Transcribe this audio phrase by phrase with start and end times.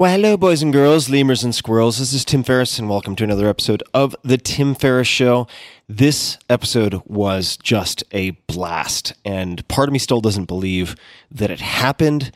[0.00, 1.98] Well, hello, boys and girls, lemurs and squirrels.
[1.98, 5.46] This is Tim Ferriss, and welcome to another episode of The Tim Ferriss Show.
[5.90, 10.96] This episode was just a blast, and part of me still doesn't believe
[11.30, 12.32] that it happened.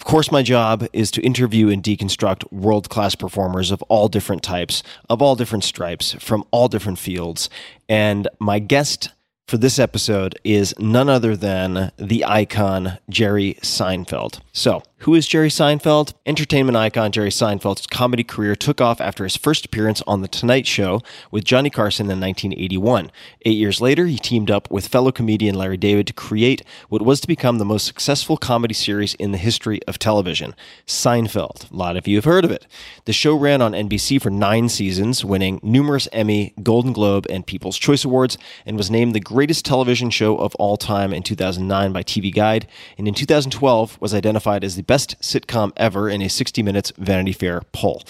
[0.00, 4.42] Of course, my job is to interview and deconstruct world class performers of all different
[4.42, 7.48] types, of all different stripes, from all different fields.
[7.88, 9.10] And my guest
[9.46, 14.40] for this episode is none other than the icon Jerry Seinfeld.
[14.52, 16.14] So, who is Jerry Seinfeld?
[16.24, 20.66] Entertainment icon Jerry Seinfeld's comedy career took off after his first appearance on The Tonight
[20.66, 23.10] Show with Johnny Carson in 1981.
[23.44, 27.20] Eight years later, he teamed up with fellow comedian Larry David to create what was
[27.20, 30.54] to become the most successful comedy series in the history of television
[30.86, 31.70] Seinfeld.
[31.70, 32.66] A lot of you have heard of it.
[33.04, 37.78] The show ran on NBC for nine seasons, winning numerous Emmy, Golden Globe, and People's
[37.78, 42.02] Choice Awards, and was named the greatest television show of all time in 2009 by
[42.02, 46.62] TV Guide, and in 2012 was identified as the best sitcom ever in a 60
[46.62, 48.02] Minutes Vanity Fair poll.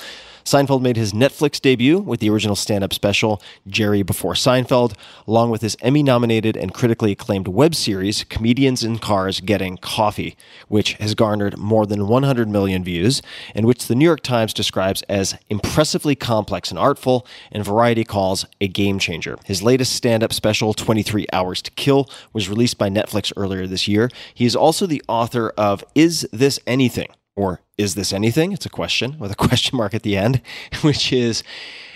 [0.46, 4.94] Seinfeld made his Netflix debut with the original stand up special, Jerry Before Seinfeld,
[5.26, 10.36] along with his Emmy nominated and critically acclaimed web series, Comedians in Cars Getting Coffee,
[10.68, 13.22] which has garnered more than 100 million views,
[13.56, 18.46] and which the New York Times describes as impressively complex and artful, and Variety calls
[18.60, 19.36] a game changer.
[19.46, 23.88] His latest stand up special, 23 Hours to Kill, was released by Netflix earlier this
[23.88, 24.10] year.
[24.32, 27.08] He is also the author of Is This Anything?
[27.36, 28.52] or is this anything?
[28.52, 30.40] It's a question with a question mark at the end,
[30.82, 31.42] which is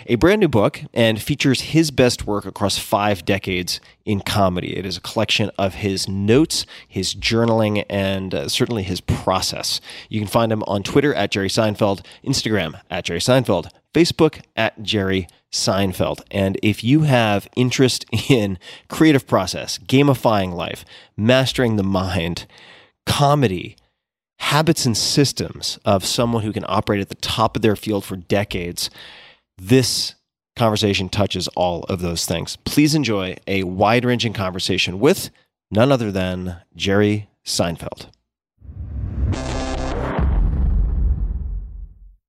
[0.06, 4.77] a brand new book and features his best work across five decades in comedy.
[4.77, 9.81] It is a collection of his notes, his journaling, and uh, certainly his process.
[10.09, 14.83] You can find him on Twitter at Jerry Seinfeld, Instagram at Jerry Seinfeld, Facebook at
[14.83, 16.22] Jerry Seinfeld.
[16.31, 20.84] And if you have interest in creative process, gamifying life,
[21.17, 22.47] mastering the mind,
[23.06, 23.77] comedy,
[24.41, 28.17] habits and systems of someone who can operate at the top of their field for
[28.17, 28.91] decades,
[29.57, 30.15] this
[30.57, 32.57] conversation touches all of those things.
[32.65, 35.31] Please enjoy a wide ranging conversation with
[35.71, 38.09] none other than Jerry Seinfeld.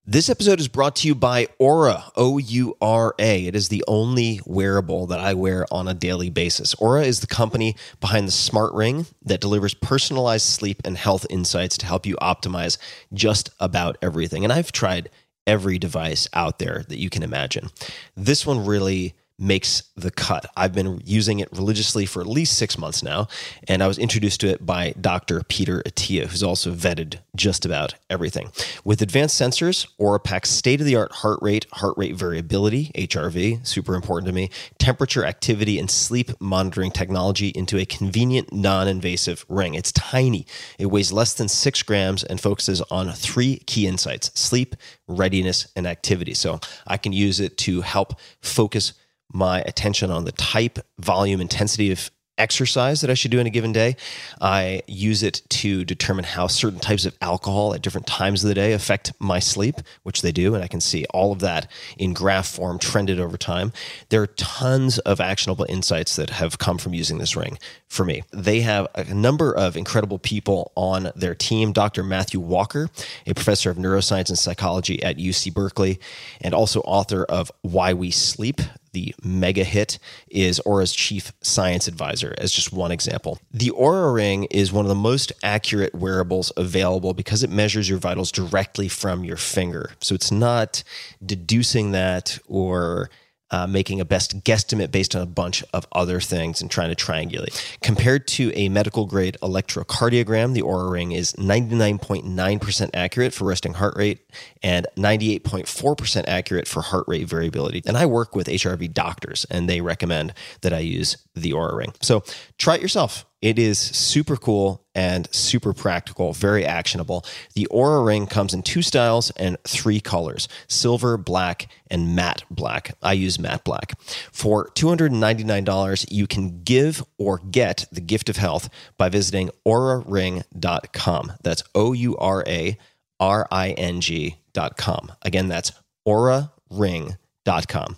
[0.08, 3.46] This episode is brought to you by Oura, O U R A.
[3.46, 6.74] It is the only wearable that I wear on a daily basis.
[6.76, 11.78] Oura is the company behind the smart ring that delivers personalized sleep and health insights
[11.78, 12.80] to help you optimize
[13.14, 14.44] just about everything.
[14.44, 15.12] And I've tried
[15.46, 17.70] every device out there that you can imagine.
[18.18, 20.46] This one really makes the cut.
[20.56, 23.28] I've been using it religiously for at least six months now,
[23.68, 25.42] and I was introduced to it by Dr.
[25.44, 28.52] Peter Attia, who's also vetted just about everything.
[28.84, 33.66] With advanced sensors, Oura packs state of the art heart rate, heart rate variability, HRV,
[33.66, 39.46] super important to me, temperature, activity, and sleep monitoring technology into a convenient, non invasive
[39.50, 39.74] ring.
[39.74, 40.46] It's tiny,
[40.78, 44.76] it weighs less than six grams and focuses on three key insights sleep,
[45.08, 46.34] readiness, and activity.
[46.34, 48.94] So I can use it to help focus
[49.34, 52.12] my attention on the type, volume, intensity of
[52.42, 53.96] exercise that I should do in a given day.
[54.42, 58.56] I use it to determine how certain types of alcohol at different times of the
[58.56, 60.56] day affect my sleep, which they do.
[60.56, 63.72] And I can see all of that in graph form trended over time.
[64.10, 68.24] There are tons of actionable insights that have come from using this ring for me.
[68.34, 71.74] They have a number of incredible people on their team.
[71.74, 72.02] Dr.
[72.02, 72.90] Matthew Walker,
[73.28, 76.00] a professor of neuroscience and psychology at UC Berkeley,
[76.42, 78.62] and also author of Why We Sleep,
[78.94, 79.98] the mega hit,
[80.30, 83.40] is Oura's chief science advisor, as just one example.
[83.54, 88.00] The Oura Ring is one of the most accurate wearables available because it measures your
[88.00, 89.92] vitals directly from your finger.
[90.00, 90.84] So it's not
[91.26, 93.10] deducing that or
[93.52, 97.06] uh, making a best guesstimate based on a bunch of other things and trying to
[97.06, 97.80] triangulate.
[97.82, 103.96] Compared to a medical grade electrocardiogram, the Oura Ring is 99.9% accurate for resting heart
[103.96, 104.20] rate
[104.64, 107.82] and 98.4% accurate for heart rate variability.
[107.86, 111.94] And I work with HRV doctors, and they recommend that I use the Oura Ring.
[112.02, 112.24] So
[112.58, 113.26] try it yourself.
[113.42, 117.26] It is super cool and super practical, very actionable.
[117.56, 122.94] The Oura Ring comes in two styles and three colors silver, black, and matte black.
[123.02, 124.00] I use matte black.
[124.32, 131.32] For $299, you can give or get the gift of health by visiting ouraring.com.
[131.42, 132.78] That's O U R A
[133.20, 135.14] R I N G.com.
[135.24, 135.72] Again, that's
[136.08, 137.98] ouraring.com.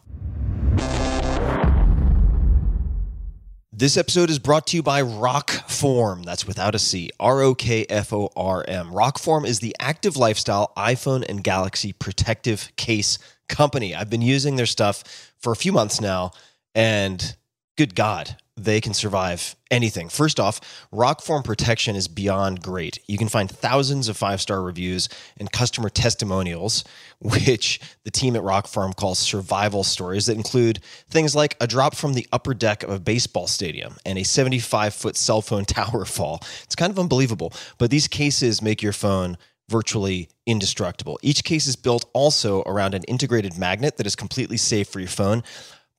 [3.76, 6.26] This episode is brought to you by Rokform.
[6.26, 7.10] That's without a C.
[7.20, 8.92] R O K F O R M.
[8.92, 13.18] Rokform is the active lifestyle iPhone and Galaxy protective case
[13.50, 13.96] company.
[13.96, 16.34] I've been using their stuff for a few months now,
[16.76, 17.36] and
[17.76, 20.10] good God, they can survive anything.
[20.10, 20.62] First off,
[20.92, 23.00] rock Rokform protection is beyond great.
[23.08, 26.84] You can find thousands of five star reviews and customer testimonials,
[27.20, 30.80] which the team at Rock Rokform calls survival stories that include
[31.10, 34.94] things like a drop from the upper deck of a baseball stadium and a 75
[34.94, 36.40] foot cell phone tower fall.
[36.64, 39.38] It's kind of unbelievable, but these cases make your phone
[39.70, 41.18] virtually indestructible.
[41.24, 45.10] Each case is built also around an integrated magnet that is completely safe for your
[45.10, 45.42] phone.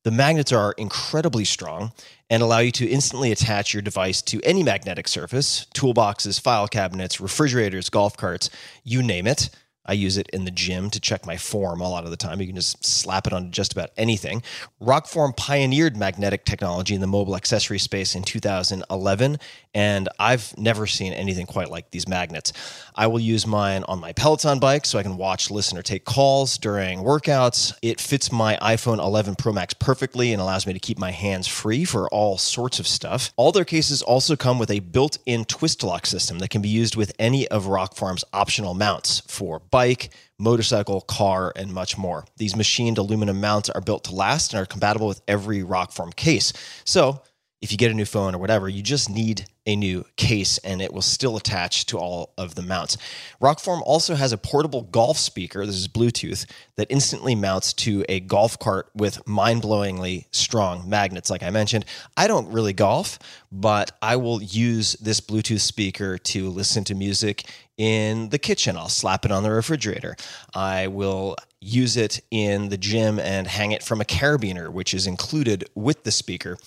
[0.05, 1.93] The magnets are incredibly strong
[2.35, 7.21] and allow you to instantly attach your device to any magnetic surface toolboxes, file cabinets,
[7.21, 8.51] refrigerators, golf carts,
[8.83, 9.51] you name it.
[9.87, 12.41] I use it in the gym to check my form a lot of the time.
[12.41, 14.43] You can just slap it on just about anything.
[14.83, 19.39] Rokform pioneered magnetic technology in the mobile accessory space in 2011,
[19.75, 22.53] and I've never seen anything quite like these magnets.
[22.94, 26.05] I will use mine on my Peloton bike so I can watch, listen, or take
[26.05, 27.76] calls during workouts.
[27.82, 31.49] It fits my iPhone 11 Pro Max perfectly and allows me to keep my hands
[31.49, 33.32] free for all sorts of stuff.
[33.37, 36.69] All their cases also come with a built in twist lock system that can be
[36.69, 42.25] used with any of Rokform's optional mounts for bike, motorcycle, car, and much more.
[42.37, 46.53] These machined aluminum mounts are built to last and are compatible with every Rokform case.
[46.85, 47.23] So,
[47.64, 50.82] if you get a new phone or whatever, you just need a new case and
[50.82, 52.99] it will still attach to all of the mounts.
[53.40, 56.44] Rokform also has a portable golf speaker, this is Bluetooth,
[56.76, 61.87] that instantly mounts to a golf cart with mind blowingly strong magnets, like I mentioned.
[62.19, 63.19] I don't really golf,
[63.50, 67.44] but I will use this Bluetooth speaker to listen to music
[67.78, 68.76] in the kitchen.
[68.76, 70.16] I'll slap it on the refrigerator.
[70.55, 75.06] I will use it in the gym and hang it from a carabiner, which is
[75.06, 76.58] included with the speaker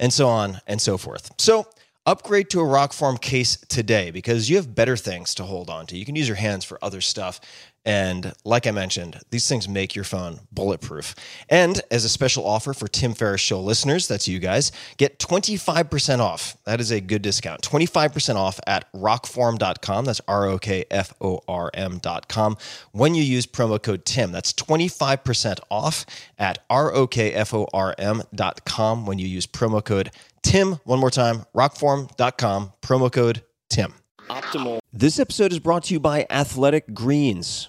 [0.00, 1.30] and so on and so forth.
[1.38, 1.68] So,
[2.06, 5.96] upgrade to a Rokform case today because you have better things to hold on to.
[5.96, 7.40] You can use your hands for other stuff.
[7.84, 11.14] And like I mentioned, these things make your phone bulletproof.
[11.48, 16.18] And as a special offer for Tim Ferriss Show listeners, that's you guys, get 25%
[16.18, 16.58] off.
[16.64, 17.62] That is a good discount.
[17.62, 20.04] 25% off at rokform.com.
[20.04, 22.58] That's R O K F O R M.com.
[22.92, 26.04] When you use promo code TIM, that's 25% off
[26.38, 30.10] at R O K F O R M.com when you use promo code
[30.42, 30.80] TIM.
[30.84, 33.94] One more time, rokform.com, promo code TIM.
[34.28, 34.78] Optimal.
[34.92, 37.68] This episode is brought to you by Athletic Greens.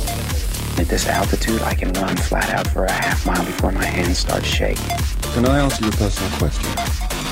[0.91, 4.45] this altitude, I can run flat out for a half mile before my hands start
[4.45, 4.97] shaking.
[5.33, 6.69] Can I answer your personal question?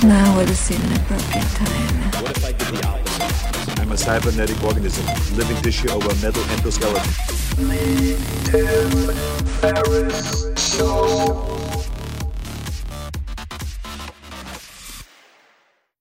[0.08, 2.24] Now would seem an appropriate time.
[2.24, 3.80] What if I did the opposite?
[3.82, 7.04] I'm a cybernetic organism, living tissue over a metal endoskeleton.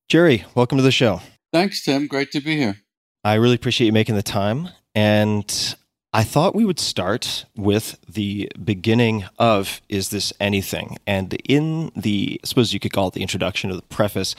[0.09, 1.21] Jerry, welcome to the show.
[1.53, 2.07] Thanks, Tim.
[2.07, 2.77] Great to be here.
[3.25, 4.69] I really appreciate you making the time.
[4.95, 5.77] And
[6.11, 10.97] I thought we would start with the beginning of Is This Anything?
[11.07, 14.35] And in the, I suppose you could call it the introduction or the preface,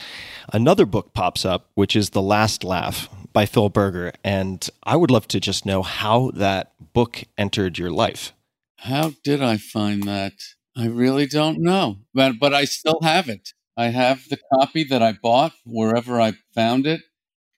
[0.51, 4.13] another book pops up, which is The Last Laugh by Phil Berger.
[4.23, 8.33] And I would love to just know how that book entered your life.
[8.77, 10.33] How did I find that?
[10.75, 13.53] I really don't know, but, but I still have it.
[13.77, 17.01] I have the copy that I bought wherever I found it.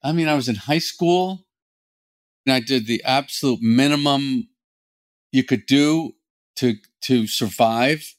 [0.03, 1.45] I mean, I was in high school
[2.45, 4.49] and I did the absolute minimum
[5.31, 6.13] you could do
[6.57, 8.15] to to survive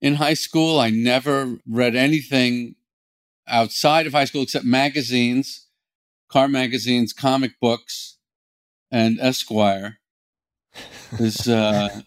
[0.00, 0.78] in high school.
[0.78, 2.76] I never read anything
[3.48, 5.66] outside of high school except magazines,
[6.28, 8.18] car magazines, comic books,
[8.90, 9.98] and Esquire.
[11.18, 12.02] Is uh,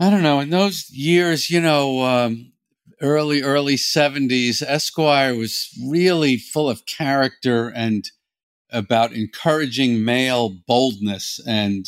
[0.00, 0.40] I don't know.
[0.40, 2.52] In those years, you know, um,
[3.00, 8.10] early early seventies, Esquire was really full of character and
[8.72, 11.86] about encouraging male boldness and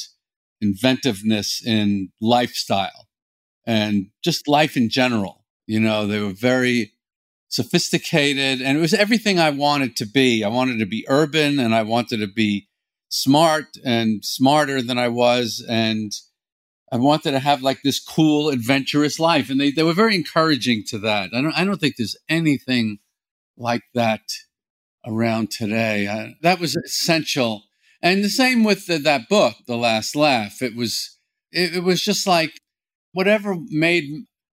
[0.60, 3.08] inventiveness in lifestyle
[3.66, 5.44] and just life in general.
[5.66, 6.92] You know, they were very
[7.48, 10.42] sophisticated and it was everything I wanted to be.
[10.42, 12.68] I wanted to be urban and I wanted to be
[13.08, 15.64] smart and smarter than I was.
[15.68, 16.12] And
[16.90, 19.50] I wanted to have like this cool, adventurous life.
[19.50, 21.30] And they, they were very encouraging to that.
[21.34, 22.98] I don't, I don't think there's anything
[23.56, 24.22] like that
[25.06, 26.08] around today.
[26.08, 27.64] I, that was essential.
[28.00, 30.62] And the same with the, that book, The Last Laugh.
[30.62, 31.18] It was
[31.52, 32.60] it, it was just like
[33.12, 34.04] whatever made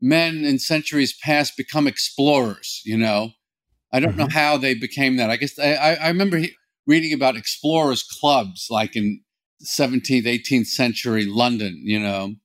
[0.02, 2.82] men in centuries past become explorers.
[2.86, 3.32] You know,
[3.92, 4.20] I don't mm-hmm.
[4.20, 5.30] know how they became that.
[5.30, 6.54] I guess I, I remember he,
[6.86, 9.22] reading about explorers clubs, like in
[9.64, 11.82] 17th, 18th century London.
[11.84, 12.36] You know,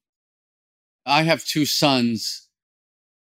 [1.07, 2.49] I have two sons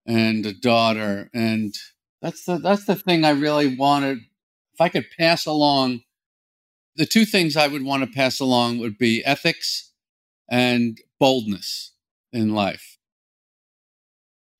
[0.07, 1.75] and a daughter, and
[2.21, 4.19] that's the that's the thing I really wanted
[4.79, 6.03] if I could pass along
[6.95, 9.93] the two things I would want to pass along would be ethics
[10.51, 11.93] and boldness
[12.33, 12.99] in life.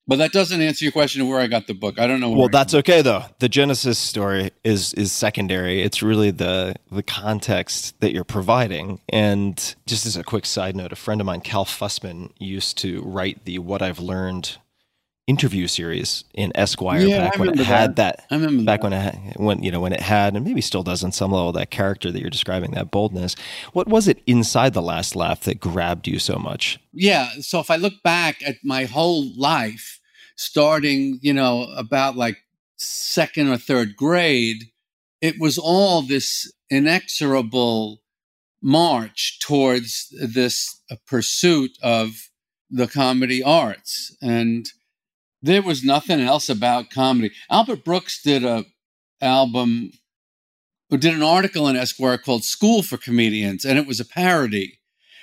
[0.07, 1.99] But that doesn't answer your question of where I got the book.
[1.99, 2.31] I don't know.
[2.31, 3.25] Well, that's okay though.
[3.39, 5.83] The Genesis story is is secondary.
[5.83, 9.01] It's really the the context that you're providing.
[9.09, 13.01] And just as a quick side note, a friend of mine, Cal Fussman, used to
[13.03, 14.57] write the "What I've Learned"
[15.29, 18.25] interview series in Esquire yeah, back when it had that.
[18.31, 18.83] I remember back that.
[18.83, 21.31] when it had, when you know when it had and maybe still does on some
[21.31, 23.35] level that character that you're describing that boldness.
[23.71, 26.79] What was it inside the last laugh that grabbed you so much?
[26.91, 29.99] Yeah, so if I look back at my whole life,
[30.35, 32.37] starting you know about like
[32.77, 34.71] second or third grade,
[35.21, 38.01] it was all this inexorable
[38.63, 42.29] march towards this pursuit of
[42.71, 44.71] the comedy arts and
[45.41, 47.31] there was nothing else about comedy.
[47.49, 48.65] Albert Brooks did a
[49.21, 49.91] album
[50.89, 54.79] who did an article in Esquire called School for Comedians, and it was a parody.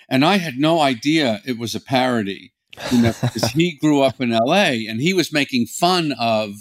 [0.09, 2.53] And I had no idea it was a parody.
[2.93, 6.53] You know, because he grew up in LA and he was making fun of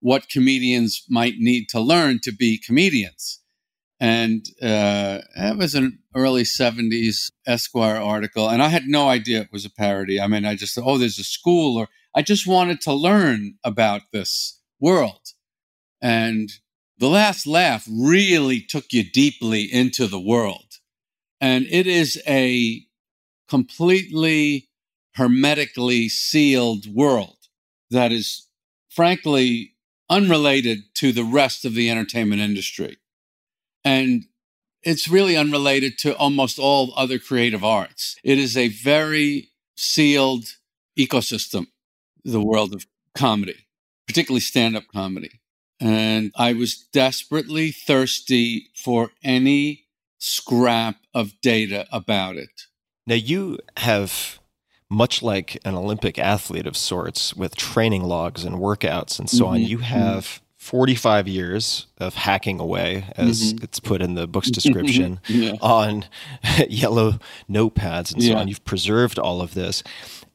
[0.00, 3.40] what comedians might need to learn to be comedians.
[4.00, 8.48] And uh, that was an early 70s Esquire article.
[8.48, 10.18] And I had no idea it was a parody.
[10.18, 13.54] I mean, I just, thought, oh, there's a school or I just wanted to learn
[13.62, 15.20] about this world.
[16.02, 16.50] And
[16.98, 20.78] the last laugh really took you deeply into the world.
[21.40, 22.84] And it is a
[23.48, 24.68] completely
[25.14, 27.36] hermetically sealed world
[27.90, 28.48] that is
[28.88, 29.74] frankly
[30.08, 32.98] unrelated to the rest of the entertainment industry.
[33.84, 34.24] And
[34.82, 38.16] it's really unrelated to almost all other creative arts.
[38.24, 40.44] It is a very sealed
[40.98, 41.66] ecosystem
[42.24, 43.66] the world of comedy,
[44.06, 45.40] particularly stand up comedy.
[45.80, 49.86] And I was desperately thirsty for any
[50.18, 52.66] scrap of data about it.
[53.06, 54.38] Now, you have,
[54.90, 59.54] much like an Olympic athlete of sorts, with training logs and workouts and so mm-hmm.
[59.54, 59.84] on, you mm-hmm.
[59.84, 63.64] have 45 years of hacking away, as mm-hmm.
[63.64, 65.54] it's put in the book's description, yeah.
[65.62, 66.04] on
[66.68, 68.36] yellow notepads and so yeah.
[68.36, 68.46] on.
[68.46, 69.82] You've preserved all of this.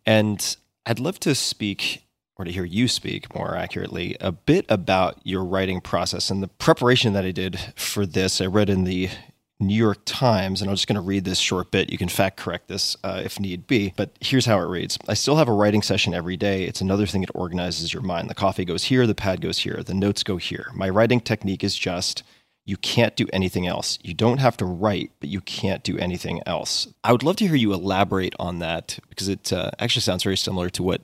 [0.04, 2.04] And I'd love to speak
[2.38, 6.48] or to hear you speak more accurately a bit about your writing process and the
[6.48, 8.42] preparation that I did for this.
[8.42, 9.10] I read in the
[9.58, 11.90] New York Times, and I'm just going to read this short bit.
[11.90, 15.14] You can fact correct this uh, if need be, but here's how it reads I
[15.14, 16.66] still have a writing session every day.
[16.66, 18.30] It's another thing that organizes your mind.
[18.30, 20.72] The coffee goes here, the pad goes here, the notes go here.
[20.76, 22.22] My writing technique is just
[22.66, 24.00] you can't do anything else.
[24.02, 26.88] You don't have to write, but you can't do anything else.
[27.04, 30.36] I would love to hear you elaborate on that because it uh, actually sounds very
[30.36, 31.02] similar to what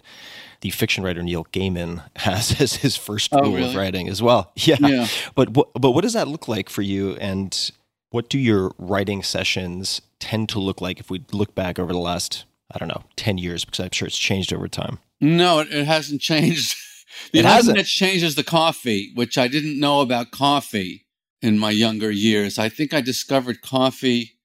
[0.61, 3.69] the fiction writer Neil Gaiman has as his first oh, rule really?
[3.69, 4.51] of writing as well.
[4.61, 4.77] Yeah.
[4.79, 5.07] yeah.
[5.35, 7.15] But but what does that look like for you?
[7.15, 7.71] And
[8.09, 11.99] What do your writing sessions tend to look like if we look back over the
[11.99, 13.65] last, I don't know, 10 years?
[13.65, 14.99] Because I'm sure it's changed over time.
[15.19, 16.75] No, it, it hasn't changed.
[17.33, 17.77] the It hasn't?
[17.77, 21.05] that's changed is the coffee, which I didn't know about coffee
[21.41, 22.59] in my younger years.
[22.59, 24.37] I think I discovered coffee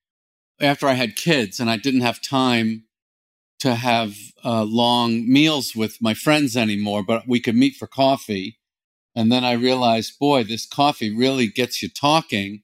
[0.60, 2.84] after I had kids and I didn't have time
[3.58, 8.58] to have uh, long meals with my friends anymore, but we could meet for coffee.
[9.14, 12.62] And then I realized, boy, this coffee really gets you talking.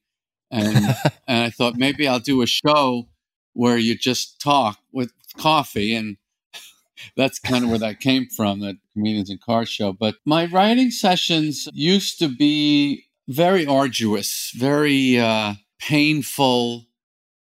[0.51, 0.77] And,
[1.27, 3.09] and I thought maybe I'll do a show
[3.55, 5.95] where you just talk with coffee.
[5.95, 6.19] And
[7.17, 9.93] that's kind of where that came from, that comedians and car show.
[9.93, 16.87] But my writing sessions used to be very arduous, very uh, painful,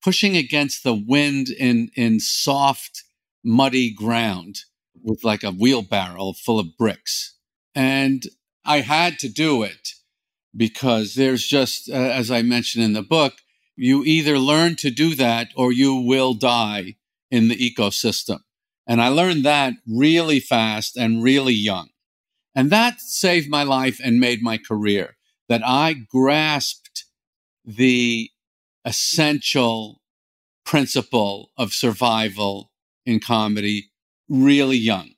[0.03, 3.03] pushing against the wind in in soft,
[3.43, 4.59] muddy ground
[5.01, 7.35] with like a wheelbarrow full of bricks.
[7.75, 8.23] And
[8.65, 9.89] I had to do it
[10.55, 13.33] because there's just, uh, as I mentioned in the book,
[13.75, 16.95] you either learn to do that or you will die
[17.31, 18.39] in the ecosystem.
[18.87, 21.89] And I learned that really fast and really young.
[22.55, 25.15] And that saved my life and made my career.
[25.49, 27.05] That I grasped
[27.65, 28.29] the
[28.85, 30.01] essential
[30.63, 32.71] principle of survival
[33.05, 33.89] in comedy
[34.29, 35.09] really young.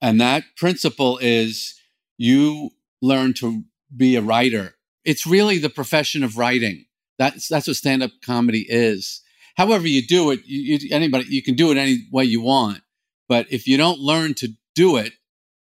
[0.00, 1.78] And that principle is
[2.16, 2.70] you
[3.00, 4.74] learn to be a writer.
[5.04, 6.86] It's really the profession of writing.
[7.18, 9.22] That's that's what stand-up comedy is.
[9.56, 12.80] However you do it, you, you, anybody you can do it any way you want.
[13.28, 15.12] But if you don't learn to do it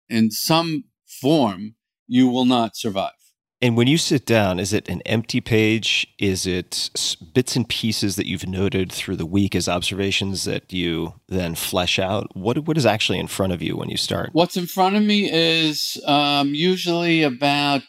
[0.09, 1.75] in some form,
[2.07, 3.11] you will not survive.
[3.59, 6.07] And when you sit down, is it an empty page?
[6.19, 6.91] Is it
[7.33, 11.97] bits and pieces that you've noted through the week as observations that you then flesh
[11.97, 12.35] out?
[12.35, 14.29] What what is actually in front of you when you start?
[14.33, 17.81] What's in front of me is um, usually about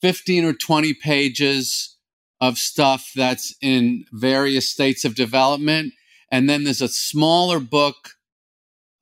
[0.00, 1.96] 15 or 20 pages
[2.40, 5.92] of stuff that's in various states of development.
[6.30, 8.10] And then there's a smaller book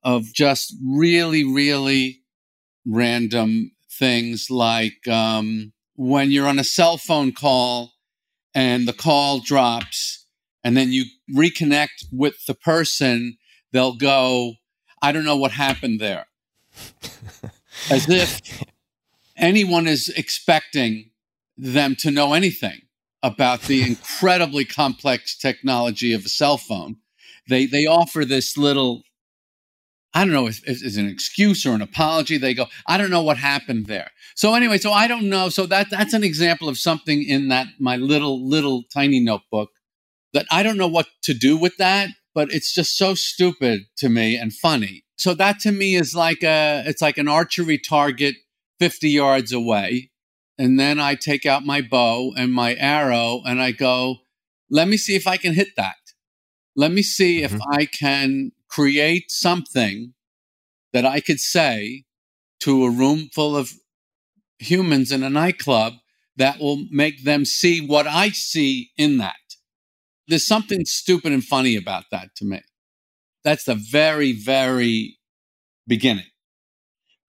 [0.03, 2.23] of just really, really
[2.87, 7.93] random things like um, when you're on a cell phone call
[8.55, 10.27] and the call drops
[10.63, 13.37] and then you reconnect with the person,
[13.73, 14.55] they'll go,
[15.03, 16.27] I don't know what happened there.
[17.91, 18.41] As if
[19.37, 21.11] anyone is expecting
[21.57, 22.83] them to know anything
[23.21, 26.99] about the incredibly complex technology of a cell phone.
[27.49, 29.03] They they offer this little
[30.15, 32.39] I don't know if it's an excuse or an apology.
[32.39, 34.11] They go, I don't know what happened there.
[34.35, 35.49] So anyway, so I don't know.
[35.49, 39.71] So that that's an example of something in that my little little tiny notebook
[40.33, 44.09] that I don't know what to do with that, but it's just so stupid to
[44.09, 45.05] me and funny.
[45.17, 48.37] So that to me is like a it's like an archery target
[48.79, 50.11] 50 yards away.
[50.57, 54.17] And then I take out my bow and my arrow and I go,
[54.71, 55.97] let me see if I can hit that.
[56.75, 57.73] Let me see if mm-hmm.
[57.73, 60.15] I can create something
[60.93, 62.05] that I could say
[62.61, 63.73] to a room full of
[64.59, 65.95] humans in a nightclub
[66.37, 69.37] that will make them see what I see in that.
[70.27, 72.63] There's something stupid and funny about that to me.
[73.45, 75.19] That's the very, very
[75.87, 76.27] beginning.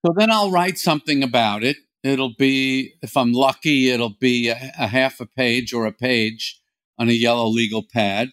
[0.06, 1.78] So then I'll write something about it.
[2.04, 6.60] It'll be, if I'm lucky, it'll be a, a half a page or a page
[6.97, 8.32] on a yellow legal pad.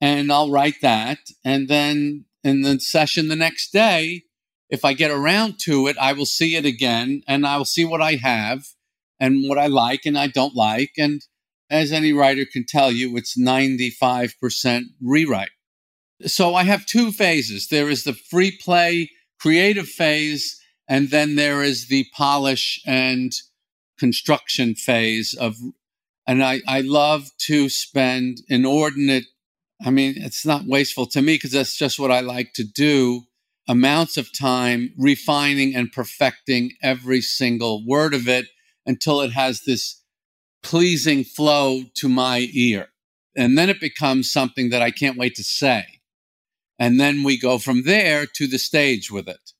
[0.00, 1.18] And I'll write that.
[1.44, 4.22] And then in the session the next day,
[4.68, 7.84] if I get around to it, I will see it again and I will see
[7.84, 8.64] what I have
[9.20, 10.92] and what I like and I don't like.
[10.98, 11.22] And
[11.70, 15.50] as any writer can tell you, it's 95% rewrite.
[16.24, 17.68] So I have two phases.
[17.68, 23.32] There is the free play creative phase, and then there is the polish and
[23.98, 25.56] construction phase of,
[26.26, 29.24] and I, I love to spend inordinate,
[29.84, 33.24] I mean, it's not wasteful to me because that's just what I like to do,
[33.68, 38.46] amounts of time refining and perfecting every single word of it
[38.86, 40.02] until it has this
[40.62, 42.88] pleasing flow to my ear.
[43.36, 45.84] And then it becomes something that I can't wait to say.
[46.78, 49.52] And then we go from there to the stage with it.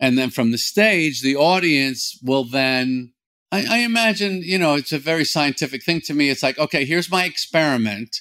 [0.00, 3.12] And then from the stage, the audience will then,
[3.52, 6.28] I, I, imagine, you know, it's a very scientific thing to me.
[6.28, 8.20] It's like, okay, here's my experiment.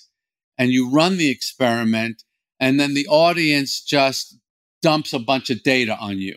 [0.57, 2.23] And you run the experiment.
[2.59, 4.37] And then the audience just
[4.81, 6.35] dumps a bunch of data on you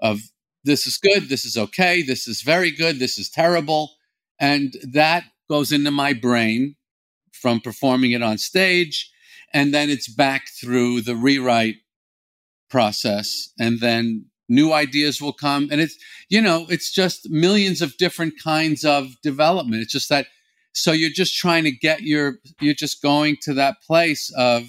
[0.00, 0.20] of
[0.64, 3.92] this is good, this is okay, this is very good, this is terrible.
[4.38, 6.76] And that goes into my brain
[7.32, 9.10] from performing it on stage.
[9.52, 11.76] And then it's back through the rewrite
[12.70, 13.50] process.
[13.58, 15.68] And then new ideas will come.
[15.70, 15.96] And it's,
[16.28, 19.82] you know, it's just millions of different kinds of development.
[19.82, 20.26] It's just that
[20.74, 24.64] So you're just trying to get your, you're just going to that place of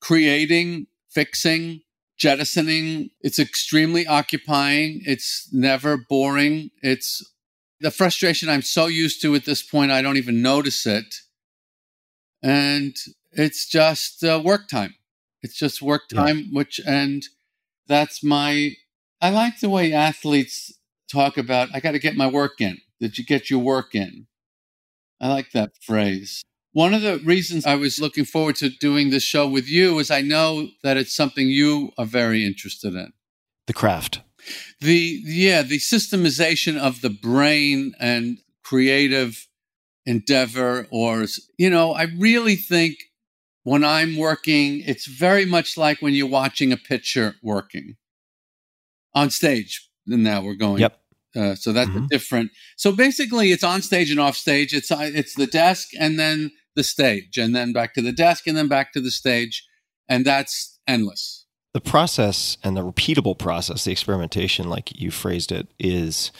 [0.00, 1.82] creating, fixing,
[2.18, 3.10] jettisoning.
[3.20, 5.02] It's extremely occupying.
[5.04, 6.70] It's never boring.
[6.82, 7.22] It's
[7.80, 11.14] the frustration I'm so used to at this point, I don't even notice it.
[12.42, 12.96] And
[13.32, 14.94] it's just uh, work time.
[15.42, 16.44] It's just work time, yeah.
[16.52, 17.22] which, and
[17.86, 18.72] that's my,
[19.20, 20.72] I like the way athletes
[21.10, 22.78] talk about, I got to get my work in.
[23.00, 24.26] Did you get your work in?
[25.20, 26.42] I like that phrase.
[26.72, 30.10] One of the reasons I was looking forward to doing this show with you is
[30.10, 33.12] I know that it's something you are very interested in.
[33.66, 34.20] The craft.
[34.80, 39.46] The yeah, the systemization of the brain and creative
[40.04, 42.96] endeavor or you know, I really think
[43.62, 47.96] when I'm working, it's very much like when you're watching a pitcher working
[49.14, 49.88] on stage.
[50.06, 51.00] And now we're going yep.
[51.36, 52.06] Uh, so that's mm-hmm.
[52.06, 52.50] different.
[52.76, 54.72] So basically, it's on stage and off stage.
[54.72, 58.46] It's uh, it's the desk and then the stage, and then back to the desk
[58.46, 59.64] and then back to the stage,
[60.08, 61.46] and that's endless.
[61.72, 66.30] The process and the repeatable process, the experimentation, like you phrased it, is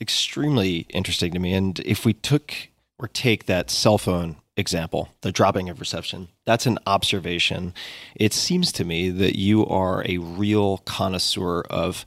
[0.00, 1.52] extremely interesting to me.
[1.52, 2.54] And if we took
[2.98, 7.74] or take that cell phone example, the dropping of reception, that's an observation.
[8.16, 12.06] It seems to me that you are a real connoisseur of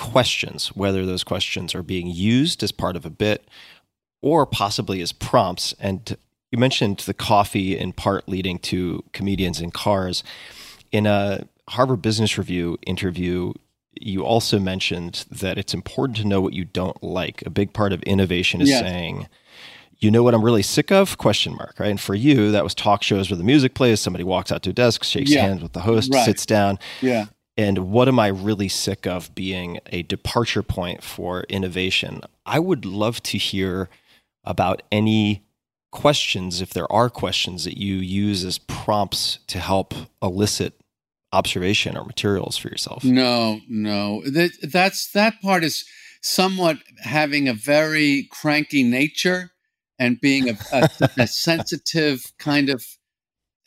[0.00, 3.46] questions, whether those questions are being used as part of a bit
[4.22, 5.74] or possibly as prompts.
[5.78, 6.16] And
[6.50, 10.24] you mentioned the coffee in part leading to comedians in cars.
[10.90, 13.52] In a Harvard Business Review interview,
[13.94, 17.42] you also mentioned that it's important to know what you don't like.
[17.46, 18.80] A big part of innovation is yes.
[18.80, 19.28] saying,
[19.98, 21.18] you know what I'm really sick of?
[21.18, 21.90] Question mark, right?
[21.90, 24.70] And for you, that was talk shows where the music plays, somebody walks out to
[24.70, 25.42] a desk, shakes yeah.
[25.42, 26.24] hands with the host, right.
[26.24, 26.78] sits down.
[27.02, 27.26] Yeah
[27.60, 32.22] and what am I really sick of being a departure point for innovation?
[32.46, 33.90] I would love to hear
[34.44, 35.44] about any
[35.92, 39.92] questions, if there are questions that you use as prompts to help
[40.22, 40.80] elicit
[41.34, 43.04] observation or materials for yourself.
[43.04, 44.22] No, no.
[44.22, 45.84] That, that's that part is
[46.22, 49.50] somewhat having a very cranky nature
[49.98, 52.86] and being a, a, a sensitive kind of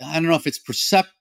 [0.04, 1.14] I don't know if it's percep-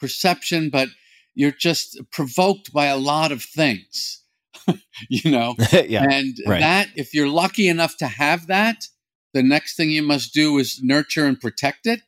[0.00, 0.88] perception, but
[1.36, 4.22] you're just provoked by a lot of things,
[5.08, 5.54] you know?
[5.72, 6.60] yeah, and right.
[6.60, 8.86] that, if you're lucky enough to have that,
[9.34, 12.00] the next thing you must do is nurture and protect it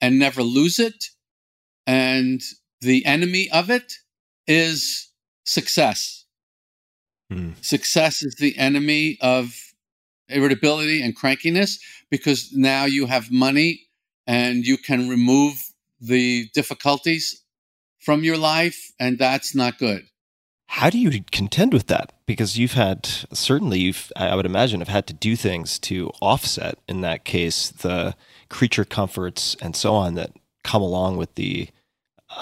[0.00, 1.06] and never lose it.
[1.86, 2.40] And
[2.80, 3.94] the enemy of it
[4.48, 5.10] is
[5.44, 6.24] success.
[7.30, 7.52] Hmm.
[7.60, 9.54] Success is the enemy of
[10.28, 11.78] irritability and crankiness
[12.10, 13.82] because now you have money
[14.26, 15.54] and you can remove
[16.00, 17.44] the difficulties
[18.06, 20.04] from your life, and that's not good.
[20.68, 22.12] How do you contend with that?
[22.24, 26.78] Because you've had certainly you've I would imagine have had to do things to offset
[26.88, 28.14] in that case the
[28.48, 30.30] creature comforts and so on that
[30.62, 31.68] come along with the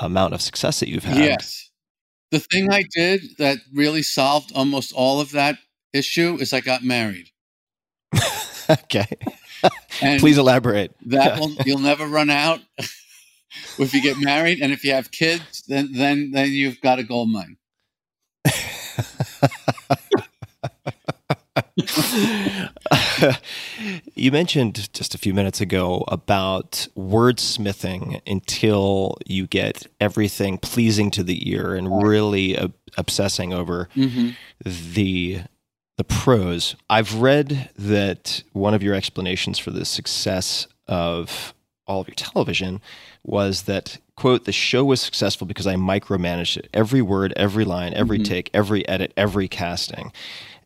[0.01, 1.19] amount of success that you've had.
[1.19, 1.71] Yes.
[2.31, 5.57] The thing I did that really solved almost all of that
[5.93, 7.29] issue is I got married.
[8.71, 9.07] okay.
[10.19, 10.93] Please elaborate.
[11.07, 12.61] That will you'll never run out
[13.79, 17.03] if you get married and if you have kids, then then then you've got a
[17.03, 17.57] gold mine.
[24.15, 31.23] you mentioned just a few minutes ago about wordsmithing until you get everything pleasing to
[31.23, 34.31] the ear and really ob- obsessing over mm-hmm.
[34.65, 35.43] the
[35.97, 36.75] the prose.
[36.91, 41.54] I've read that one of your explanations for the success of
[41.87, 42.81] all of your television
[43.23, 46.69] was that quote the show was successful because i micromanaged it.
[46.73, 48.33] Every word every line every mm-hmm.
[48.33, 50.13] take every edit every casting.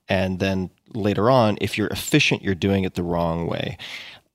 [0.08, 3.76] And then later on if you're efficient you're doing it the wrong way.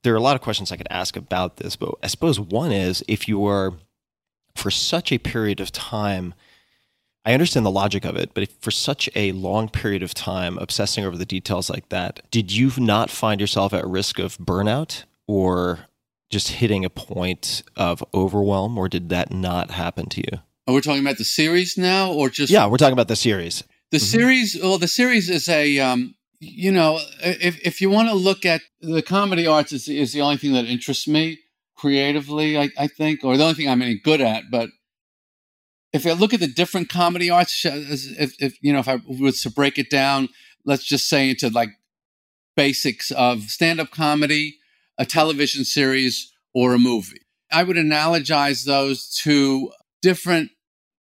[0.03, 2.71] There are a lot of questions i could ask about this but i suppose one
[2.71, 3.73] is if you are
[4.55, 6.33] for such a period of time
[7.25, 11.05] I understand the logic of it, but for such a long period of time obsessing
[11.05, 15.85] over the details like that, did you not find yourself at risk of burnout or
[16.29, 20.39] just hitting a point of overwhelm, or did that not happen to you?
[20.67, 22.65] Are we talking about the series now, or just yeah?
[22.67, 23.63] We're talking about the series.
[23.91, 24.05] The mm-hmm.
[24.05, 24.57] series.
[24.61, 28.61] Well, the series is a um, you know, if if you want to look at
[28.81, 31.39] the comedy arts, is is the only thing that interests me
[31.75, 32.57] creatively.
[32.57, 34.45] I, I think, or the only thing I'm any good at.
[34.51, 34.69] But
[35.91, 39.41] if I look at the different comedy arts, if, if you know, if I was
[39.41, 40.29] to break it down,
[40.65, 41.69] let's just say into like
[42.55, 44.57] basics of stand up comedy
[44.97, 47.21] a television series, or a movie.
[47.51, 50.51] I would analogize those to different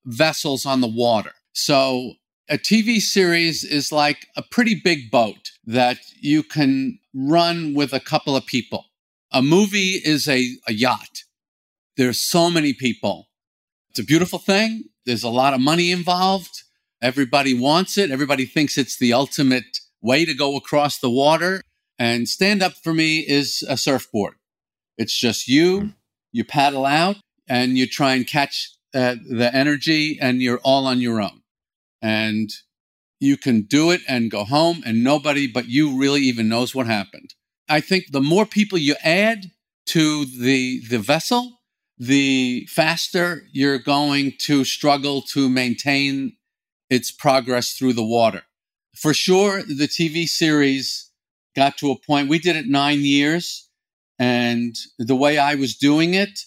[0.06, 1.32] vessels on the water.
[1.54, 2.14] So
[2.50, 8.00] a TV series is like a pretty big boat that you can run with a
[8.00, 8.86] couple of people.
[9.32, 11.24] A movie is a, a yacht.
[11.98, 13.30] There's so many people.
[13.90, 14.86] It's a beautiful thing.
[15.06, 16.64] There's a lot of money involved.
[17.02, 18.12] Everybody wants it.
[18.12, 21.62] Everybody thinks it's the ultimate way to go across the water.
[22.02, 24.34] And stand up for me is a surfboard.
[24.98, 25.94] It's just you,
[26.32, 31.00] you paddle out and you try and catch uh, the energy and you're all on
[31.00, 31.44] your own.
[32.02, 32.50] And
[33.20, 36.88] you can do it and go home and nobody but you really even knows what
[36.88, 37.36] happened.
[37.70, 39.52] I think the more people you add
[39.90, 41.60] to the, the vessel,
[42.00, 46.38] the faster you're going to struggle to maintain
[46.90, 48.42] its progress through the water.
[48.96, 51.11] For sure, the TV series
[51.56, 53.70] got to a point, we did it nine years,
[54.20, 56.40] and the way I was doing it,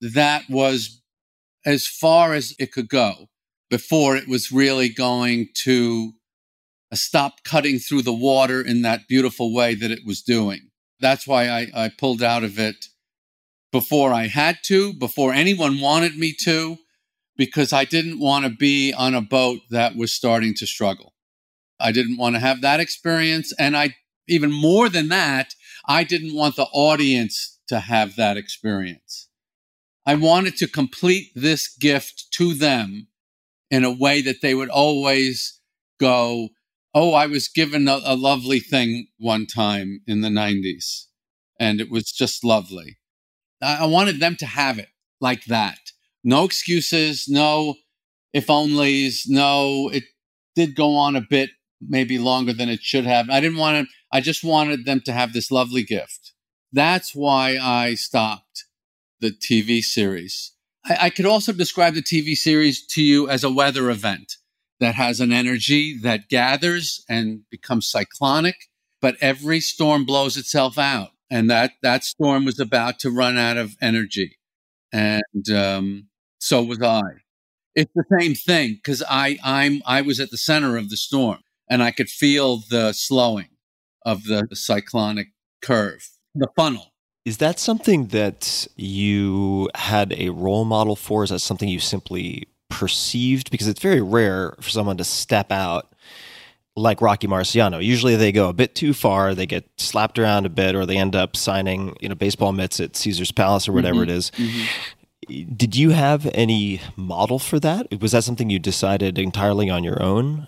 [0.00, 1.02] that was
[1.64, 3.28] as far as it could go
[3.70, 6.12] before it was really going to
[6.92, 10.70] uh, stop cutting through the water in that beautiful way that it was doing.
[11.00, 12.86] That's why I, I pulled out of it
[13.72, 16.78] before I had to, before anyone wanted me to,
[17.36, 21.12] because I didn't want to be on a boat that was starting to struggle.
[21.78, 23.52] I didn't want to have that experience.
[23.58, 23.96] And I,
[24.28, 25.54] even more than that,
[25.86, 29.28] I didn't want the audience to have that experience.
[30.04, 33.08] I wanted to complete this gift to them
[33.70, 35.60] in a way that they would always
[35.98, 36.50] go,
[36.94, 41.06] Oh, I was given a, a lovely thing one time in the 90s,
[41.60, 42.96] and it was just lovely.
[43.60, 44.88] I, I wanted them to have it
[45.20, 45.78] like that.
[46.24, 47.74] No excuses, no
[48.36, 50.04] if onlys, no, it
[50.54, 51.48] did go on a bit,
[51.80, 53.30] maybe longer than it should have.
[53.30, 56.32] I didn't want to, I just wanted them to have this lovely gift.
[56.72, 58.64] That's why I stopped
[59.20, 60.52] the TV series.
[60.84, 64.34] I, I could also describe the TV series to you as a weather event
[64.80, 68.56] that has an energy that gathers and becomes cyclonic,
[69.00, 71.10] but every storm blows itself out.
[71.30, 74.38] And that, that storm was about to run out of energy.
[74.92, 77.00] And um, so was I.
[77.74, 81.38] It's the same thing because I, I'm, I was at the center of the storm
[81.68, 83.48] and I could feel the slowing
[84.06, 86.94] of the, cyclonic curve, the funnel.
[87.26, 91.24] Is that something that you had a role model for?
[91.24, 93.50] Is that something you simply perceived?
[93.50, 95.92] Because it's very rare for someone to step out
[96.76, 97.82] like Rocky Marciano.
[97.82, 100.98] Usually they go a bit too far, they get slapped around a bit, or they
[100.98, 104.10] end up signing, you know, baseball mitts at Caesar's Palace or whatever mm-hmm.
[104.10, 104.30] it is.
[104.32, 105.56] Mm-hmm.
[105.56, 108.00] Did you have any model for that?
[108.00, 110.46] Was that something you decided entirely on your own?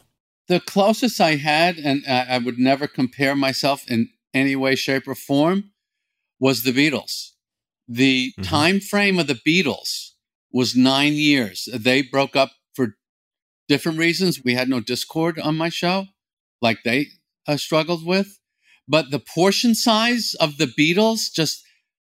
[0.49, 5.15] The closest I had, and I would never compare myself in any way, shape, or
[5.15, 5.73] form,
[6.41, 7.33] was the Beatles.
[7.87, 8.43] The mm-hmm.
[8.43, 10.13] time frame of the Beatles
[10.53, 11.69] was nine years.
[11.73, 12.97] They broke up for
[13.69, 14.43] different reasons.
[14.43, 16.07] We had no Discord on my show,
[16.63, 17.09] like they
[17.47, 18.39] uh, struggled with.
[18.87, 21.63] But the portion size of the Beatles just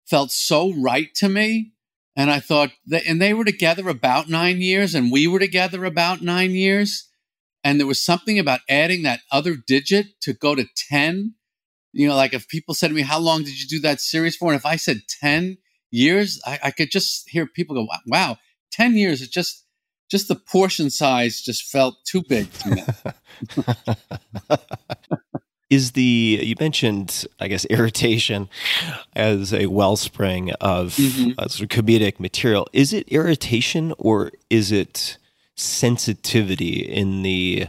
[0.06, 1.72] felt so right to me.
[2.16, 5.84] And I thought, that, and they were together about nine years, and we were together
[5.84, 7.08] about nine years.
[7.64, 11.34] And there was something about adding that other digit to go to 10
[11.94, 14.36] you know, like if people said to me, How long did you do that series
[14.36, 14.52] for?
[14.52, 15.58] And if I said 10
[15.90, 18.38] years, I, I could just hear people go, Wow,
[18.72, 19.64] 10 years, it just,
[20.10, 22.82] just the portion size just felt too big to me.
[25.70, 28.50] is the you mentioned i guess irritation
[29.16, 31.30] as a wellspring of mm-hmm.
[31.38, 35.16] uh, sort of comedic material is it irritation or is it
[35.56, 37.68] sensitivity in the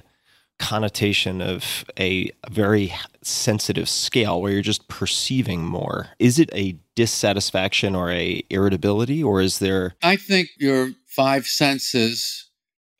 [0.57, 6.09] connotation of a very sensitive scale where you're just perceiving more.
[6.17, 12.49] Is it a dissatisfaction or a irritability or is there i think your five senses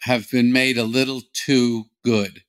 [0.01, 2.43] have been made a little too good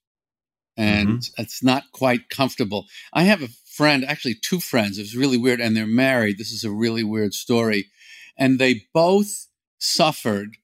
[0.76, 1.42] and mm-hmm.
[1.42, 2.86] it's not quite comfortable.
[3.12, 6.38] I have a friend actually two friends it's really weird and they're married.
[6.38, 7.86] This is a really weird story.
[8.38, 9.46] And they both
[9.78, 10.56] suffered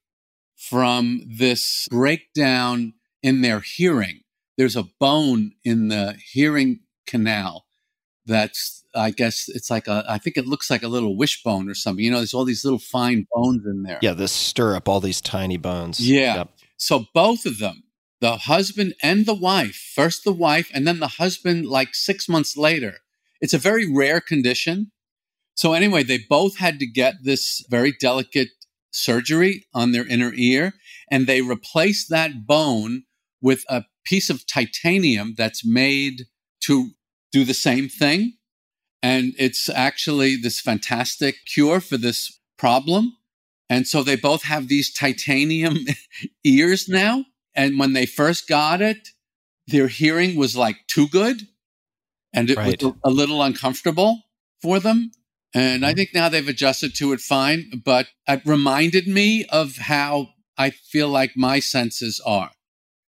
[0.69, 4.21] from this breakdown in their hearing
[4.57, 7.65] there's a bone in the hearing canal
[8.25, 11.73] that's I guess it's like a I think it looks like a little wishbone or
[11.73, 12.05] something.
[12.05, 13.99] You know, there's all these little fine bones in there.
[14.01, 15.99] Yeah, the stirrup, all these tiny bones.
[15.99, 16.35] Yeah.
[16.35, 16.49] Yep.
[16.77, 17.83] So both of them,
[18.21, 22.55] the husband and the wife, first the wife and then the husband like 6 months
[22.55, 22.97] later.
[23.41, 24.91] It's a very rare condition.
[25.55, 28.49] So anyway, they both had to get this very delicate
[28.93, 30.73] surgery on their inner ear
[31.11, 33.03] and they replace that bone
[33.41, 36.23] with a piece of titanium that's made
[36.61, 36.91] to
[37.31, 38.33] do the same thing.
[39.01, 43.17] And it's actually this fantastic cure for this problem.
[43.69, 45.79] And so they both have these titanium
[46.43, 47.25] ears now.
[47.55, 49.09] And when they first got it,
[49.67, 51.41] their hearing was like too good
[52.33, 52.81] and it right.
[52.81, 54.23] was a little uncomfortable
[54.61, 55.11] for them.
[55.53, 60.29] And I think now they've adjusted to it fine, but it reminded me of how
[60.57, 62.51] I feel like my senses are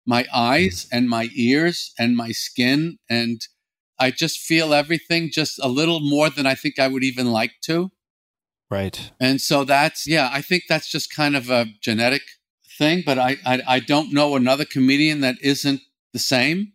[0.05, 2.97] my eyes and my ears and my skin.
[3.09, 3.41] And
[3.99, 7.53] I just feel everything just a little more than I think I would even like
[7.65, 7.91] to.
[8.69, 9.11] Right.
[9.19, 12.23] And so that's, yeah, I think that's just kind of a genetic
[12.77, 15.81] thing, but I, I, I don't know another comedian that isn't
[16.13, 16.73] the same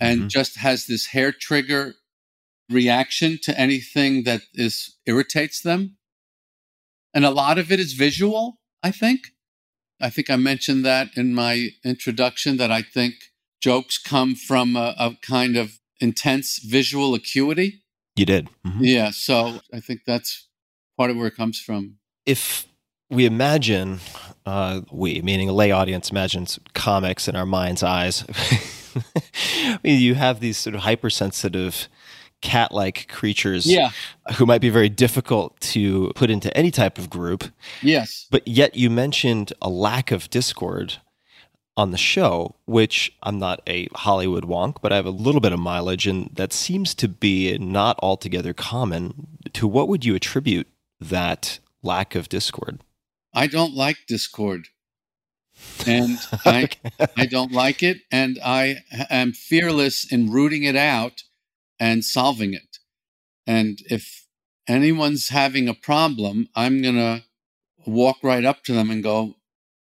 [0.00, 0.28] and Mhm.
[0.28, 1.94] just has this hair trigger
[2.70, 5.96] reaction to anything that is irritates them.
[7.14, 9.28] And a lot of it is visual, I think.
[10.00, 13.14] I think I mentioned that in my introduction that I think
[13.60, 17.82] jokes come from a, a kind of intense visual acuity.
[18.14, 18.48] You did.
[18.64, 18.78] Mhm.
[18.80, 20.46] Yeah, so I think that's
[20.96, 21.96] part of where it comes from.
[22.26, 22.66] if
[23.10, 24.00] we imagine,
[24.44, 28.22] uh, we meaning a lay audience imagines comics in our mind's eyes,
[28.94, 31.88] I mean, you have these sort of hypersensitive
[32.40, 33.90] cat-like creatures Yeah.
[34.36, 37.44] who might be very difficult to put into any type of group
[37.82, 38.26] Yes.
[38.30, 40.94] but yet you mentioned a lack of discord
[41.76, 45.52] on the show which i'm not a hollywood wonk but i have a little bit
[45.52, 50.66] of mileage and that seems to be not altogether common to what would you attribute
[51.00, 52.80] that lack of discord
[53.34, 54.68] I don't like Discord.
[55.86, 56.68] And I
[57.16, 58.78] I don't like it and I
[59.10, 61.22] am fearless in rooting it out
[61.80, 62.78] and solving it.
[63.46, 64.26] And if
[64.66, 67.24] anyone's having a problem, I'm going to
[67.86, 69.36] walk right up to them and go,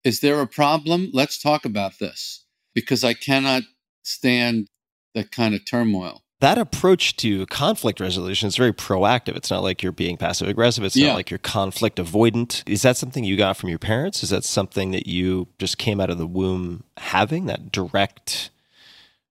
[0.03, 1.09] "Is there a problem?
[1.13, 2.43] Let's talk about this."
[2.75, 3.63] Because I cannot
[4.03, 4.67] stand
[5.13, 6.19] that kind of turmoil.
[6.39, 9.37] that approach to conflict resolution is very proactive.
[9.37, 10.83] It's not like you're being passive aggressive.
[10.83, 11.07] It's Yeah.
[11.09, 12.63] not like you're conflict avoidant.
[12.67, 14.23] Is that something you got from your parents?
[14.23, 18.49] Is that something that you just came out of the womb having that direct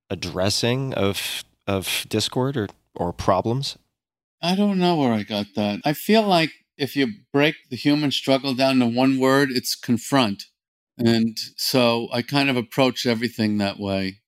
[0.09, 3.79] addressing of of discord or or problems?
[4.43, 5.81] I don't know where I got that.
[5.85, 10.45] I feel like if you break the human struggle down to one word, it's confront.
[10.99, 14.21] And so I kind of approach everything that way.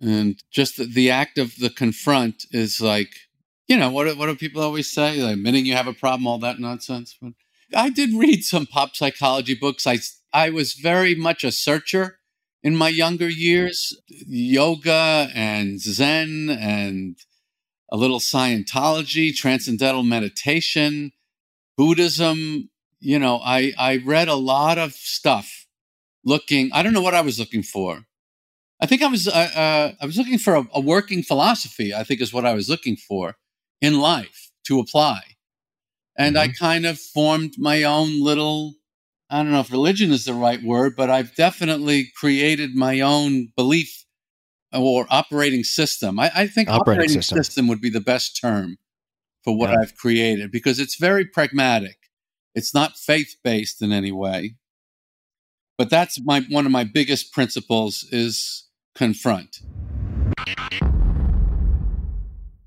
[0.00, 3.12] And just the, the act of the confront is like,
[3.68, 5.22] you know, what, what do people always say?
[5.22, 7.16] Like, admitting you have a problem, all that nonsense.
[7.20, 7.32] But
[7.74, 9.86] I did read some pop psychology books.
[9.86, 9.98] I,
[10.32, 12.18] I was very much a searcher
[12.62, 17.16] in my younger years yoga and Zen and
[17.90, 21.12] a little Scientology, transcendental meditation,
[21.76, 22.68] Buddhism.
[23.00, 25.66] You know, I, I read a lot of stuff
[26.24, 28.02] looking, I don't know what I was looking for.
[28.82, 32.04] I think I was, uh, uh, I was looking for a, a working philosophy, I
[32.04, 33.36] think is what I was looking for
[33.80, 35.22] in life to apply.
[36.18, 38.74] And I kind of formed my own little,
[39.30, 43.52] I don't know if religion is the right word, but I've definitely created my own
[43.56, 44.04] belief
[44.74, 46.18] uh, or operating system.
[46.18, 47.38] I, I think Operating operating, system.
[47.38, 47.68] system.
[47.68, 48.78] would be the best term
[49.44, 49.76] for what Yeah.
[49.80, 51.96] I've created because it's very pragmatic.
[52.56, 54.56] It's not faith based in any way.
[55.78, 59.60] But that's my one of my biggest principles is confront.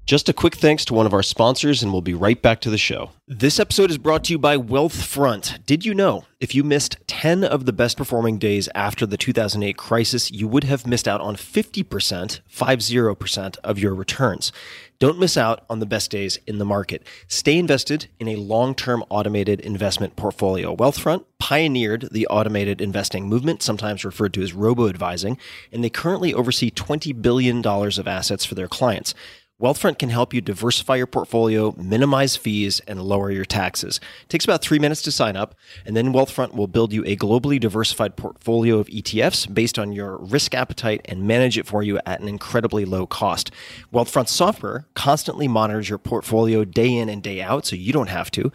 [0.05, 2.69] Just a quick thanks to one of our sponsors, and we'll be right back to
[2.69, 3.11] the show.
[3.25, 5.65] This episode is brought to you by Wealthfront.
[5.65, 9.77] Did you know if you missed 10 of the best performing days after the 2008
[9.77, 14.51] crisis, you would have missed out on 50%, 50% of your returns?
[14.99, 17.07] Don't miss out on the best days in the market.
[17.27, 20.75] Stay invested in a long term automated investment portfolio.
[20.75, 25.37] Wealthfront pioneered the automated investing movement, sometimes referred to as robo advising,
[25.71, 29.13] and they currently oversee $20 billion of assets for their clients.
[29.61, 33.99] Wealthfront can help you diversify your portfolio, minimize fees, and lower your taxes.
[34.23, 35.53] It takes about three minutes to sign up,
[35.85, 40.17] and then Wealthfront will build you a globally diversified portfolio of ETFs based on your
[40.17, 43.51] risk appetite and manage it for you at an incredibly low cost.
[43.93, 48.31] Wealthfront software constantly monitors your portfolio day in and day out, so you don't have
[48.31, 48.51] to.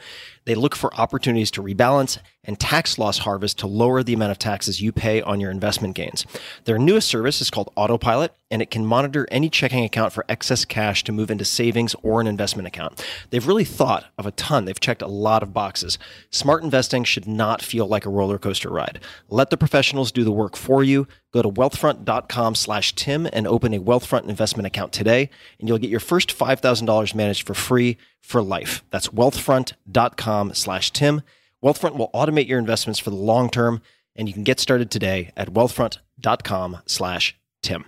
[0.46, 4.38] They look for opportunities to rebalance and tax loss harvest to lower the amount of
[4.38, 6.24] taxes you pay on your investment gains.
[6.64, 10.64] Their newest service is called Autopilot, and it can monitor any checking account for excess
[10.64, 13.04] cash to move into savings or an investment account.
[13.28, 14.64] They've really thought of a ton.
[14.64, 15.98] They've checked a lot of boxes.
[16.30, 18.98] Smart investing should not feel like a roller coaster ride.
[19.29, 21.06] Let the professionals do the work for you.
[21.35, 25.29] Go to wealthfront.com slash Tim and open a Wealthfront investment account today,
[25.60, 28.83] and you'll get your first $5,000 managed for free for life.
[28.90, 31.20] That's wealthfront.com slash Tim.
[31.65, 33.83] Wealthfront will automate your investments for the long term,
[34.15, 37.85] and you can get started today at wealthfront.com slash Tim.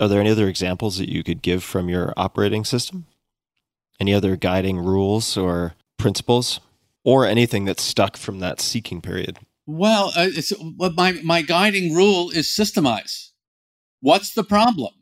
[0.00, 3.06] Are there any other examples that you could give from your operating system?
[3.98, 6.60] Any other guiding rules or principles?
[7.04, 9.38] Or anything that's stuck from that seeking period?
[9.66, 13.30] Well, uh, it's well, my my guiding rule is systemize.
[14.00, 14.92] What's the problem?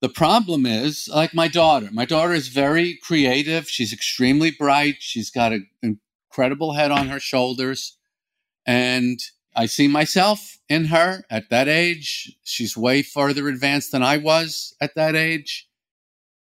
[0.00, 3.68] The problem is, like my daughter, my daughter is very creative.
[3.68, 4.96] She's extremely bright.
[5.00, 7.96] She's got an incredible head on her shoulders.
[8.64, 9.18] And
[9.56, 12.36] I see myself in her at that age.
[12.44, 15.68] She's way further advanced than I was at that age.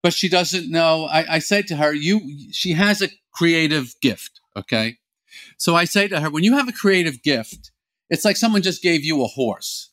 [0.02, 1.04] But she doesn't know.
[1.04, 4.40] I, I say to her, you, she has a creative gift.
[4.56, 4.98] Okay.
[5.58, 7.70] So I say to her, when you have a creative gift,
[8.10, 9.90] it's like someone just gave you a horse.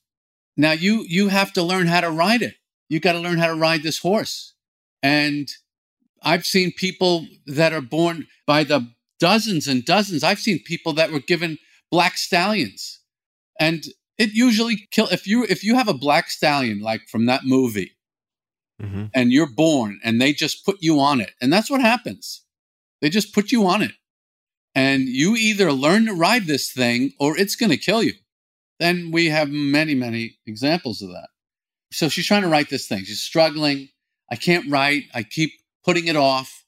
[0.57, 2.55] Now you, you have to learn how to ride it
[2.91, 4.53] you got to learn how to ride this horse.
[5.01, 5.47] And
[6.21, 10.25] I've seen people that are born by the dozens and dozens.
[10.25, 11.57] I've seen people that were given
[11.89, 12.99] black stallions.
[13.57, 13.85] And
[14.17, 17.91] it usually kill if you if you have a black stallion like from that movie
[18.81, 19.05] mm-hmm.
[19.15, 21.31] and you're born and they just put you on it.
[21.41, 22.43] And that's what happens.
[22.99, 23.93] They just put you on it.
[24.75, 28.13] And you either learn to ride this thing or it's going to kill you.
[28.81, 31.29] Then we have many, many examples of that.
[31.91, 33.03] So she's trying to write this thing.
[33.03, 33.89] She's struggling.
[34.31, 35.03] I can't write.
[35.13, 35.51] I keep
[35.83, 36.65] putting it off.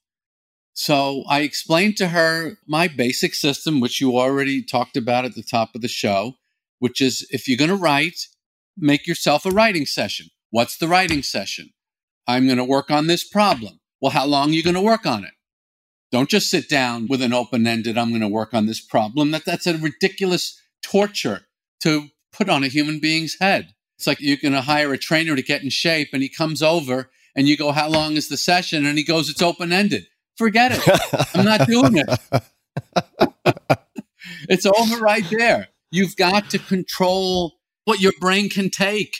[0.74, 5.42] So I explained to her my basic system, which you already talked about at the
[5.42, 6.34] top of the show,
[6.78, 8.26] which is if you're going to write,
[8.76, 10.26] make yourself a writing session.
[10.50, 11.70] What's the writing session?
[12.26, 13.80] I'm going to work on this problem.
[14.00, 15.32] Well, how long are you going to work on it?
[16.10, 19.30] Don't just sit down with an open ended, I'm going to work on this problem.
[19.30, 21.42] That, that's a ridiculous torture
[21.80, 23.74] to put on a human being's head.
[23.96, 26.62] It's like you're going to hire a trainer to get in shape, and he comes
[26.62, 30.06] over, and you go, "How long is the session?" And he goes, "It's open ended."
[30.36, 31.30] Forget it.
[31.34, 33.78] I'm not doing it.
[34.48, 35.68] it's over right there.
[35.90, 39.18] You've got to control what your brain can take.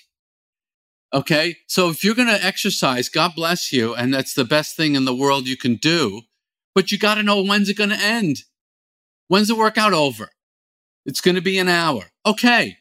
[1.13, 1.59] Okay.
[1.69, 3.95] So if you're going to exercise, God bless you.
[3.95, 6.23] And that's the best thing in the world you can do.
[6.75, 8.43] But you got to know when's it going to end?
[9.29, 10.31] When's the workout over?
[11.07, 12.07] It's going to be an hour.
[12.27, 12.79] Okay.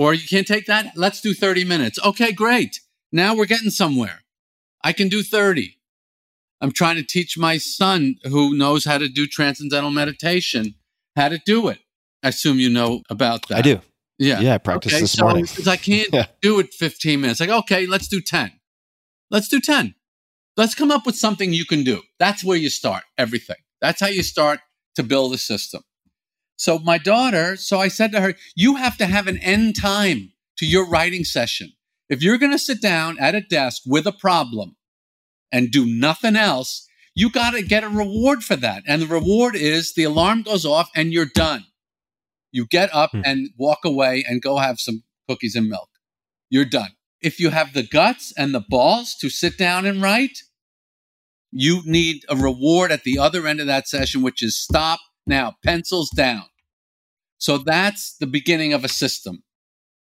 [0.00, 0.92] Or you can't take that?
[0.96, 1.98] Let's do 30 minutes.
[2.02, 2.80] Okay, great.
[3.12, 4.22] Now we're getting somewhere.
[4.82, 5.76] I can do 30.
[6.62, 10.76] I'm trying to teach my son who knows how to do transcendental meditation
[11.16, 11.80] how to do it.
[12.22, 13.58] I assume you know about that.
[13.58, 13.82] I do.
[14.18, 14.40] Yeah.
[14.40, 15.46] Yeah, I practiced okay, this so morning.
[15.68, 16.26] I can't yeah.
[16.40, 17.40] do it 15 minutes.
[17.40, 18.52] Like, okay, let's do 10.
[19.30, 19.94] Let's do 10.
[20.56, 22.00] Let's come up with something you can do.
[22.18, 23.56] That's where you start everything.
[23.82, 24.60] That's how you start
[24.96, 25.82] to build a system.
[26.60, 30.34] So my daughter, so I said to her, you have to have an end time
[30.58, 31.72] to your writing session.
[32.10, 34.76] If you're going to sit down at a desk with a problem
[35.50, 38.82] and do nothing else, you got to get a reward for that.
[38.86, 41.64] And the reward is the alarm goes off and you're done.
[42.52, 43.22] You get up hmm.
[43.24, 45.88] and walk away and go have some cookies and milk.
[46.50, 46.90] You're done.
[47.22, 50.40] If you have the guts and the balls to sit down and write,
[51.50, 55.54] you need a reward at the other end of that session, which is stop now,
[55.64, 56.49] pencils down.
[57.40, 59.42] So that's the beginning of a system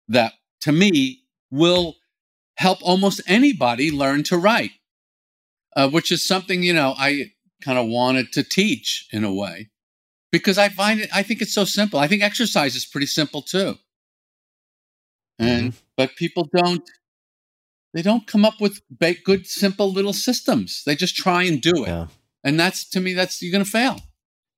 [0.09, 1.95] that to me will
[2.57, 4.73] help almost anybody learn to write,
[5.77, 9.71] uh, which is something, you know, I kind of wanted to teach in a way
[10.33, 12.01] because I find it, I think it's so simple.
[12.01, 13.79] I think exercise is pretty simple too.
[15.39, 15.79] And, mm-hmm.
[15.97, 16.89] but people don't,
[17.95, 18.81] they don't come up with
[19.25, 20.83] good, simple little systems.
[20.85, 21.89] They just try and do it.
[21.89, 22.07] Yeah.
[22.43, 24.01] And that's, to me, that's, you're going to fail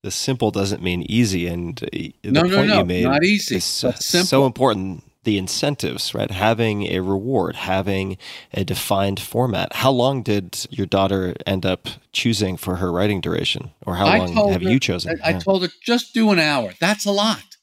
[0.05, 1.47] the simple doesn't mean easy.
[1.47, 3.57] And uh, the no, point no, no, you made not easy.
[3.57, 5.03] Is so important.
[5.25, 6.31] The incentives, right?
[6.31, 8.19] Having a reward, having
[8.53, 9.73] a defined format.
[9.77, 14.53] How long did your daughter end up choosing for her writing duration, or how long
[14.53, 15.19] have her, you chosen?
[15.25, 16.75] I, I, told her just do an hour.
[16.79, 17.57] That's a lot.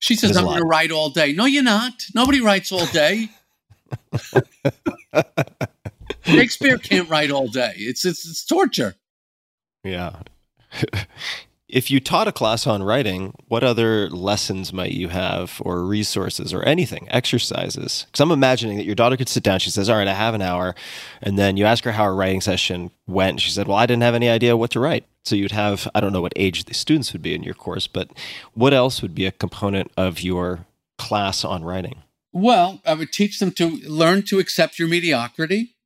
[0.00, 1.92] She says, "I'm going to write all day." No, you're not.
[2.12, 3.28] Nobody writes all day.
[6.24, 7.74] Shakespeare can't write all day.
[7.76, 8.96] It's it's, it's torture.
[9.84, 10.16] Yeah,
[11.68, 16.52] if you taught a class on writing, what other lessons might you have, or resources,
[16.52, 18.04] or anything, exercises?
[18.06, 19.58] Because I'm imagining that your daughter could sit down.
[19.60, 20.74] She says, "All right, I have an hour,"
[21.22, 23.40] and then you ask her how her writing session went.
[23.40, 26.00] She said, "Well, I didn't have any idea what to write." So you'd have I
[26.00, 28.10] don't know what age the students would be in your course, but
[28.52, 30.66] what else would be a component of your
[30.98, 32.02] class on writing?
[32.32, 35.76] Well, I would teach them to learn to accept your mediocrity.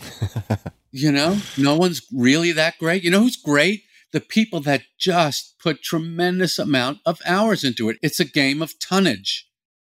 [0.96, 3.02] You know, no one's really that great.
[3.02, 3.82] You know who's great?
[4.14, 7.98] The people that just put tremendous amount of hours into it.
[8.00, 9.46] It's a game of tonnage.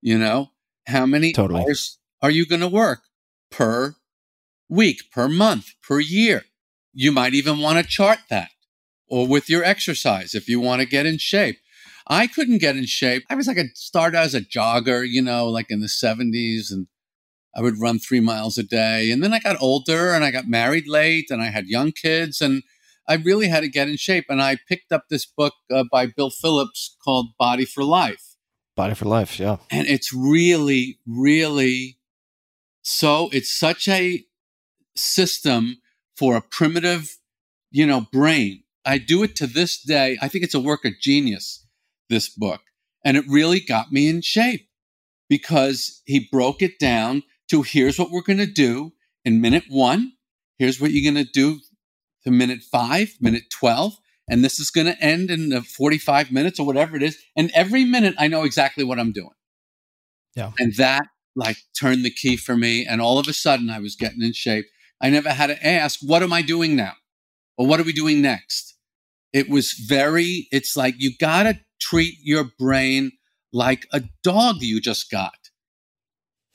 [0.01, 0.51] You know,
[0.89, 1.63] how many totally.
[1.63, 3.03] hours are you going to work
[3.51, 3.95] per
[4.69, 6.45] week, per month, per year?
[6.93, 8.51] You might even want to chart that
[9.09, 11.59] or with your exercise if you want to get in shape.
[12.09, 13.25] I couldn't get in shape.
[13.29, 16.87] I was like a started as a jogger, you know, like in the 70s and
[17.55, 19.11] I would run three miles a day.
[19.11, 22.41] And then I got older and I got married late and I had young kids
[22.41, 22.63] and
[23.09, 24.27] I really had to get in shape.
[24.29, 28.37] And I picked up this book uh, by Bill Phillips called Body for Life.
[28.75, 29.57] Body for Life, yeah.
[29.71, 31.99] And it's really, really
[32.89, 34.25] so it's such a
[34.95, 35.79] system
[36.17, 37.19] for a primitive,
[37.73, 38.63] you know, brain.
[38.85, 40.17] I do it to this day.
[40.23, 41.67] I think it's a work of genius,
[42.09, 42.61] this book.
[43.05, 44.69] And it really got me in shape
[45.29, 48.93] because he broke it down to here's what we're going to do
[49.25, 50.13] in minute one.
[50.57, 51.59] Here's what you're going to do
[52.27, 53.97] to minute five, minute 12.
[54.29, 57.17] And this is going to end in 45 minutes or whatever it is.
[57.37, 59.31] And every minute I know exactly what I'm doing.
[60.35, 60.53] Yeah.
[60.59, 61.07] And that
[61.37, 62.85] like turned the key for me.
[62.85, 64.67] And all of a sudden I was getting in shape.
[65.01, 66.95] I never had to ask, what am I doing now?
[67.57, 68.75] Or what are we doing next?
[69.33, 73.13] It was very, it's like you got to treat your brain
[73.53, 75.35] like a dog you just got.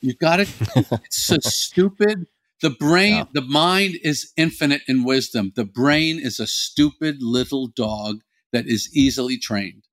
[0.02, 0.48] You got to,
[1.06, 2.28] it's so stupid.
[2.62, 3.26] The brain, Yeah.
[3.34, 5.52] the mind is infinite in wisdom.
[5.56, 8.22] The brain is a stupid little dog
[8.54, 9.84] that is easily trained.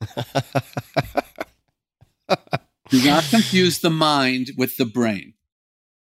[2.88, 5.34] Do not confuse the mind with the brain.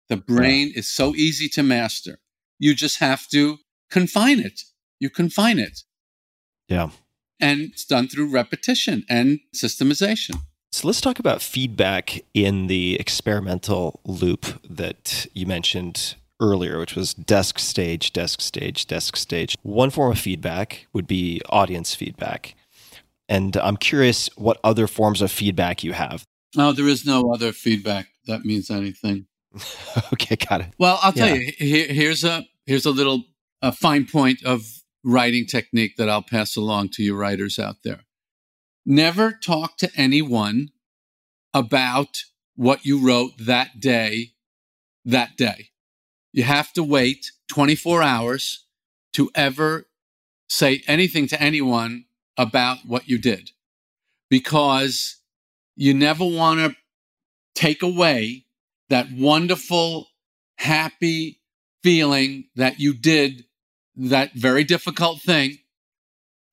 [0.09, 2.19] The brain is so easy to master.
[2.57, 4.61] You just have to confine it.
[4.99, 5.81] You confine it.
[6.67, 6.89] Yeah.
[7.39, 10.41] And it's done through repetition and systemization.
[10.73, 17.13] So let's talk about feedback in the experimental loop that you mentioned earlier, which was
[17.13, 19.55] desk stage, desk stage, desk stage.
[19.63, 22.55] One form of feedback would be audience feedback.
[23.27, 26.23] And I'm curious what other forms of feedback you have.
[26.55, 29.27] No, there is no other feedback that means anything.
[30.13, 30.67] okay, got it.
[30.79, 31.35] Well, I'll tell Yeah.
[31.35, 31.51] you.
[31.57, 33.23] Here, here's a here's a little
[33.61, 34.63] a fine point of
[35.03, 38.01] writing technique that I'll pass along to you writers out there.
[38.85, 40.69] Never talk to anyone
[41.53, 42.23] about
[42.55, 44.33] what you wrote that day.
[45.03, 45.69] That day,
[46.31, 48.67] you have to wait 24 hours
[49.13, 49.87] to ever
[50.47, 52.05] say anything to anyone
[52.37, 53.49] about what you did,
[54.29, 55.17] because
[55.75, 56.75] you never want to
[57.55, 58.45] take away
[58.89, 60.09] that wonderful,
[60.57, 61.41] happy
[61.81, 63.45] feeling that you did
[63.95, 65.57] that very difficult thing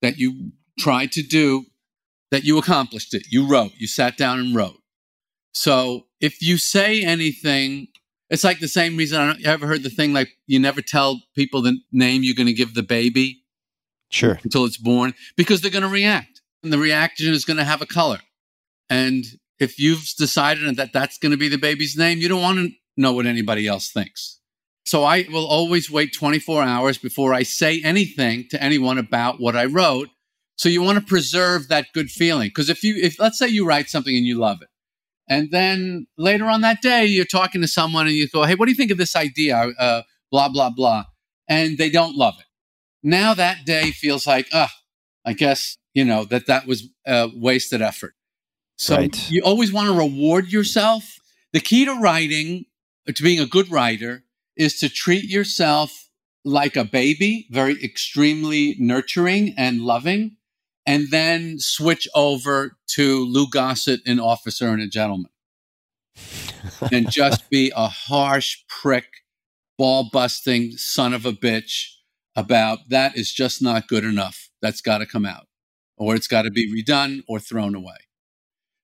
[0.01, 1.65] that you tried to do,
[2.31, 3.23] that you accomplished it.
[3.29, 4.77] You wrote, you sat down and wrote.
[5.53, 7.87] So if you say anything,
[8.29, 10.81] it's like the same reason I don't, you ever heard the thing like you never
[10.81, 13.43] tell people the name you're going to give the baby
[14.11, 14.39] Sure.
[14.43, 17.81] until it's born because they're going to react and the reaction is going to have
[17.81, 18.19] a color.
[18.89, 19.25] And
[19.59, 22.69] if you've decided that that's going to be the baby's name, you don't want to
[22.97, 24.39] know what anybody else thinks.
[24.85, 29.55] So I will always wait 24 hours before I say anything to anyone about what
[29.55, 30.09] I wrote.
[30.59, 32.49] So you want to preserve that good feeling.
[32.49, 34.67] Because if you, if let's say you write something and you love it,
[35.25, 38.65] and then later on that day you're talking to someone and you go, "Hey, what
[38.65, 41.05] do you think of this idea?" Uh, blah blah blah,
[41.47, 42.45] and they don't love it.
[43.01, 44.69] Now that day feels like, ah,
[45.25, 48.15] I guess you know that that was a wasted effort.
[48.75, 49.31] So Right.
[49.31, 51.19] you always want to reward yourself.
[51.53, 52.65] The key to writing,
[53.07, 54.25] to being a good writer,
[54.57, 56.09] is to treat yourself
[56.43, 60.35] like a baby, very extremely nurturing and loving,
[60.89, 65.29] and then switch over to Lou Gossett, an officer and a gentleman,
[66.91, 69.05] and just be a harsh prick,
[69.77, 71.89] ball busting son of a bitch
[72.35, 74.49] about that is just not good enough.
[74.63, 75.45] That's got to come out,
[75.95, 78.07] or it's got to be redone or thrown away.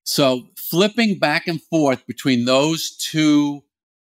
[0.03, 3.63] So flipping back and forth between those two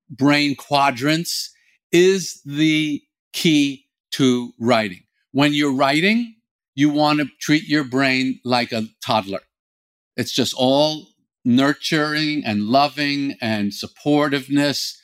[0.08, 1.52] brain quadrants
[1.90, 5.02] is the key to writing.
[5.32, 6.36] When you're writing,
[6.74, 9.40] you want to treat your brain like a toddler.
[10.16, 11.06] It's just all
[11.44, 14.96] nurturing and loving and supportiveness.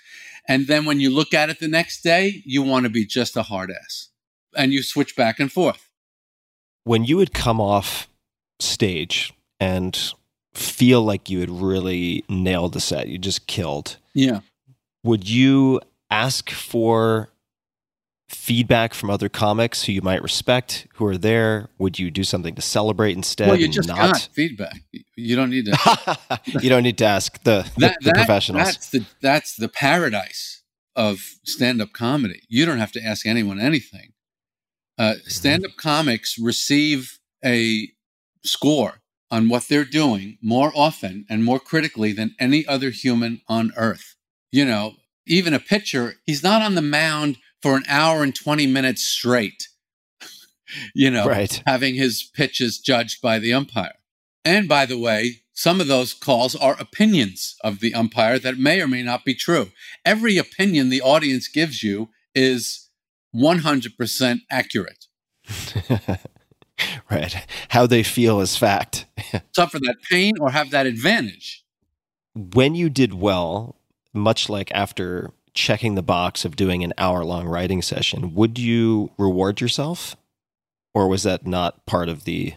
[0.48, 3.36] And then when you look at it the next day, you want to be just
[3.36, 4.08] a hard ass.
[4.56, 5.88] And you switch back and forth.
[6.84, 8.08] When you would come off
[8.60, 9.98] stage and
[10.54, 14.40] feel like you had really nailed the set, you just killed, Yeah.
[15.02, 17.28] would you ask for
[18.29, 21.68] feedback from other comics who you might respect who are there?
[21.79, 23.49] Would you do something to celebrate instead?
[23.49, 23.97] Well, you and just not?
[23.99, 24.81] got feedback.
[25.16, 26.18] You don't need to.
[26.61, 28.64] you don't need to ask the, the, that, the that- professionals.
[28.64, 30.62] That's the that's the paradise
[30.97, 32.41] of stand-up comedy.
[32.49, 34.12] You don't have to ask anyone anything.
[34.99, 35.29] Uh, Mm-hmm.
[35.29, 37.89] stand-up comics receive a
[38.45, 43.72] score on what they're doing more often and more critically than any other human on
[43.77, 44.14] earth.
[44.51, 44.95] You know,
[45.27, 49.66] even a pitcher, he's not on the mound for an hour and 20 minutes straight.
[50.94, 51.60] you know, Right.
[51.66, 53.94] having his pitches judged by the umpire.
[54.44, 58.80] And by the way, some of those calls are opinions of the umpire that may
[58.80, 59.72] or may not be true.
[60.04, 62.88] Every opinion the audience gives you is
[63.34, 65.06] 100% accurate.
[67.10, 67.46] right.
[67.70, 69.06] How they feel is fact.
[69.56, 71.64] Suffer that pain or have that advantage.
[72.34, 73.74] when you did well,
[74.14, 79.11] much like after checking the box of doing an hour long writing session, would you
[79.18, 80.16] reward yourself?
[80.94, 82.54] Or was that not part of the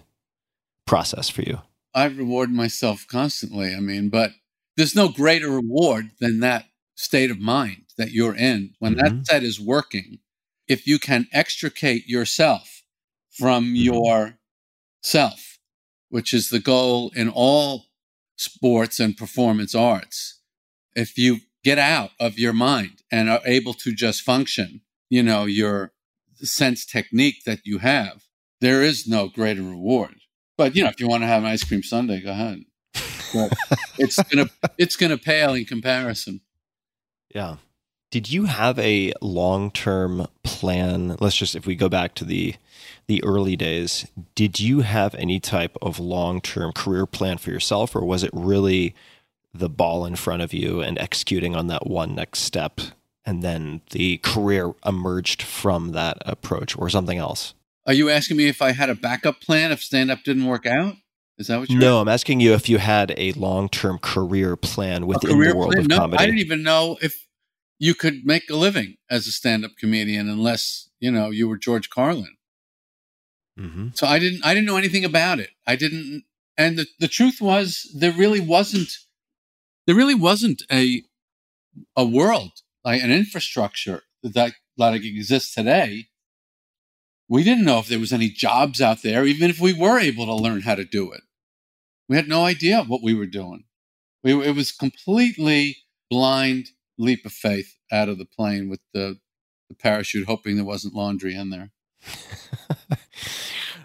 [0.86, 1.62] process for you?
[1.94, 3.74] I reward myself constantly.
[3.74, 4.32] I mean, but
[4.78, 8.98] there's no greater reward than that state of mind that you're in when Mhm.
[8.98, 10.20] that set is working.
[10.68, 12.84] If you can extricate yourself
[13.32, 13.84] from Mhm.
[13.84, 14.40] your
[15.02, 15.60] self,
[16.10, 17.88] which is the goal in all
[18.38, 20.40] sports and performance arts,
[20.96, 25.46] if you get out of your mind and are able to just function, you know,
[25.46, 25.92] your
[26.36, 28.24] sense technique that you have,
[28.62, 30.16] there is no greater reward.
[30.58, 32.64] But you know, if you want to have an ice cream sundae, go ahead.
[33.34, 33.54] But
[33.98, 36.42] it's gonna it's gonna pale in comparison.
[37.34, 37.58] Yeah.
[38.12, 41.16] Did you have a long-term plan?
[41.20, 42.56] Let's just if we go back to the
[43.08, 48.04] the early days, did you have any type of long-term career plan for yourself or
[48.04, 48.94] was it really
[49.54, 52.82] the ball in front of you and executing on that one next step
[53.26, 57.54] and then the career emerged from that approach or something else?
[57.86, 60.66] Are you asking me if I had a backup plan if stand up didn't work
[60.66, 60.96] out?
[61.38, 65.08] Is that what you're No, I'm asking you if you had a long-term career plan
[65.08, 65.84] within career the world plan?
[65.84, 66.24] of No, comedy.
[66.24, 67.26] I didn't even know if
[67.78, 71.58] you could make a living as a stand up comedian unless, you know, you were
[71.58, 72.36] George Carlin.
[73.58, 75.52] hmm So I didn't I didn't know anything about it.
[75.66, 76.24] I didn't
[76.58, 78.90] and the, the truth was there really wasn't
[79.90, 81.02] there really wasn't a
[81.98, 82.52] a world
[82.86, 86.10] like an infrastructure that like exists today.
[87.28, 90.28] We didn't know if there was any jobs out there, even if we were able
[90.28, 91.22] to learn how to do it.
[92.08, 93.64] We had no idea what we were doing.
[94.24, 95.78] We, it was completely
[96.08, 96.68] blind
[97.00, 99.18] leap of faith out of the plane with the,
[99.70, 101.72] the parachute, hoping there wasn't laundry in there.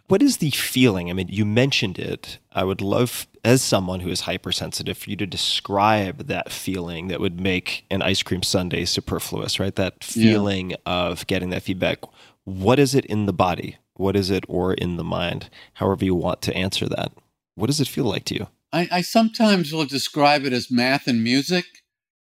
[0.08, 1.08] what is the feeling?
[1.08, 2.40] I mean, you mentioned it.
[2.52, 7.20] I would love, as someone who is hypersensitive, for you to describe that feeling that
[7.20, 9.74] would make an ice cream sundae superfluous, right?
[9.74, 10.32] That Yeah.
[10.32, 11.98] feeling of getting that feedback.
[12.44, 13.76] What is it in the body?
[13.94, 15.50] What is it or in the mind?
[15.74, 17.12] However, you want to answer that.
[17.54, 18.48] What does it feel like to you?
[18.72, 21.66] I, I sometimes will describe it as math and music,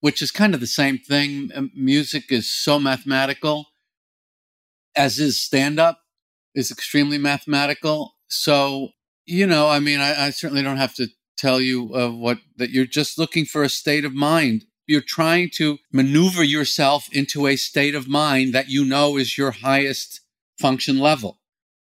[0.01, 1.49] which is kind of the same thing.
[1.73, 3.67] Music is so mathematical,
[4.95, 6.01] as is stand up
[6.53, 8.15] is extremely mathematical.
[8.27, 8.89] So,
[9.25, 11.07] you know, I mean, I, I certainly don't have to
[11.37, 14.65] tell you uh, what that you're just looking for a state of mind.
[14.87, 19.51] You're trying to maneuver yourself into a state of mind that you know is your
[19.51, 20.21] highest
[20.59, 21.39] function level.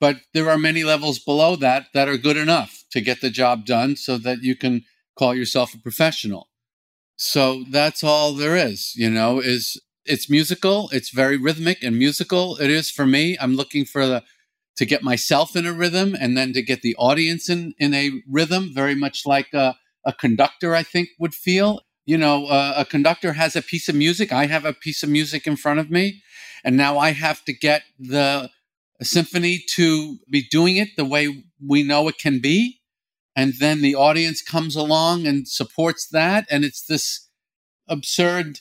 [0.00, 3.64] But there are many levels below that that are good enough to get the job
[3.64, 4.84] done so that you can
[5.16, 6.48] call yourself a professional.
[7.16, 12.56] So that's all there is, you know, is it's musical, it's very rhythmic and musical.
[12.56, 13.36] It is for me.
[13.38, 14.24] I'm looking for the
[14.76, 18.22] to get myself in a rhythm and then to get the audience in in a
[18.28, 21.80] rhythm, very much like a, a conductor I think would feel.
[22.06, 24.32] You know, uh, a conductor has a piece of music.
[24.32, 26.22] I have a piece of music in front of me,
[26.64, 28.50] and now I have to get the
[29.02, 32.80] symphony to be doing it the way we know it can be.
[33.36, 36.46] And then the audience comes along and supports that.
[36.50, 37.28] And it's this
[37.88, 38.60] absurd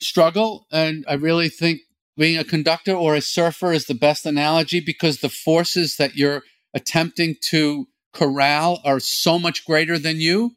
[0.00, 0.66] struggle.
[0.72, 1.80] And I really think
[2.16, 6.42] being a conductor or a surfer is the best analogy because the forces that you're
[6.72, 10.56] attempting to corral are so much greater than you.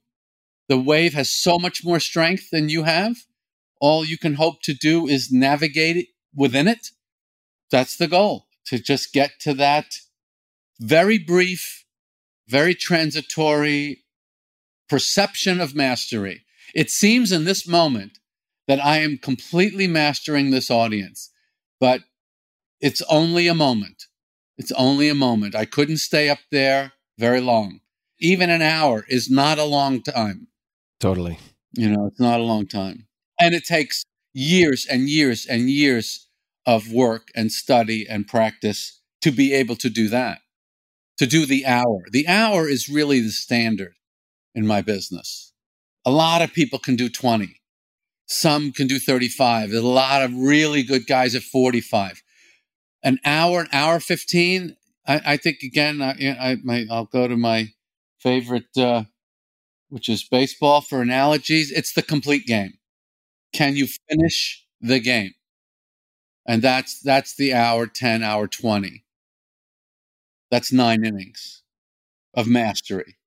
[0.70, 3.16] The wave has so much more strength than you have.
[3.80, 6.89] All you can hope to do is navigate it within it.
[7.72, 9.86] That's the goal to just get to that
[10.80, 11.86] very brief,
[12.47, 14.03] very transitory
[14.89, 16.43] perception of mastery.
[16.76, 18.20] It seems in this moment
[18.68, 21.32] that I am completely mastering this audience,
[21.80, 22.02] but
[22.80, 24.06] it's only a moment.
[24.58, 25.56] It's only a moment.
[25.56, 27.82] I couldn't stay up there very long.
[28.20, 30.48] Even an hour is not a long time.
[31.00, 31.40] Totally.
[31.74, 33.08] You know, it's not a long time.
[33.40, 34.04] And it takes
[34.34, 36.28] years and years and years
[36.66, 40.40] of work and study and practice to be able to do that,
[41.18, 42.06] to do the hour.
[42.12, 43.94] The hour is really the standard
[44.56, 45.54] in my business.
[46.06, 47.62] A lot of people can do 20,
[48.28, 49.72] some can do 35.
[49.72, 52.22] There's a lot of really good guys at 45.
[53.04, 54.76] An hour, an hour 15,
[55.08, 57.70] I, I think, again, I, I, my, I'll go to my
[58.20, 59.04] favorite, uh,
[59.90, 61.72] which is baseball for analogies.
[61.72, 62.74] It's the complete game.
[63.54, 65.34] Can you finish the game?
[66.46, 69.04] And that's that's the hour 10, hour 20.
[70.50, 71.64] That's nine innings
[72.34, 73.18] of mastery.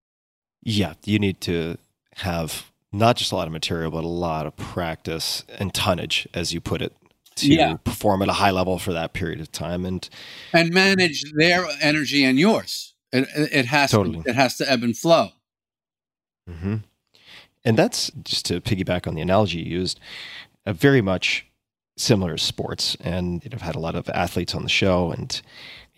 [0.62, 1.76] Yeah, you need to
[2.16, 6.52] have not just a lot of material, but a lot of practice and tonnage, as
[6.52, 6.94] you put it,
[7.36, 7.76] to Yeah.
[7.76, 9.84] perform at a high level for that period of time.
[9.84, 10.08] And
[10.52, 12.94] And manage their energy and yours.
[13.12, 14.22] It, it has Totally.
[14.22, 15.30] to, it has to ebb and flow.
[16.48, 16.76] Mm-hmm.
[17.64, 20.00] And that's just to piggyback on the analogy you used,
[20.66, 21.46] a very much
[21.96, 22.96] similar to sports.
[23.00, 25.40] And you know, I've had a lot of athletes on the show and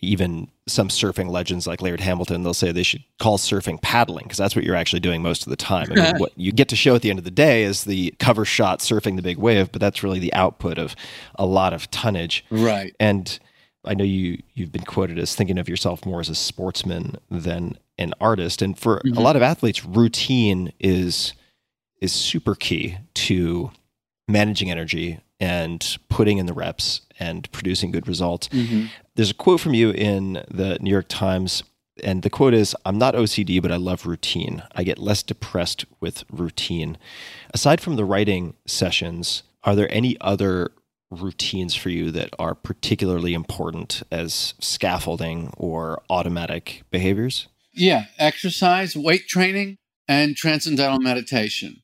[0.03, 4.39] even some surfing legends like Laird Hamilton, they'll say they should call surfing paddling because
[4.39, 5.87] that's what you're actually doing most of the time.
[5.93, 8.13] I mean, what you get to show at the end of the day is the
[8.19, 10.95] cover shot surfing the big wave, but that's really the output of
[11.37, 12.45] a lot of tonnage.
[12.51, 12.95] Right.
[13.01, 13.39] And
[13.85, 17.79] I know you you've been quoted as thinking of yourself more as a sportsman than
[17.99, 18.61] an artist.
[18.63, 19.17] And for Mm-hmm.
[19.17, 21.33] a lot of athletes, routine is
[22.01, 23.71] is super key to
[24.29, 28.49] managing energy and putting in the reps and producing good results.
[29.15, 31.65] There's a quote from you in the New York Times,
[32.03, 34.63] and the quote is I'm not OCD, but I love routine.
[34.75, 36.97] I get less depressed with routine.
[37.53, 40.73] Aside from the writing sessions, are there any other
[41.11, 47.49] routines for you that are particularly important as scaffolding or automatic behaviors?
[47.75, 49.77] Yeah, exercise, weight training,
[50.09, 51.83] and transcendental meditation.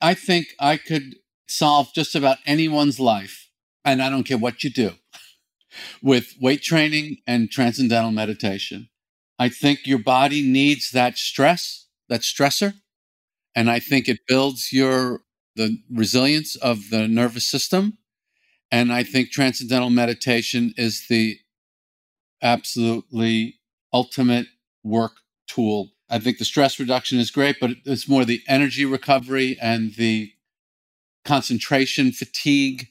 [0.00, 1.16] I think I could
[1.48, 3.48] solve just about anyone's life,
[3.84, 4.92] and I don't care what you do,
[6.02, 8.88] with weight training and transcendental meditation.
[9.38, 12.74] I think your body needs that stress, that stressor,
[13.54, 15.20] and I think it builds your
[15.56, 17.98] the resilience of the nervous system.
[18.70, 21.38] And I think transcendental meditation is the
[22.42, 23.56] absolutely
[23.92, 24.46] ultimate
[24.84, 25.12] work
[25.48, 25.90] tool.
[26.08, 30.32] I think the stress reduction is great, but it's more the energy recovery and the
[31.24, 32.88] concentration fatigue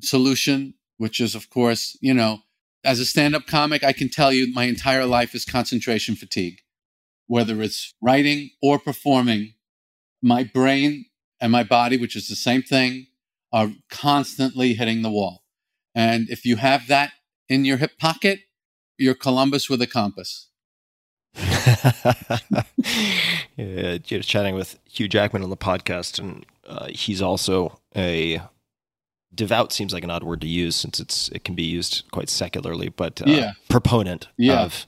[0.00, 2.40] solution, which is, of course, you know,
[2.84, 6.60] as a stand up comic, I can tell you my entire life is concentration fatigue.
[7.26, 9.54] Whether it's writing or performing,
[10.22, 11.06] my brain
[11.40, 13.06] and my body, which is the same thing,
[13.52, 15.44] are constantly hitting the wall.
[15.94, 17.12] And if you have that
[17.48, 18.40] in your hip pocket,
[18.96, 20.48] you're Columbus with a compass.
[23.56, 28.40] yeah, you're chatting with Hugh Jackman on the podcast, and uh, he's also a
[29.34, 29.72] devout.
[29.72, 32.88] Seems like an odd word to use since it's it can be used quite secularly,
[32.88, 33.52] but uh, Yeah.
[33.68, 34.60] proponent Yeah.
[34.62, 34.86] of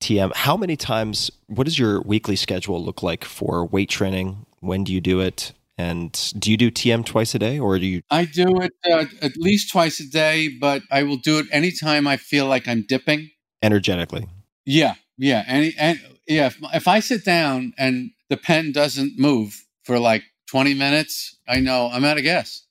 [0.00, 0.32] TM.
[0.34, 1.30] How many times?
[1.46, 4.46] What does your weekly schedule look like for weight training?
[4.60, 5.52] When do you do it?
[5.78, 8.00] And do you do TM twice a day, or do you?
[8.10, 12.06] I do it uh, at least twice a day, but I will do it anytime
[12.06, 13.30] I feel like I'm dipping.
[13.62, 14.26] energetically.
[14.64, 16.46] Yeah, yeah, and and yeah.
[16.46, 21.60] If, if I sit down and the pen doesn't move for like 20 minutes, I
[21.60, 22.62] know I'm out of gas.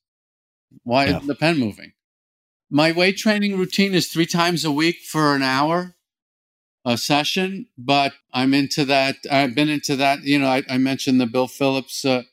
[0.84, 1.17] Why Yeah.
[1.17, 1.93] isn't the pen moving?
[2.69, 5.95] My weight training routine is three times a week for an hour
[6.86, 9.15] a session, but I'm into that.
[9.30, 10.23] I've been into that.
[10.23, 12.23] You know, I, I mentioned the Bill Phillips uh,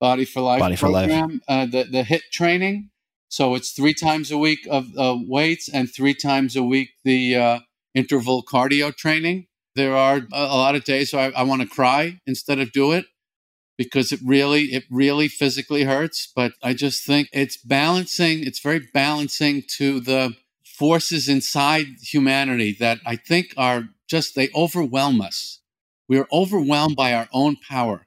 [0.00, 1.08] Body for Life Body for Life.
[1.08, 2.90] program, uh, the the HIT training.
[3.28, 7.36] So it's three times a week of uh, weights and three times a week the
[7.36, 7.58] uh,
[7.94, 9.46] interval cardio training.
[9.76, 12.72] There are a, a lot of days where I, I want to cry instead of
[12.72, 13.06] do it
[13.80, 16.30] because it really, it really physically hurts.
[16.36, 18.44] But I just think it's balancing.
[18.44, 25.22] It's very balancing to the forces inside humanity that I think are just they overwhelm
[25.22, 25.60] us.
[26.10, 28.06] We are overwhelmed by our own power,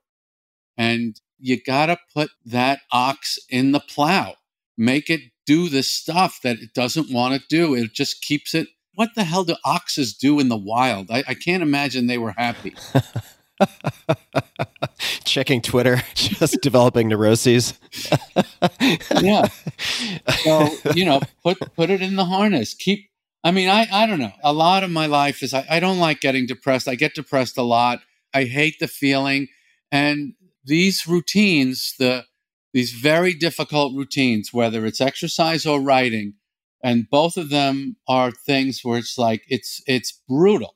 [0.77, 4.35] and you gotta put that ox in the plow.
[4.77, 7.73] Make it do the stuff that it doesn't want to do.
[7.73, 8.67] It just keeps it.
[8.93, 11.09] What the hell do oxes do in the wild?
[11.09, 12.75] I, I can't imagine they were happy.
[15.23, 17.79] Checking Twitter, just developing neuroses.
[19.21, 19.47] yeah.
[20.43, 22.73] So you know, put put it in the harness.
[22.73, 23.09] Keep.
[23.43, 24.33] I mean, I I don't know.
[24.43, 26.87] A lot of my life is I, I don't like getting depressed.
[26.87, 27.99] I get depressed a lot.
[28.33, 29.47] I hate the feeling,
[29.91, 30.33] and
[30.63, 32.25] these routines, the
[32.73, 36.33] these very difficult routines, whether it's exercise or writing,
[36.83, 40.75] and both of them are things where it's like it's it's brutal.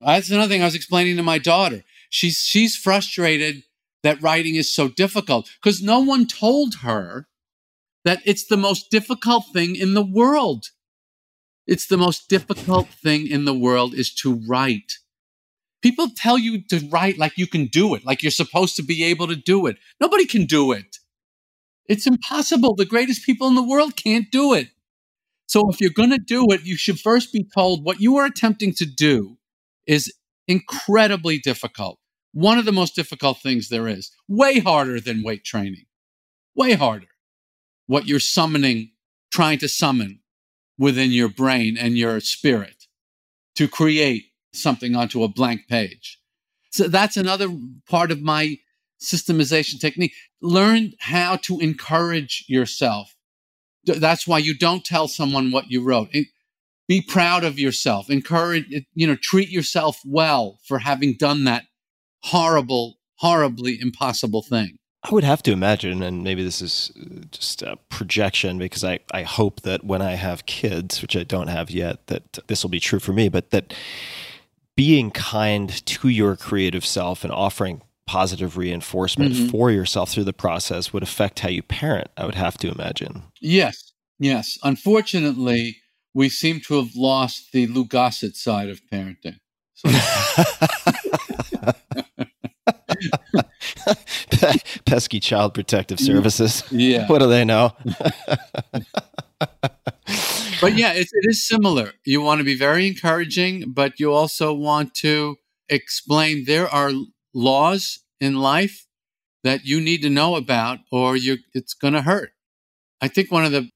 [0.00, 1.84] That's another thing I was explaining to my daughter.
[2.12, 3.62] She's she's frustrated
[4.02, 7.26] that writing is so difficult because no one told her
[8.04, 10.66] that it's the most difficult thing in the world.
[11.66, 14.98] It's the most difficult thing in the world is to write.
[15.80, 19.02] People tell you to write like you can do it, like you're supposed to be
[19.04, 19.78] able to do it.
[19.98, 20.98] Nobody can do it.
[21.88, 22.74] It's impossible.
[22.74, 24.68] The greatest people in the world can't do it.
[25.46, 28.26] So if you're going to do it, you should first be told what you are
[28.26, 29.38] attempting to do
[29.86, 30.12] is
[30.46, 31.98] incredibly difficult.
[32.32, 35.84] One of the most difficult things there is, way harder than weight training,
[36.54, 37.06] way harder.
[37.86, 38.92] What you're summoning,
[39.30, 40.20] trying to summon
[40.78, 42.86] within your brain and your spirit
[43.56, 44.24] to create
[44.54, 46.18] something onto a blank page.
[46.70, 47.48] So that's another
[47.88, 48.56] part of my
[49.00, 50.14] systemization technique.
[50.40, 53.14] Learn how to encourage yourself.
[53.84, 56.08] That's why you don't tell someone what you wrote.
[56.88, 58.08] Be proud of yourself.
[58.08, 61.64] Encourage, you know, treat yourself well for having done that
[62.24, 64.76] horrible, horribly impossible thing.
[65.04, 69.00] I would have to imagine, and maybe this is uh, just a projection because I,
[69.12, 72.70] I hope that when I have kids, which I don't have yet, that this will
[72.70, 73.74] be true for me, but that
[74.76, 79.50] being kind to your creative self and offering positive reinforcement Mhm.
[79.50, 83.24] for yourself through the process would affect how you parent, I would have to imagine.
[83.40, 84.56] Yes, yes.
[84.62, 85.78] Unfortunately,
[86.14, 89.38] we seem to have lost the Lou Gossett side of parenting.
[89.74, 89.88] So,
[94.86, 96.64] Pesky Child Protective Services.
[96.70, 97.06] yeah.
[97.06, 97.72] What do they know?
[100.62, 101.92] But yeah, it, it is similar.
[102.04, 105.38] You want to be very encouraging, but you also want to
[105.68, 106.92] explain there are
[107.34, 108.86] laws in life
[109.42, 112.30] that you need to know about, or you it's going to hurt.
[113.00, 113.70] I think one of the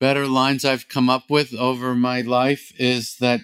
[0.00, 3.40] better lines I've come up with over my life is that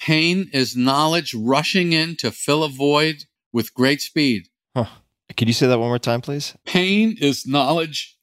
[0.00, 4.48] pain is knowledge rushing in to fill a void with great speed.
[5.36, 6.54] Could you say that one more time, please?
[6.64, 8.16] Pain is knowledge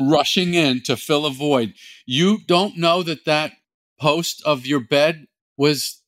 [0.00, 1.74] rushing in to fill a void.
[2.06, 3.52] You don't know that that
[4.00, 6.02] post of your bed was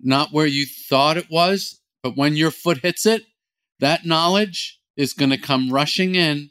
[0.00, 3.24] not where you thought it was, but when your foot hits it,
[3.78, 6.50] that knowledge is going to come rushing in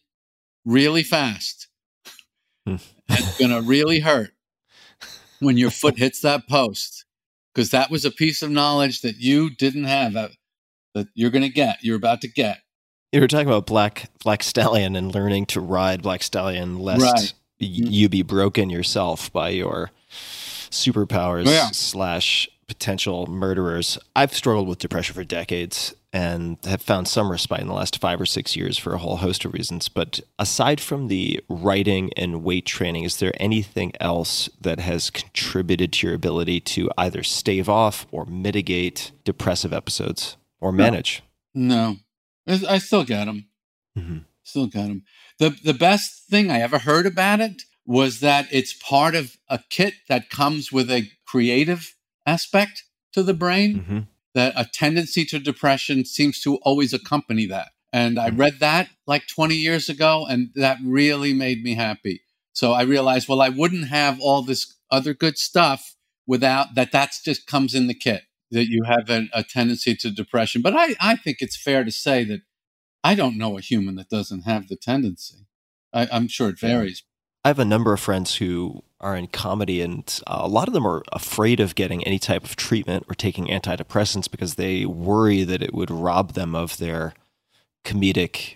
[0.66, 1.68] really fast.
[2.66, 2.76] Hmm.
[3.10, 4.32] it's going to really hurt
[5.40, 7.06] when your foot hits that post
[7.54, 10.30] because that was a piece of knowledge that you didn't have uh,
[10.94, 12.60] that you're going to get, you're about to get.
[13.12, 17.34] You were talking about Black Black Stallion and learning to ride Black Stallion lest Right.
[17.60, 17.88] y- mm-hmm.
[17.92, 19.92] you be broken yourself by your
[20.70, 21.70] superpowers oh, Yeah.
[21.72, 23.98] slash potential murderers.
[24.16, 28.22] I've struggled with depression for decades and have found some respite in the last five
[28.22, 29.90] or six years for a whole host of reasons.
[29.90, 35.94] But aside from the writing and weight training, is there anything else that has contributed
[35.94, 41.24] to your ability to either stave off or mitigate depressive episodes or manage?
[41.56, 41.98] No,
[42.50, 43.48] I I still got them.
[43.98, 44.26] Mhm.
[44.44, 45.04] Still got them.
[45.38, 49.60] The the best thing I ever heard about it was that it's part of a
[49.70, 51.96] kit that comes with a creative
[52.26, 52.84] aspect
[53.14, 53.86] to the brain.
[53.88, 54.08] Mhm.
[54.36, 57.70] That a tendency to depression seems to always accompany that.
[57.92, 62.22] And I read that like 20 years ago, and that really made me happy.
[62.54, 65.96] So I realized, well, I wouldn't have all this other good stuff
[66.28, 66.92] without that.
[66.92, 70.62] That's just comes in the kit that you have a, a tendency to depression.
[70.62, 72.42] But I, I think it's fair to say that
[73.04, 75.46] I don't know a human that doesn't have the tendency.
[75.94, 77.04] I, I'm sure it varies.
[77.44, 80.74] I have a number of friends who are in comedy, and uh, a lot of
[80.74, 85.44] them are afraid of getting any type of treatment or taking antidepressants because they worry
[85.44, 87.14] that it would rob them of their
[87.86, 88.56] comedic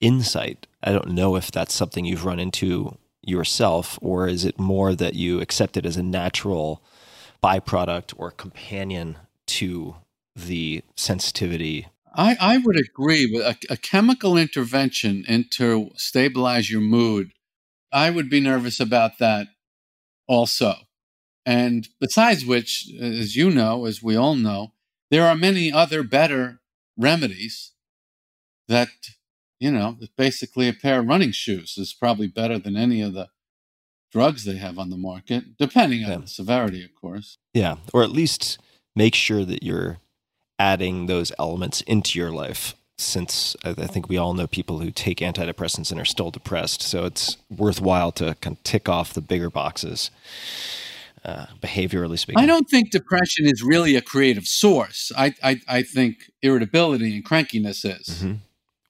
[0.00, 0.66] insight.
[0.82, 5.14] I don't know if that's something you've run into yourself, or is it more that
[5.14, 6.82] you accept it as a natural
[7.42, 9.96] byproduct or companion to
[10.34, 11.88] the sensitivity?
[12.14, 17.32] I, I would agree with a, a chemical intervention into stabilize your mood.
[17.92, 19.48] I would be nervous about that
[20.26, 20.74] also.
[21.44, 24.72] And besides which, as you know, as we all know,
[25.10, 26.60] there are many other better
[26.96, 27.72] remedies
[28.66, 28.88] that,
[29.60, 33.28] you know, basically a pair of running shoes is probably better than any of the
[34.16, 36.16] drugs they have on the market, depending on Yeah.
[36.18, 37.36] the severity, of course.
[37.52, 38.58] Yeah, or at least
[38.94, 39.98] make sure that you're
[40.58, 42.74] adding those elements into your life.
[42.98, 47.04] Since I think we all know people who take antidepressants and are still depressed, so
[47.04, 50.10] it's worthwhile to kind of tick off the bigger boxes,
[51.22, 52.42] uh, behaviorally speaking.
[52.42, 55.12] I don't think depression is really a creative source.
[55.14, 58.38] I, I, I think irritability and crankiness is, Mhm.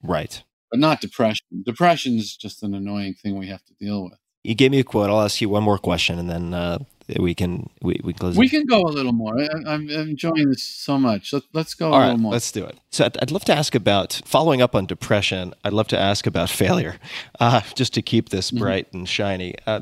[0.05, 0.41] Right.
[0.70, 1.45] but not depression.
[1.64, 4.20] Depression is just an annoying thing we have to deal with.
[4.47, 5.11] You gave me a quote.
[5.11, 6.78] I'll ask you one more question, and then uh,
[7.18, 8.36] we can we, we can close.
[8.36, 8.51] We it.
[8.51, 9.34] can go a little more.
[9.40, 11.32] I, I'm enjoying this so much.
[11.32, 12.32] Let, let's go a All little right, more.
[12.32, 12.78] let's do it.
[12.90, 15.53] So I'd, I'd love to ask about following up on depression.
[15.64, 16.97] I'd love to ask about failure,
[17.40, 18.59] uh, just to keep this Mm-hmm.
[18.62, 19.55] bright and shiny.
[19.66, 19.80] Uh,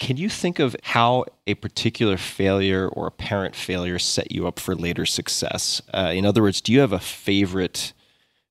[0.00, 4.74] can you think of how a particular failure or apparent failure set you up for
[4.74, 5.80] later success?
[5.92, 7.92] Uh, in other words, do you have a favorite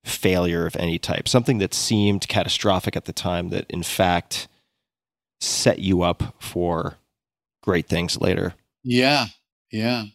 [0.06, 4.48] failure of any type, something that seemed catastrophic at the time that in fact
[5.44, 6.98] set you up for
[7.62, 8.54] great things later?
[8.84, 9.28] Yeah,
[9.72, 10.06] yeah.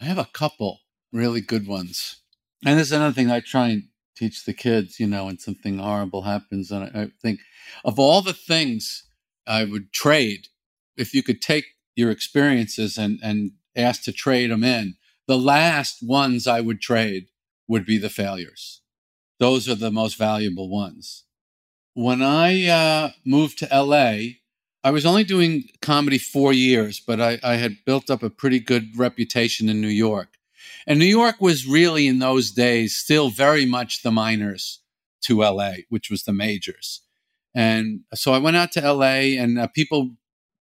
[0.00, 0.80] I have a couple
[1.12, 2.20] really good ones.
[2.64, 3.84] And this is another thing I try and
[4.16, 6.70] teach the kids, you know, when something horrible happens.
[6.70, 7.40] And I, I think
[7.84, 9.04] of all the things
[9.46, 10.48] I would trade,
[10.96, 11.66] if you could take
[11.96, 17.28] your experiences and, and ask to trade them in, the last ones I would trade
[17.68, 18.82] would be the failures.
[19.38, 21.24] Those are the most valuable ones.
[21.94, 24.34] When I uh, moved to LA,
[24.84, 28.60] I was only doing comedy four years, but I, I had built up a pretty
[28.60, 30.28] good reputation in New York.
[30.86, 34.80] And New York was really in those days still very much the minors
[35.22, 37.00] to LA, which was the majors.
[37.54, 40.16] And so I went out to LA, and uh, people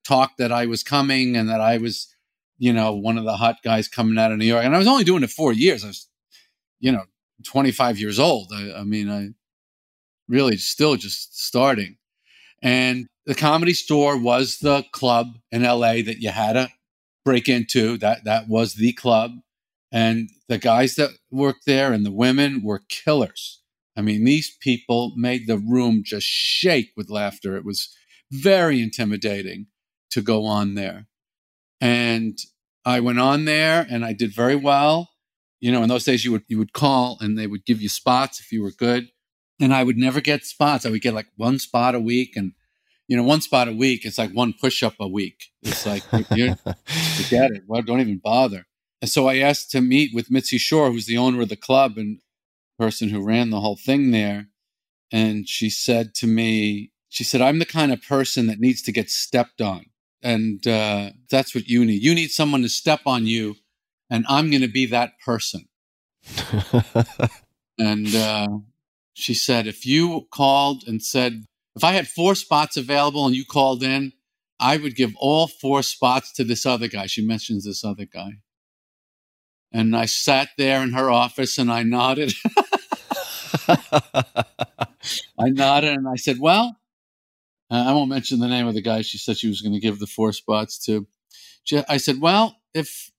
[0.05, 2.15] talked that I was coming and that I was,
[2.59, 4.65] you know, one of the hot guys coming out of New York.
[4.65, 5.83] And I was only doing it four years.
[5.83, 6.07] I was,
[6.79, 7.05] you know,
[7.45, 8.53] 25 years old.
[8.55, 9.31] I, I mean, I
[10.29, 11.97] really still just starting.
[12.63, 16.69] And the comedy store was the club in LA that you had to
[17.25, 17.97] break into.
[17.99, 19.33] That that was the club.
[19.93, 23.61] And the guys that worked there and the women were killers.
[23.97, 27.57] I mean, these people made the room just shake with laughter.
[27.57, 27.95] It was
[28.31, 29.67] very intimidating
[30.11, 31.09] to go on there.
[31.81, 32.39] And
[32.85, 35.11] I went on there and I did very well.
[35.61, 37.89] You know, in those days you would you would call and they would give you
[37.89, 39.09] spots if you were good.
[39.61, 40.85] And I would never get spots.
[40.85, 42.53] I would get like one spot a week and
[43.13, 45.51] you know, one spot a week, it's like one push up a week.
[45.63, 46.57] It's like, forget
[47.51, 47.65] it.
[47.67, 48.65] Well, don't even bother.
[49.03, 51.99] And so I asked to meet with Mitzi Shore, who's the owner of the club
[51.99, 52.21] and
[52.79, 54.47] person who ran the whole thing there.
[55.13, 58.93] And she said to me, she said, I'm the kind of person that needs to
[58.93, 59.85] get stepped on.
[60.23, 62.03] And uh, that's what you need.
[62.03, 63.57] You need someone to step on you,
[64.09, 65.69] and I'm going to be that person.
[67.79, 68.49] and uh,
[69.13, 71.45] she said, if you called and said,
[71.75, 74.13] if I had four spots available and you called in,
[74.61, 77.07] I would give all four spots to this other guy.
[77.07, 78.39] She mentions this other guy.
[79.73, 82.35] And I sat there in her office and I nodded.
[83.69, 86.77] I nodded and I said, Well,
[87.71, 89.81] uh, I won't mention the name of the guy she said she was going to
[89.81, 91.07] give the four spots to.
[91.89, 93.11] I said, Well, if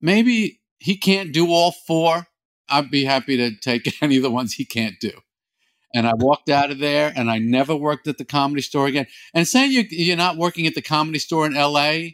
[0.00, 2.26] maybe he can't do all four,
[2.68, 5.12] I'd be happy to take any of the ones he can't do.
[5.94, 9.06] And I walked out of there and I never worked at the comedy store again.
[9.34, 12.10] And saying you, you're not working at the comedy store in LA,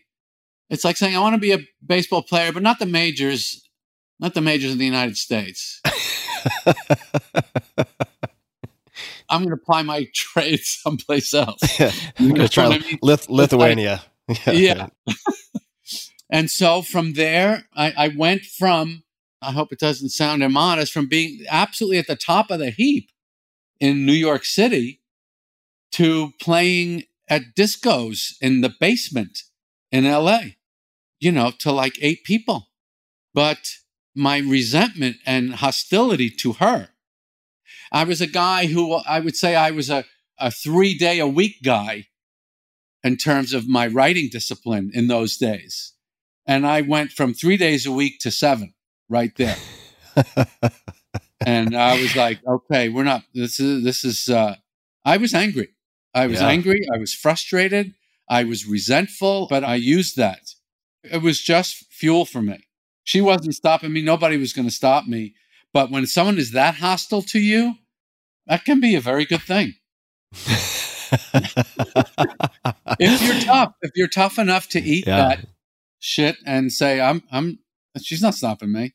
[0.71, 3.69] it's like saying, I want to be a baseball player, but not the majors,
[4.19, 5.81] not the majors in the United States.
[9.29, 11.61] I'm going to apply my trade someplace else.
[12.19, 12.99] I'm going to try I mean?
[13.03, 14.03] Lith- Lithuania.
[14.29, 14.89] Like, yeah.
[16.31, 19.05] and so from there, I, I went from,
[19.43, 23.11] I hope it doesn't sound immodest, from being absolutely at the top of the heap
[23.81, 25.01] in New York City
[25.93, 29.43] to playing at discos in the basement
[29.91, 30.41] in LA,
[31.19, 32.69] you know, to like eight people.
[33.35, 33.59] But
[34.15, 36.89] my resentment and hostility to her,
[37.93, 40.05] I was a guy who I would say I was a,
[40.39, 42.07] a three day a week guy
[43.03, 45.93] in terms of my writing discipline in those days.
[46.47, 48.75] And I went from three days a week to seven
[49.09, 49.57] right there.
[51.45, 53.23] and I was like, okay, we're not.
[53.35, 54.29] This is this is.
[54.29, 54.57] Uh,
[55.05, 55.69] I was angry.
[56.15, 56.49] I was yeah.
[56.49, 56.81] angry.
[56.93, 57.95] I was frustrated.
[58.29, 60.55] I was resentful, but I used that.
[61.05, 62.67] It was just fuel for me.
[63.05, 64.03] She wasn't stopping me.
[64.03, 65.35] Nobody was going to stop me.
[65.73, 67.75] But when someone is that hostile to you,
[68.47, 69.75] that can be a very good thing.
[72.99, 75.17] if you're tough, if you're tough enough to eat yeah.
[75.29, 75.47] that
[76.01, 77.59] shit and say, "I'm, I'm,"
[78.03, 78.95] she's not stopping me.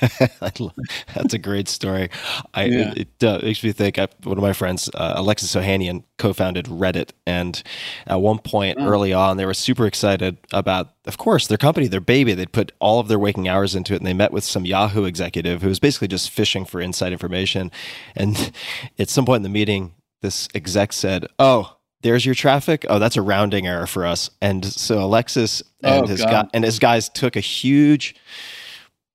[1.14, 2.10] That's a great story.
[2.54, 2.92] I, yeah.
[2.96, 3.98] It, it uh, makes me think.
[3.98, 7.62] I, one of my friends, uh, Alexis Ohanian, co-founded Reddit, and
[8.06, 8.86] at one point oh.
[8.86, 12.34] early on, they were super excited about, of course, their company, their baby.
[12.34, 15.04] They'd put all of their waking hours into it, and they met with some Yahoo
[15.04, 17.70] executive who was basically just fishing for inside information.
[18.14, 18.52] And
[18.98, 21.72] at some point in the meeting, this exec said, "Oh."
[22.02, 22.86] There's your traffic.
[22.88, 24.30] Oh, that's a rounding error for us.
[24.40, 28.14] And so Alexis and oh, his guy and his guys took a huge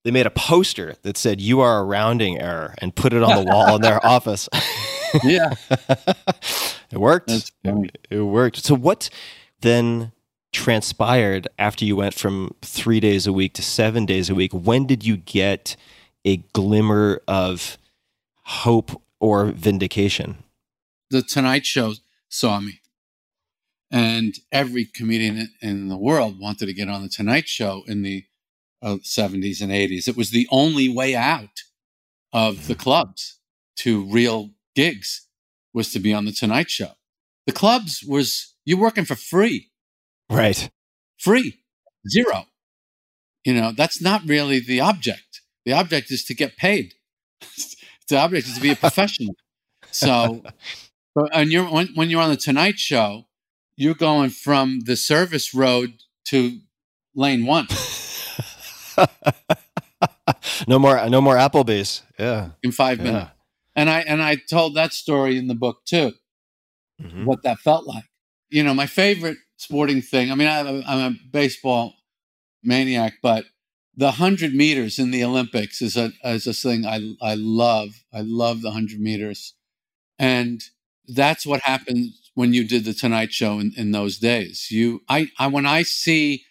[0.04, 3.44] they made a poster that said "You are a rounding error" and put it on
[3.44, 4.50] the wall in their office.
[5.24, 5.54] yeah,
[6.92, 7.52] it worked.
[7.64, 8.64] It, worked.
[8.64, 9.10] So what
[9.62, 10.12] then
[10.54, 14.54] transpired after you went from three days a week to seven days a week?
[14.54, 15.76] When did you get
[16.26, 17.78] a glimmer of
[18.44, 20.44] hope or vindication?
[21.10, 21.94] The Tonight Show
[22.30, 22.80] saw me.
[23.94, 28.24] And every comedian in the world wanted to get on the Tonight Show in the
[28.82, 30.08] of 70s and 80s.
[30.08, 31.62] It was the only way out
[32.34, 33.40] of the clubs
[33.78, 35.28] to real gigs
[35.74, 36.92] was to be on the Tonight Show.
[37.46, 39.72] The clubs was you're working for free.
[40.30, 40.70] Right.
[41.18, 41.60] Free.
[42.10, 42.46] Zero.
[43.44, 45.42] You know, that's not really the object.
[45.66, 46.94] The object is to get paid.
[48.10, 49.36] the object is to be a professional.
[49.92, 50.44] so,
[51.34, 53.26] and you're when, when you're on the Tonight Show,
[53.76, 55.94] you're going from the service road
[56.26, 56.60] to
[57.16, 57.68] lane one.
[60.68, 62.04] no more, no more Applebee's.
[62.20, 63.04] Yeah, in five yeah.
[63.04, 63.32] minutes.
[63.76, 66.14] And I and I told that story in the book too.
[67.02, 67.26] Mm-hmm.
[67.26, 68.06] What that felt like.
[68.50, 70.32] You know, my favorite sporting thing.
[70.32, 71.94] I mean, I, I'm a baseball
[72.64, 73.46] maniac, but
[73.96, 78.04] the hundred meters in the Olympics is a is a thing I I love.
[78.14, 79.54] I love the hundred meters.
[80.20, 80.62] And
[81.08, 84.70] that's what happened when you did the Tonight Show in, in those days.
[84.70, 86.44] You, I, I, when I see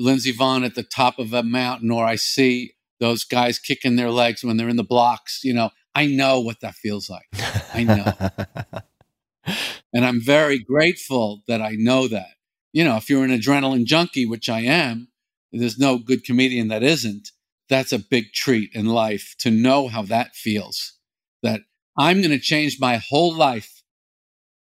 [0.00, 4.10] Lindsey Vonn at the top of a mountain, or I see those guys kicking their
[4.10, 7.26] legs when they're in the blocks, you know, I know what that feels like.
[7.74, 8.82] I know.
[9.92, 12.34] and I'm very grateful that I know that.
[12.72, 15.08] You know, if you're an adrenaline junkie, which I am,
[15.52, 17.30] there's no good comedian that isn't.
[17.68, 20.94] That's a big treat in life to know how that feels.
[21.42, 21.62] That
[21.96, 23.82] I'm going to change my whole life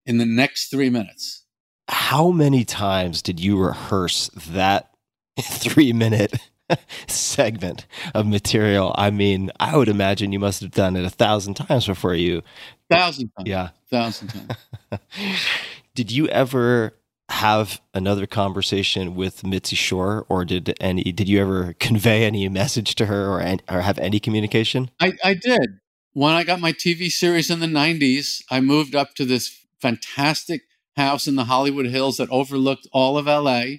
[0.05, 1.43] in the next three minutes.
[1.89, 4.91] How many times did you rehearse that
[5.41, 6.33] three minute
[7.07, 8.93] segment of material?
[8.97, 12.41] I mean, I would imagine you must have done it a thousand times before you.
[12.89, 13.47] Thousand times.
[13.47, 13.69] Yeah.
[13.89, 15.01] Thousand times.
[15.95, 16.93] did you ever
[17.29, 22.95] have another conversation with Mitzi Shore, or did any did you ever convey any message
[22.95, 24.89] to her, or or have any communication?
[24.99, 25.79] I, I did.
[26.13, 30.61] When I got my TV series in the '90s, I moved up to this fantastic
[30.95, 33.77] house in the Hollywood Hills that overlooked all of LA.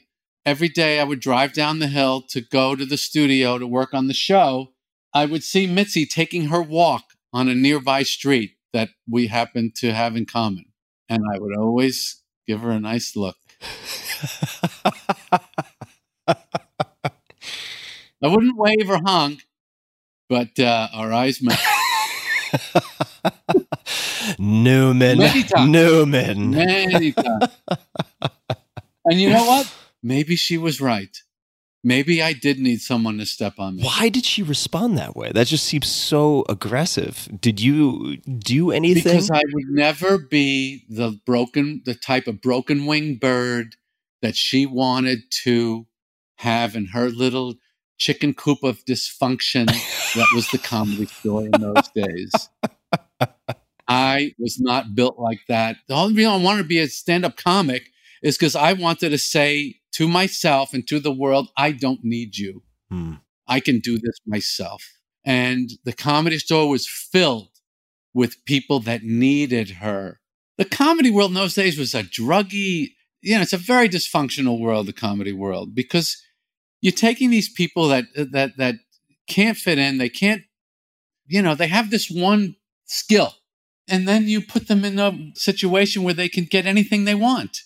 [0.48, 3.92] Every day, I would drive down the hill to go to the studio to work
[3.92, 4.68] on the show.
[5.12, 9.92] I would see Mitzi taking her walk on a nearby street that we happened to
[9.92, 10.64] have in common,
[11.06, 13.36] and I would always give her a nice look.
[16.26, 16.36] I
[18.22, 19.42] wouldn't wave or honk,
[20.30, 21.60] but uh, our eyes met.
[24.38, 25.18] Newman.
[25.66, 26.50] Newman.
[26.52, 27.52] Many times.
[29.04, 29.70] and you know what?
[30.08, 31.14] Maybe she was right.
[31.84, 33.82] Maybe I did need someone to step on me.
[33.82, 35.30] Why did she respond that way?
[35.34, 37.28] That just seems so aggressive.
[37.38, 39.04] Did you do anything?
[39.04, 43.76] Because I would never be the broken, the type of broken winged bird
[44.22, 45.86] that she wanted to
[46.36, 47.56] have in her little
[47.98, 52.32] chicken coop of dysfunction that was the comedy store in those days.
[53.88, 55.76] I was not built like that.
[55.86, 57.90] The only reason I wanted to be a stand up comic
[58.22, 62.36] is because I wanted to say to myself and to the world, I don't need
[62.36, 62.62] you.
[62.90, 63.14] Hmm.
[63.46, 64.84] I can do this myself.
[65.24, 67.50] And the comedy store was filled
[68.14, 70.20] with people that needed her.
[70.56, 74.58] The comedy world in those days was a druggy, you know, it's a very dysfunctional
[74.60, 76.22] world, the comedy world, because
[76.80, 78.76] you're taking these people that that that
[79.28, 80.42] can't fit in, they can't,
[81.26, 83.34] you know, they have this one skill,
[83.88, 87.58] and then you put them in a situation where they can get anything they want.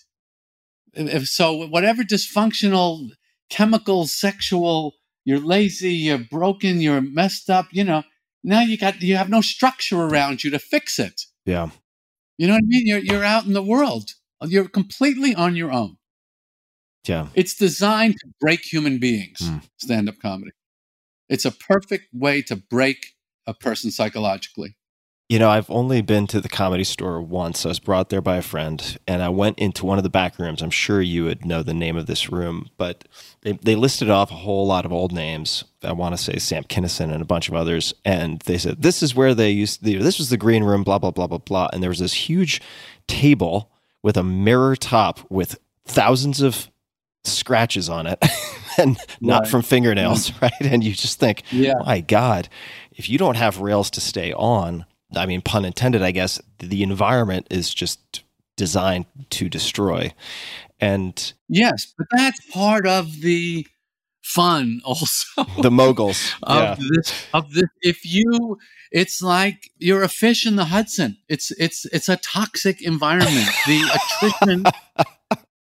[0.93, 3.09] If so, whatever dysfunctional,
[3.49, 8.03] chemical, sexual, you're lazy, you're broken, you're messed up, you know,
[8.43, 11.21] now you got you have no structure around you to fix it.
[11.45, 11.69] Yeah.
[12.37, 12.87] You know what I mean?
[12.87, 14.11] You're you're out in the world.
[14.41, 15.97] You're completely on your own.
[17.07, 17.27] Yeah.
[17.33, 19.61] It's designed to break human beings, Mm.
[19.77, 20.51] stand up comedy.
[21.29, 23.15] It's a perfect way to break
[23.47, 24.75] a person psychologically.
[25.29, 27.65] You know, I've only been to the comedy store once.
[27.65, 30.37] I was brought there by a friend, and I went into one of the back
[30.37, 30.61] rooms.
[30.61, 33.05] I'm sure you would know the name of this room, but
[33.41, 35.63] they, they listed off a whole lot of old names.
[35.81, 37.93] I want to say Sam Kinison and a bunch of others.
[38.05, 40.99] And they said, This is where they used, the, this was the green room, blah,
[40.99, 41.69] blah, blah, blah, blah.
[41.73, 42.61] And there was this huge
[43.07, 43.71] table
[44.03, 46.69] with a mirror top with thousands of
[47.23, 48.19] scratches on it
[48.77, 49.47] and not Right.
[49.49, 50.41] from fingernails, mm.
[50.41, 50.61] right?
[50.61, 51.75] And you just think, Yeah.
[51.85, 52.49] my God,
[52.91, 54.85] if you don't have rails to stay on,
[55.15, 58.23] I mean, pun intended, I guess, the environment is just
[58.57, 60.13] designed to destroy.
[60.79, 63.67] And Yes, but that's part of the
[64.21, 65.45] fun also.
[65.61, 66.73] the moguls, yeah.
[66.73, 68.57] of this of this if you
[68.91, 71.17] it's like you're a fish in the Hudson.
[71.27, 73.49] It's it's it's a toxic environment.
[73.65, 74.65] The attrition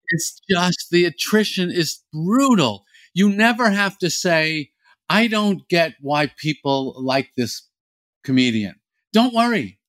[0.10, 2.86] it's just the attrition is brutal.
[3.14, 4.72] You never have to say,
[5.10, 7.68] I don't get why people like this
[8.24, 8.76] comedian.
[9.16, 9.80] Don't worry.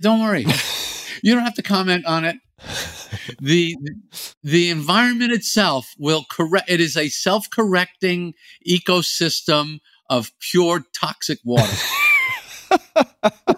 [0.00, 0.46] Don't worry.
[1.22, 2.36] you don't have to comment on it.
[3.40, 3.76] The
[4.44, 8.34] the environment itself will correct it is a self-correcting
[8.64, 11.76] ecosystem of pure toxic water.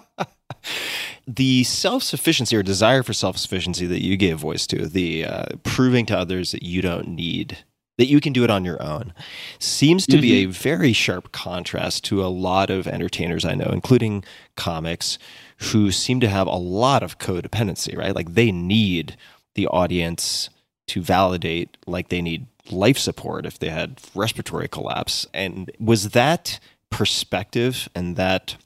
[1.27, 5.45] the self sufficiency or desire for self sufficiency that you gave voice to, the uh,
[5.61, 7.59] proving to others that you don't need,
[7.97, 9.13] that you can do it on your own,
[9.59, 10.51] seems to be a mm-hmm.
[10.51, 14.23] very sharp contrast to a lot of entertainers I know, including
[14.57, 15.17] comics,
[15.57, 18.15] who seem to have a lot of codependency, right?
[18.15, 19.15] Like they need
[19.55, 20.49] the audience
[20.87, 25.25] to validate, like they need life support if they had respiratory collapse.
[25.33, 26.59] And was that
[26.89, 28.57] perspective and that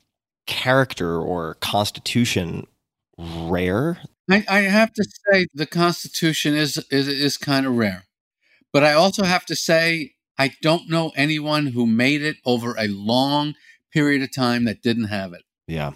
[0.47, 2.65] character or constitution
[3.18, 3.99] rare?
[4.30, 8.03] I, I have to say the Constitution is is, is kind of rare,
[8.72, 12.88] but I also have to say I don't know anyone who made it over a
[12.88, 13.56] long
[13.91, 15.44] period of time that didn't have it.
[15.68, 15.94] Yeah.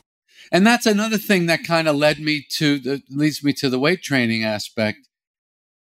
[0.51, 3.79] And that's another thing that kind of led me to the leads me to the
[3.79, 5.07] weight training aspect.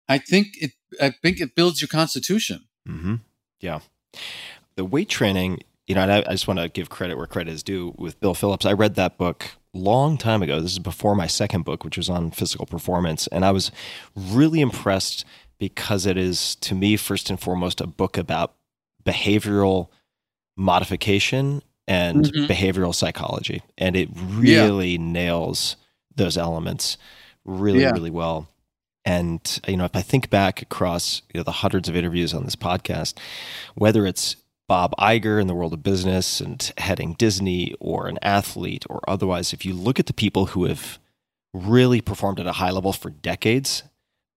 [0.08, 2.64] I think it I think it builds your constitution.
[2.86, 3.16] Mm-hmm.
[3.60, 3.80] Yeah.
[4.76, 7.52] The weight training, you know, and I, I just want to give credit where credit
[7.52, 8.66] is due with Bill Phillips.
[8.66, 10.60] I read that book long time ago.
[10.60, 13.26] This is before my second book, which was on physical performance.
[13.28, 13.70] And I was
[14.14, 15.24] really impressed
[15.62, 18.54] because it is, to me, first and foremost, a book about
[19.04, 19.86] behavioral
[20.56, 22.48] modification and Mhm.
[22.48, 23.62] behavioral psychology.
[23.78, 25.76] And it really nails
[26.16, 26.96] those elements
[27.44, 27.90] really, Yeah.
[27.92, 28.48] really well.
[29.04, 32.42] And, you know, if I think back across you know, the hundreds of interviews on
[32.44, 33.14] this podcast,
[33.76, 34.34] whether it's
[34.68, 39.52] Bob Iger in the world of business and heading Disney or an athlete or otherwise,
[39.52, 40.98] if you look at the people who have
[41.54, 43.84] really performed at a high level for decades,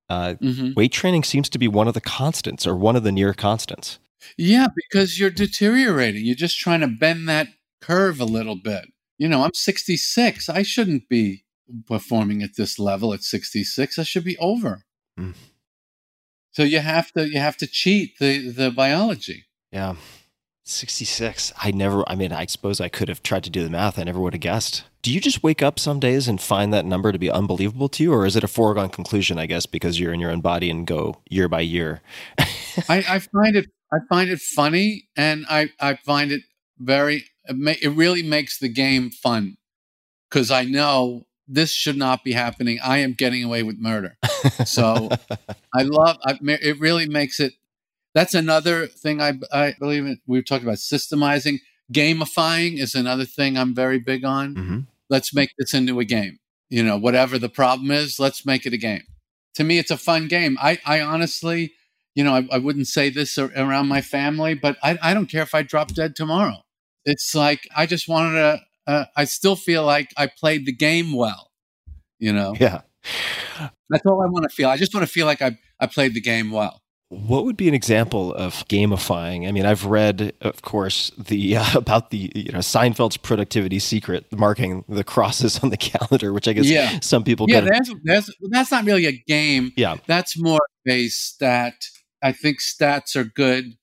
[0.09, 3.11] uh, hmm weight training seems to be one of the constants or one of the
[3.11, 3.99] near constants.
[4.37, 6.25] Yeah, because you're deteriorating.
[6.25, 7.47] You're just trying to bend that
[7.81, 8.85] curve a little bit.
[9.17, 10.49] You know, I'm 66.
[10.49, 11.43] I shouldn't be
[11.87, 13.99] performing at this level at 66.
[13.99, 14.83] I should be over.
[15.19, 15.35] Mm.
[16.51, 19.45] So you have to you have to cheat the the biology.
[19.71, 19.95] Yeah.
[20.65, 21.53] 66.
[21.57, 23.99] I never, I mean, I suppose I could have tried to do the math.
[23.99, 24.83] I never would have guessed.
[25.05, 28.01] Do you just wake up some days and find that number to be unbelievable to
[28.01, 28.11] you?
[28.11, 30.87] Or is it a foregone conclusion, I guess, because you're in your own body and
[30.87, 32.01] go year by year?
[32.39, 36.41] I, I find it I find it funny, and I I find it
[36.79, 39.57] very it, ma- it really makes the game fun
[40.27, 42.79] because I know this should not be happening.
[42.83, 44.17] I am getting away with murder.
[44.65, 45.11] So
[45.71, 46.79] I love I, it.
[46.79, 47.53] Really makes it.
[48.15, 50.19] That's another thing I I believe in.
[50.25, 51.59] We were talking about systemizing,
[51.93, 54.55] gamifying is another thing I'm very big on.
[54.55, 54.79] hmm
[55.09, 56.37] Let's make this into a game.
[56.69, 59.03] You know, whatever the problem is, let's make it a game.
[59.55, 60.57] To me, it's a fun game.
[60.61, 61.73] I I honestly
[62.15, 65.25] you know, I, I wouldn't say this ar- around my family, but I, I don't
[65.25, 66.61] care if I drop dead tomorrow.
[67.03, 68.61] It's like I just wanted to.
[68.87, 71.51] Uh, I still feel like I played the game well.
[72.19, 72.81] You know, Yeah.
[73.89, 74.69] that's all I want to feel.
[74.69, 76.81] I just want to feel like I I played the game well.
[77.09, 79.47] What would be an example of gamifying?
[79.47, 84.25] I mean, I've read, of course, the uh, about the you know Seinfeld's productivity secret,
[84.31, 86.99] marking the crosses on the calendar, which I guess Yeah.
[87.01, 87.71] some people Yeah, get.
[87.73, 89.71] that's that's that's not really a game.
[89.77, 89.97] Yeah.
[90.07, 91.75] That's more a stat.
[92.23, 93.73] I think stats are good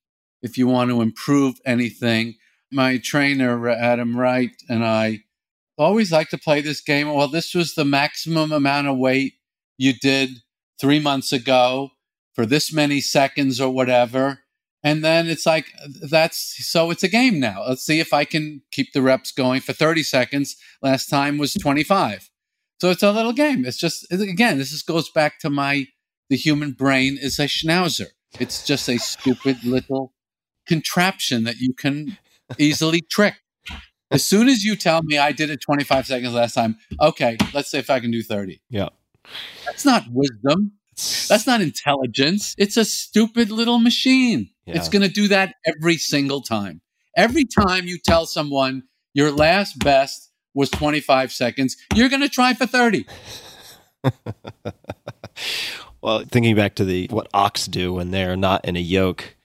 [0.42, 2.34] if you want to improve anything.
[2.72, 5.20] My trainer Adam Wright and I
[5.78, 7.12] always like to play this game.
[7.12, 9.34] Well, this was the maximum amount of weight
[9.78, 10.30] you did
[10.80, 11.90] three months ago
[12.34, 14.40] for this many seconds or whatever.
[14.84, 15.66] And then it's like,
[16.02, 17.64] that's so it's a game now.
[17.66, 20.56] Let's see if I can keep the reps going for 30 seconds.
[20.82, 22.30] Last time was 25.
[22.80, 23.64] So it's a little game.
[23.64, 25.86] It's just, again, this is, goes back to my,
[26.28, 28.08] the human brain is a schnauzer.
[28.40, 30.14] It's just a stupid little
[30.66, 32.18] contraption that you can
[32.58, 33.34] easily trick.
[34.10, 37.70] As soon as you tell me I did it 25 seconds last time, okay, let's
[37.70, 38.60] see if I can do 30.
[38.68, 38.88] Yeah.
[39.64, 40.72] That's not wisdom.
[41.28, 42.54] That's not intelligence.
[42.58, 44.50] It's a stupid little machine.
[44.66, 46.80] It's going to do that every single time.
[47.16, 52.54] Every time you tell someone your last best was 25 seconds, you're going to try
[52.54, 53.06] for 30.
[56.02, 59.36] Well, thinking back to the what ox do when they're not in a yoke,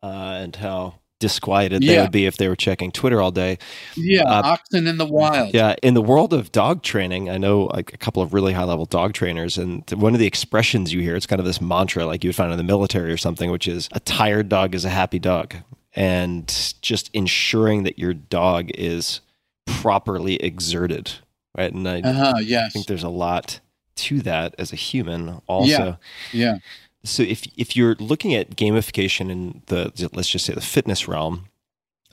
[0.00, 3.56] uh, and how disquieted they would be if they were checking Twitter all day.
[3.96, 5.54] Yeah, Uh, oxen in the wild.
[5.54, 8.64] Yeah, in the world of dog training, I know like a couple of really high
[8.64, 12.04] level dog trainers, and one of the expressions you hear, it's kind of this mantra
[12.04, 14.84] like you would find in the military or something, which is a tired dog is
[14.84, 15.54] a happy dog,
[15.96, 19.20] and just ensuring that your dog is
[19.66, 21.10] properly exerted,
[21.56, 21.72] right?
[21.72, 22.72] And I Uh-huh, yes.
[22.74, 23.60] think there's a lot
[23.96, 25.98] to that as a human, also.
[26.32, 26.56] Yeah.
[27.04, 31.46] So if if you're looking at gamification in the let's just say the fitness realm,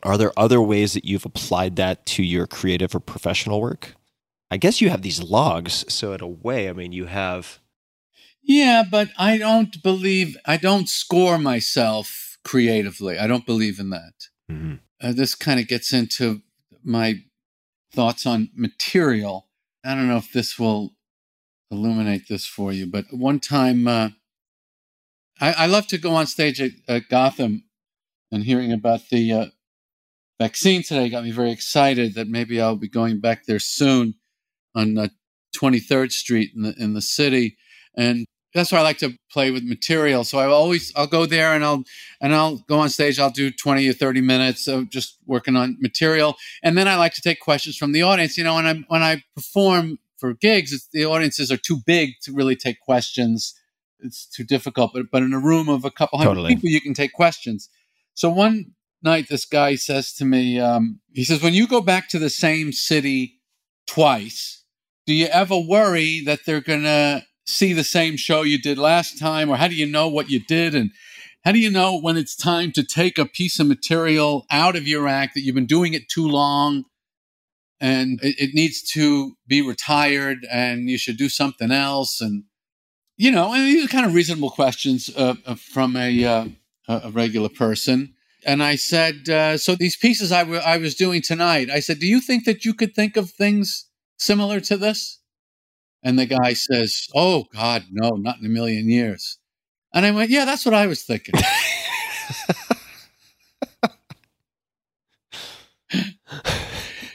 [0.03, 3.95] are there other ways that you've applied that to your creative or professional work?
[4.49, 7.59] I guess you have these logs, so in a way, I mean, you have
[8.43, 13.17] Yeah, but I don't believe, I don't score myself creatively.
[13.17, 14.13] I don't believe in that.
[15.01, 16.41] Uh, this kind of gets into
[16.83, 17.23] my
[17.93, 19.47] thoughts on material.
[19.85, 20.95] I don't know if this will
[21.69, 24.09] illuminate this for you, but one time uh,
[25.41, 27.63] I, I love to go on stage at, at Gotham
[28.31, 29.45] and hearing about the uh,
[30.39, 34.15] vaccine today got me very excited that maybe I'll be going back there soon
[34.75, 35.07] on uh,
[35.55, 37.57] 23rd Street in the in the city,
[37.97, 40.23] and that's why I like to play with material.
[40.23, 41.83] So I always I'll go there and I'll
[42.21, 43.19] and I'll go on stage.
[43.19, 47.13] I'll do 20 or 30 minutes of just working on material, and then I like
[47.15, 48.37] to take questions from the audience.
[48.37, 52.31] You know, when I when I perform for gigs, the audiences are too big to
[52.31, 53.55] really take questions.
[54.03, 54.91] It's too difficult.
[54.93, 56.55] But but in a room of a couple hundred Totally.
[56.55, 57.69] people, you can take questions.
[58.13, 58.73] So one
[59.03, 62.29] night, this guy says to me, um, he says, when you go back to the
[62.29, 63.39] same city
[63.87, 64.63] twice,
[65.07, 69.17] do you ever worry that they're going to see the same show you did last
[69.19, 69.49] time?
[69.49, 70.75] Or how do you know what you did?
[70.75, 70.91] And
[71.43, 74.87] how do you know when it's time to take a piece of material out of
[74.87, 76.85] your act that you've been doing it too long
[77.79, 82.21] and it, it needs to be retired and you should do something else?
[82.21, 82.43] And,
[83.21, 86.47] you know, and these are kind of reasonable questions uh, uh, from a, uh,
[86.87, 88.15] a regular person.
[88.47, 91.99] And I said, uh, so these pieces I, w- I was doing tonight, I said,
[91.99, 93.85] do you think that you could think of things
[94.17, 95.19] similar to this?
[96.01, 99.37] And the guy says, oh, God, no, not in a million years.
[99.93, 101.35] And I went, yeah, that's what I was thinking.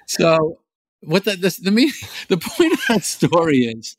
[0.06, 0.60] so
[1.00, 1.90] what the, the, me,
[2.28, 3.96] the point of that story is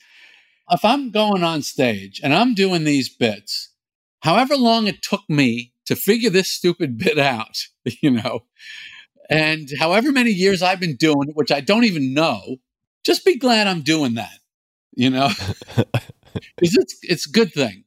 [0.69, 3.72] if I'm going on stage and I'm doing these bits,
[4.22, 7.57] however long it took me to figure this stupid bit out,
[8.02, 8.44] you know,
[9.30, 12.57] and however many years I've been doing it, which I don't even know,
[13.03, 14.39] just be glad I'm doing that,
[14.94, 15.30] you know,
[16.57, 17.84] because it's it's a good thing.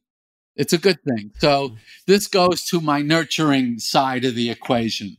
[0.55, 1.31] It's a good thing.
[1.39, 1.77] So
[2.07, 5.17] this goes to my nurturing side of the equation.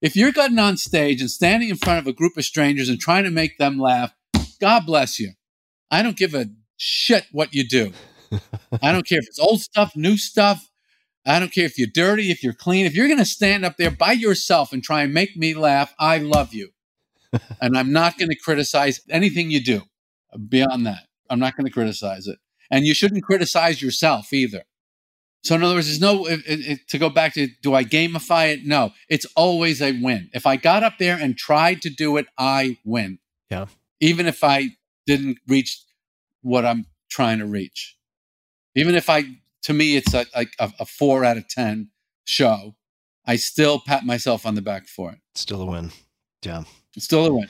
[0.00, 3.00] If you're getting on stage and standing in front of a group of strangers and
[3.00, 4.14] trying to make them laugh,
[4.60, 5.32] God bless you.
[5.90, 6.46] I don't give a
[6.78, 7.92] shit what you do.
[8.82, 10.70] I don't care if it's old stuff, new stuff.
[11.26, 12.86] I don't care if you're dirty, if you're clean.
[12.86, 15.94] If you're going to stand up there by yourself and try and make me laugh,
[15.98, 16.70] I love you.
[17.60, 19.82] and I'm not going to criticize anything you do
[20.48, 21.06] beyond that.
[21.28, 22.38] I'm not going to criticize it.
[22.70, 24.62] And you shouldn't criticize yourself either.
[25.44, 28.52] So, in other words, there's no, it, it, to go back to, do I gamify
[28.52, 28.64] it?
[28.64, 30.30] No, it's always a win.
[30.34, 33.18] If I got up there and tried to do it, I win.
[33.50, 33.66] Yeah.
[34.00, 34.70] Even if I
[35.06, 35.82] didn't reach
[36.42, 37.96] what I'm trying to reach.
[38.74, 39.24] Even if I,
[39.62, 41.90] to me, it's a, like a, a four out of 10
[42.24, 42.74] show,
[43.26, 45.18] I still pat myself on the back for it.
[45.34, 45.90] Still a win.
[46.42, 46.64] Yeah.
[46.96, 47.48] It's still a win.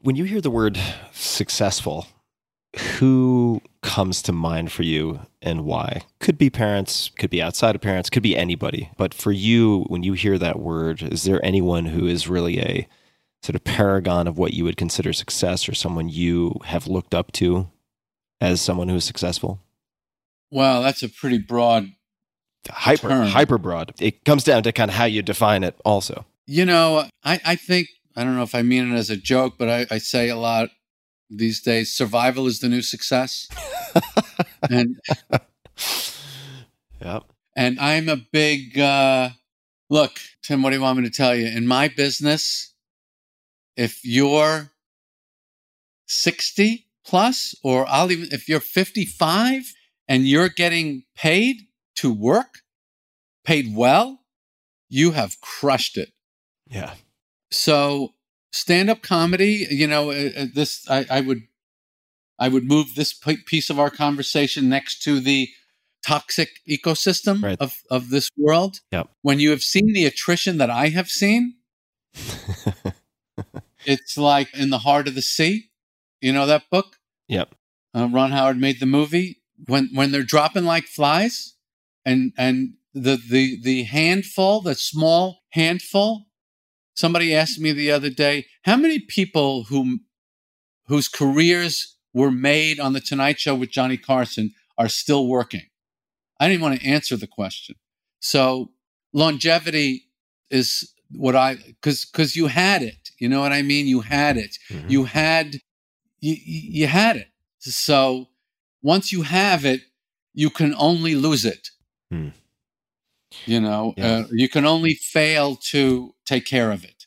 [0.00, 0.78] When you hear the word
[1.12, 2.06] successful,
[2.98, 6.02] who comes to mind for you and why?
[6.20, 8.90] Could be parents, could be outside of parents, could be anybody.
[8.96, 12.88] But for you, when you hear that word, is there anyone who is really a
[13.42, 17.32] sort of paragon of what you would consider success or someone you have looked up
[17.32, 17.68] to
[18.40, 19.60] as someone who is successful?
[20.50, 21.88] Well, that's a pretty broad
[22.68, 23.26] hyper term.
[23.28, 23.92] hyper broad.
[24.00, 26.26] It comes down to kind of how you define it also.
[26.46, 29.54] You know, I, I think I don't know if I mean it as a joke,
[29.58, 30.68] but I, I say a lot
[31.30, 33.48] these days survival is the new success.
[34.70, 34.96] and
[37.02, 37.24] Yep.
[37.56, 39.30] and I'm a big uh
[39.88, 41.46] look, Tim, what do you want me to tell you?
[41.46, 42.74] In my business,
[43.76, 44.70] if you're
[46.06, 49.72] 60 plus, or I'll even if you're 55
[50.08, 51.62] and you're getting paid
[51.96, 52.60] to work,
[53.44, 54.20] paid well,
[54.88, 56.12] you have crushed it.
[56.68, 56.94] Yeah.
[57.50, 58.14] So
[58.52, 61.42] stand-up comedy, you know, uh, uh, this I, I would
[62.38, 63.12] I would move this
[63.46, 65.48] piece of our conversation next to the
[66.04, 67.58] toxic ecosystem Right.
[67.60, 68.80] of of this world.
[68.92, 69.08] Yep.
[69.22, 71.56] When you have seen the attrition that I have seen,
[73.84, 75.70] it's like in the heart of the sea.
[76.20, 76.96] You know that book?
[77.28, 77.54] Yep.
[77.94, 81.54] Uh, Ron Howard made the movie when when they're dropping like flies,
[82.04, 86.26] and and the the the handful, the small handful.
[86.94, 90.00] Somebody asked me the other day, how many people who
[90.86, 95.66] whose careers were made on the Tonight Show with Johnny Carson are still working?
[96.38, 97.76] I didn't want to answer the question.
[98.20, 98.72] So
[99.12, 100.04] longevity
[100.50, 103.10] is what I because because you had it.
[103.18, 103.86] You know what I mean?
[103.86, 104.56] You had it.
[104.68, 104.90] Mhm.
[104.90, 105.56] You had
[106.20, 107.28] you you had it.
[107.58, 108.28] So
[108.82, 109.82] once you have it,
[110.34, 111.70] you can only lose it.
[112.10, 112.28] Hmm.
[113.46, 117.06] You know, uh, you can only fail to take care of it.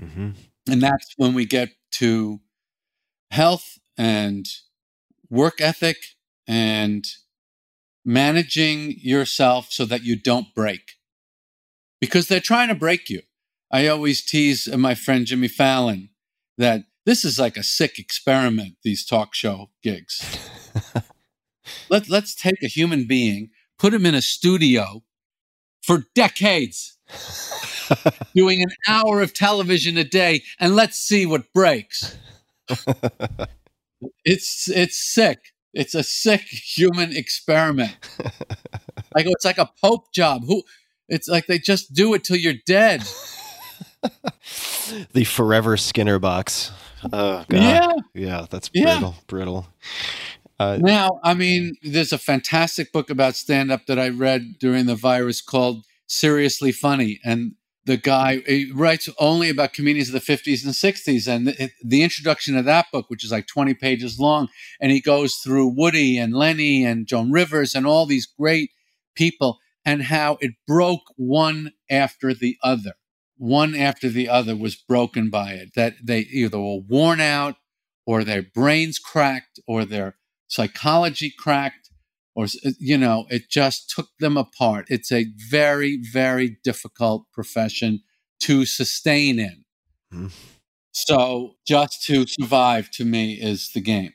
[0.00, 0.30] hmm
[0.70, 2.40] And that's when we get to
[3.30, 4.46] health and
[5.30, 5.96] work ethic
[6.46, 7.04] and
[8.04, 10.92] managing yourself so that you don't break.
[12.00, 13.22] Because they're trying to break you.
[13.70, 16.10] I always tease my friend Jimmy Fallon
[16.56, 20.38] that this is like a sick experiment, these talk show gigs.
[21.90, 25.02] Let, let's take a human being, put him in a studio
[25.82, 26.98] for decades,
[28.34, 32.16] doing an hour of television a day, and let's see what breaks.
[34.24, 35.38] it's it's sick.
[35.72, 37.96] It's a sick human experiment.
[39.14, 40.42] Like it's like a pope job.
[40.46, 40.62] Who?
[41.08, 43.02] It's like they just do it till you're dead.
[45.12, 46.70] the forever Skinner box.
[47.12, 47.52] Oh god.
[47.52, 47.92] Yeah.
[48.14, 48.98] Yeah, that's Yeah.
[48.98, 49.14] brutal.
[49.26, 49.66] Brutal.
[50.58, 54.86] Uh, Now, I mean, there's a fantastic book about stand up that I read during
[54.86, 57.20] the virus called Seriously Funny.
[57.24, 57.52] And
[57.88, 62.02] the guy he writes only about comedians of the 50s and 60s and the, the,
[62.02, 64.48] introduction of that book which is like 20 pages long
[64.78, 68.70] and he goes through woody and lenny and joan rivers and all these great
[69.14, 72.92] people and how it broke one after the other
[73.38, 77.56] one after the other was broken by it that they either were worn out
[78.06, 80.16] or their brains cracked or their
[80.48, 81.90] psychology cracked
[82.34, 82.46] or
[82.78, 84.86] you know it just took them apart.
[84.88, 88.02] It's a very very difficult profession
[88.42, 89.64] to sustain in.
[90.12, 90.32] Mm.
[90.92, 94.14] so just to survive to me is the game.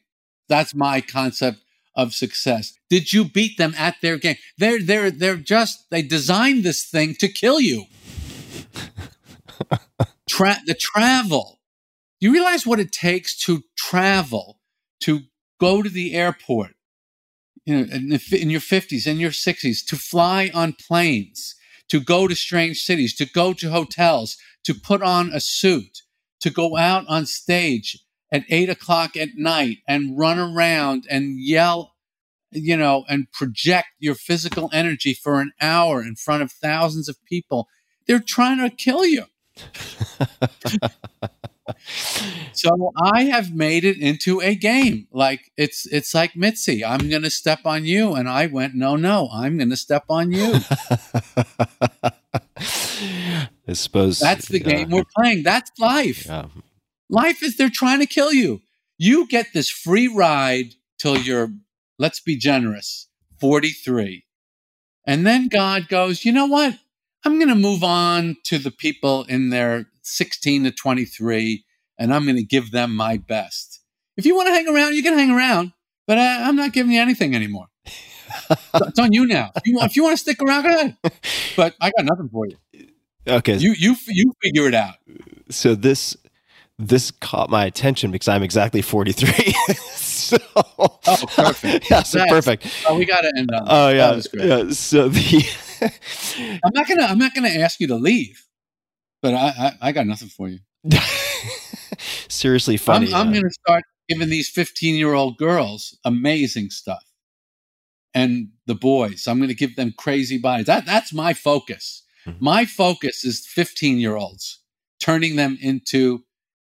[0.50, 1.60] That's my concept
[1.95, 2.74] of success.
[2.90, 4.38] Did you beat them at their game?
[4.58, 7.86] They're they're they're just they designed this thing to kill you
[10.30, 11.60] Tra- the travel
[12.20, 14.60] you realize what it takes to travel
[15.02, 15.24] to
[15.60, 16.72] go to the airport
[17.66, 21.56] you know, in, in your 50s and your 60s, to fly on planes,
[21.90, 26.02] to go to strange cities, to go to hotels, to put on a suit,
[26.42, 28.00] to go out on stage
[28.32, 31.94] at eight o'clock at night and run around and yell,
[32.52, 37.24] you know, and project your physical energy for an hour in front of thousands of
[37.26, 37.68] people.
[38.08, 39.26] They're trying to kill you.
[42.54, 45.08] so I have made it into a game.
[45.12, 46.84] Like it's it's like Mitzi.
[46.84, 50.06] I'm going to step on you, and I went, no, no, I'm going to step
[50.10, 50.56] on you.
[53.68, 54.70] I suppose that's the yeah.
[54.70, 55.44] game we're playing.
[55.44, 56.26] That's life.
[56.26, 56.48] Yeah.
[57.10, 58.62] Life is they're trying to kill you.
[58.98, 61.50] You get this free ride till you're,
[62.00, 63.08] let's be generous,
[63.40, 64.26] 43.
[65.06, 66.78] And then God goes, you know what?
[67.26, 71.64] I'm going to move on to the people in their 16 to 23,
[71.98, 73.80] and I'm going to give them my best.
[74.18, 75.74] If you want to hang around, you can hang around,
[76.06, 77.68] but I, am not giving you anything anymore.
[78.76, 79.52] it's on you now.
[79.56, 80.98] If you, want, if you want to stick around, go ahead.
[81.56, 82.58] But I got nothing for you.
[83.28, 83.58] Okay.
[83.58, 84.95] You you you figure it out.
[85.50, 86.18] So this
[86.80, 89.54] this caught my attention because I'm exactly 43.
[90.38, 91.88] so, oh, perfect.
[91.90, 92.68] Yeah, so perfect.
[92.88, 93.68] Oh, we got to end on.
[93.70, 94.70] Oh yeah, yeah.
[94.72, 98.46] So the I'm not gonna I'm not gonna ask you to leave,
[99.22, 100.60] but I I, I got nothing for you.
[102.30, 103.14] Seriously, funny.
[103.14, 107.04] I'm, I'm gonna start giving these 15 year old girls amazing stuff,
[108.14, 109.28] and the boys.
[109.28, 110.68] I'm gonna give them crazy bodies.
[110.68, 112.04] That that's my focus.
[112.26, 112.44] Mm-hmm.
[112.44, 114.60] My focus is 15 year olds,
[115.00, 116.24] turning them into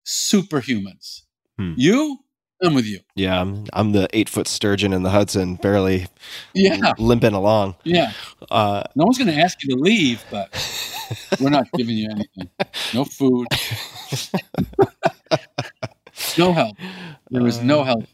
[0.06, 1.22] superhumans.
[1.58, 1.74] Hmm.
[1.76, 2.18] You,
[2.62, 3.00] I'm with you.
[3.14, 6.06] Yeah, I'm, I'm the eight foot sturgeon in the Hudson, barely
[6.54, 6.92] yeah.
[6.98, 7.76] limping along.
[7.84, 8.12] Yeah.
[8.50, 10.50] Uh, no one's going to ask you to leave, but
[11.40, 12.50] we're not giving you anything.
[12.94, 13.46] No food.
[16.36, 16.76] no help.
[17.30, 18.04] There was no help.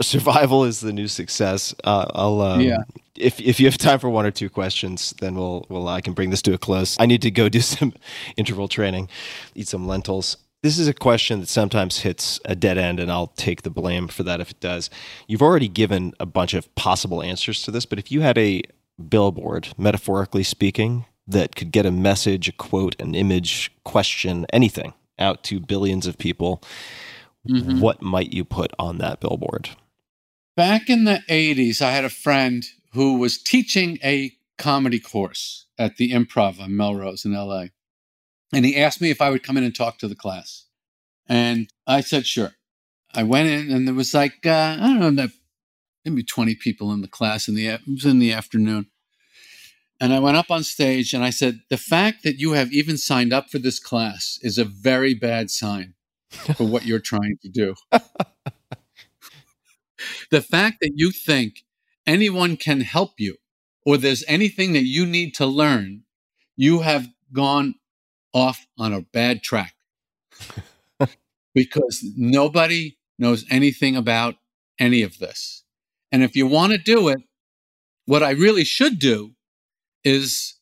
[0.00, 1.74] Survival is the new success.
[1.84, 2.78] Uh, I'll um, yeah.
[3.16, 6.14] If if you have time for one or two questions, then we'll we'll I can
[6.14, 6.96] bring this to a close.
[6.98, 7.92] I need to go do some
[8.36, 9.08] interval training,
[9.54, 10.36] eat some lentils.
[10.64, 14.08] This is a question that sometimes hits a dead end, and I'll take the blame
[14.08, 14.88] for that if it does.
[15.28, 18.62] You've already given a bunch of possible answers to this, but if you had a
[19.10, 25.44] billboard, metaphorically speaking, that could get a message, a quote, an image, question, anything out
[25.44, 26.62] to billions of people,
[27.46, 27.80] mm-hmm.
[27.80, 29.68] what might you put on that billboard?
[30.56, 32.64] Back in the 80s, I had a friend
[32.94, 37.66] who was teaching a comedy course at the improv on Melrose in LA.
[38.52, 40.66] And he asked me if I would come in and talk to the class.
[41.26, 42.52] And I said, sure.
[43.14, 45.28] I went in and there was like, uh, I don't know,
[46.04, 48.86] maybe 20 people in the class in the, it was in the afternoon.
[50.00, 52.98] And I went up on stage and I said, the fact that you have even
[52.98, 55.94] signed up for this class is a very bad sign
[56.28, 57.74] for what you're trying to do.
[60.30, 61.64] the fact that you think
[62.06, 63.36] anyone can help you
[63.86, 66.02] or there's anything that you need to learn,
[66.56, 67.76] you have gone
[68.34, 69.74] off on a bad track
[71.54, 74.34] because nobody knows anything about
[74.78, 75.62] any of this.
[76.12, 77.18] And if you want to do it,
[78.06, 79.32] what I really should do
[80.02, 80.54] is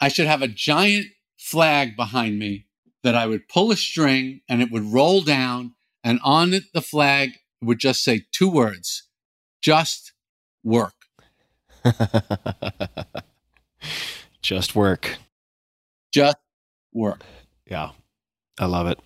[0.00, 1.06] I should have a giant
[1.38, 2.66] flag behind me
[3.02, 5.74] that I would pull a string and it would roll down,
[6.04, 7.30] and on it, the flag
[7.62, 9.04] would just say two words
[9.62, 10.12] just
[10.62, 10.94] work.
[14.42, 15.16] just work.
[16.12, 16.36] Just
[16.96, 17.22] work.
[17.66, 17.90] Yeah,
[18.58, 18.98] I love it.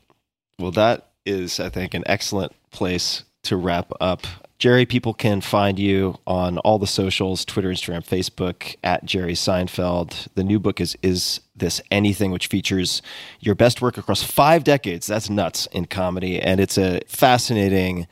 [0.58, 4.26] Well, that is, I think, an excellent place to wrap up.
[4.58, 10.28] Jerry, people can find you on all the socials Twitter, Instagram, Facebook at Jerry Seinfeld.
[10.34, 13.00] The new book is Is This Anything, which features
[13.40, 15.06] your best work across five decades.
[15.06, 16.38] That's nuts in comedy.
[16.38, 18.06] And it's a fascinating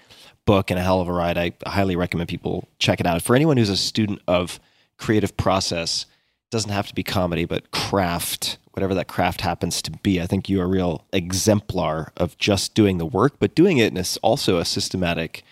[0.46, 1.36] book and a hell of a ride.
[1.36, 3.20] I highly recommend people check it out.
[3.20, 4.58] For anyone who's a student of
[4.96, 6.06] creative process,
[6.50, 10.22] doesn't have to be comedy, but craft whatever that craft happens to be.
[10.22, 13.90] I think you are a real exemplar of just doing the work, but doing it
[13.90, 15.42] in a, also a systematic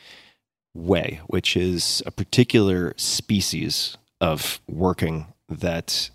[0.74, 6.10] way, which is a particular species of working that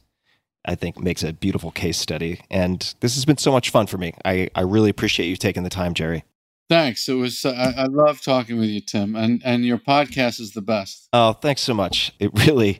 [0.64, 2.40] I think makes a beautiful case study.
[2.50, 4.14] And this has been so much fun for me.
[4.24, 6.24] I, I really appreciate you taking the time, Jerry.
[6.72, 7.10] Thanks.
[7.10, 10.62] It was I, I love talking with you, Tim, and and your podcast is the
[10.62, 11.10] best.
[11.12, 12.14] Oh, thanks so much.
[12.18, 12.80] It really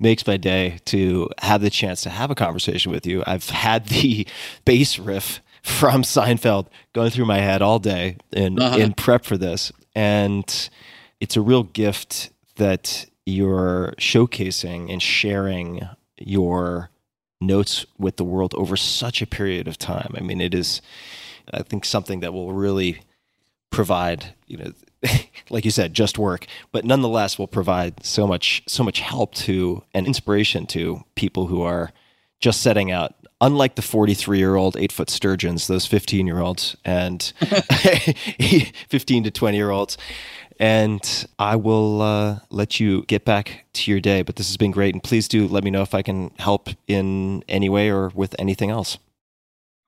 [0.00, 3.22] makes my day to have the chance to have a conversation with you.
[3.28, 4.26] I've had the
[4.64, 8.78] bass riff from Seinfeld going through my head all day in Uh-huh.
[8.78, 10.68] in prep for this, and
[11.20, 15.88] it's a real gift that you're showcasing and sharing
[16.18, 16.90] your
[17.40, 20.14] notes with the world over such a period of time.
[20.16, 20.82] I mean, it is,
[21.54, 23.02] I think, something that will really
[23.70, 24.72] provide, you know,
[25.50, 29.82] like you said, just work, but nonetheless will provide so much, so much help to
[29.94, 31.92] and inspiration to people who are
[32.40, 33.14] just setting out.
[33.42, 37.32] Unlike the 43 year old eight foot sturgeons, those 15 year olds and
[38.88, 39.96] 15 to 20 year olds.
[40.58, 44.20] And I will uh, let you get back to your day.
[44.20, 44.94] But this has been great.
[44.94, 48.36] And please do let me know if I can help in any way or with
[48.38, 48.98] anything else.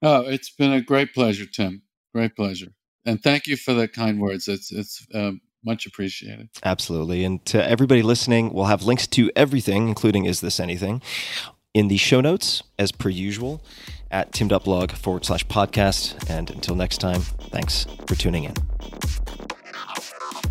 [0.00, 1.82] Oh, it's been a great pleasure, Tim.
[2.14, 2.72] Great pleasure,
[3.04, 4.48] and thank you for the kind words.
[4.48, 6.48] It's it's um, much appreciated.
[6.64, 7.24] Absolutely.
[7.24, 11.02] And to everybody listening, we'll have links to everything, including Is This Anything,
[11.74, 13.62] in the show notes, as per usual,
[14.10, 16.28] at tim.blog forward slash podcast.
[16.28, 18.54] And until next time, thanks for tuning in.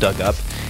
[0.00, 0.34] dug up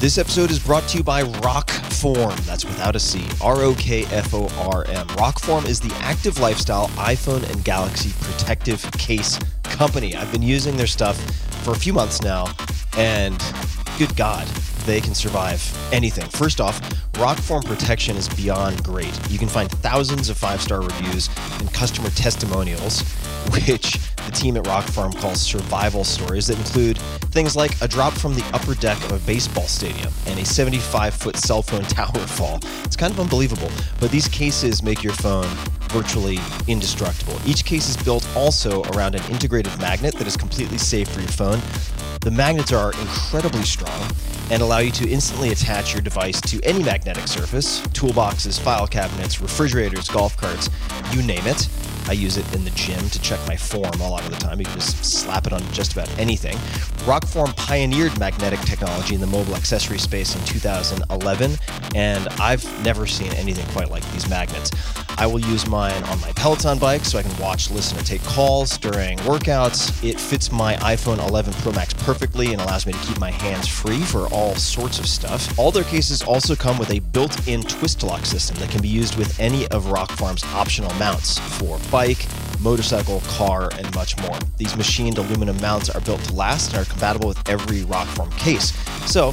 [0.00, 2.36] This episode is brought to you by Rokform.
[2.46, 3.26] That's without a C.
[3.42, 5.08] R O K F O R M.
[5.08, 10.14] Rokform is the active lifestyle iPhone and Galaxy protective case company.
[10.14, 11.20] I've been using their stuff
[11.64, 12.46] for a few months now,
[12.96, 13.42] and
[13.98, 14.46] good God,
[14.86, 15.60] they can survive
[15.92, 16.28] anything.
[16.28, 16.80] First off,
[17.14, 19.18] Rokform protection is beyond great.
[19.28, 23.02] You can find thousands of five star reviews and customer testimonials,
[23.52, 26.98] which the team at Rokform calls survival stories that include
[27.32, 31.14] things like a drop from the upper deck of a baseball stadium and a 75
[31.14, 32.60] foot cell phone tower fall.
[32.84, 33.70] It's kind of unbelievable,
[34.00, 35.48] but these cases make your phone
[35.88, 37.38] virtually indestructible.
[37.46, 41.30] Each case is built also around an integrated magnet that is completely safe for your
[41.30, 41.60] phone.
[42.20, 44.10] The magnets are incredibly strong
[44.50, 49.40] and allow you to instantly attach your device to any magnetic surface toolboxes, file cabinets,
[49.40, 50.68] refrigerators, golf carts,
[51.12, 51.68] you name it.
[52.08, 54.58] I use it in the gym to check my form a lot of the time.
[54.58, 56.56] You can just slap it on just about anything.
[57.04, 61.58] Rokform pioneered magnetic technology in the mobile accessory space in 2011,
[61.94, 64.70] and I've never seen anything quite like these magnets.
[65.18, 68.22] I will use mine on my Peloton bike so I can watch, listen, and take
[68.22, 70.04] calls during workouts.
[70.08, 73.66] It fits my iPhone 11 Pro Max perfectly and allows me to keep my hands
[73.66, 75.58] free for all sorts of stuff.
[75.58, 78.88] All their cases also come with a built in twist lock system that can be
[78.88, 82.28] used with any of Rokform's optional mounts for bike,
[82.60, 84.38] motorcycle, car, and much more.
[84.56, 88.72] These machined aluminum mounts are built to last and are compatible with every Rokform case.
[89.10, 89.32] So,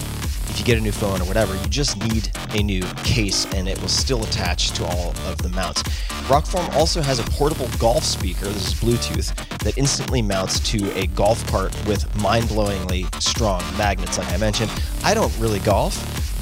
[0.50, 3.68] if you get a new phone or whatever, you just need a new case and
[3.68, 5.84] it will still attach to all of the mounts.
[6.28, 11.08] Rokform also has a portable golf speaker, this is Bluetooth, that instantly mounts to a
[11.08, 14.72] golf cart with mind blowingly strong magnets, like I mentioned.
[15.04, 15.96] I don't really golf,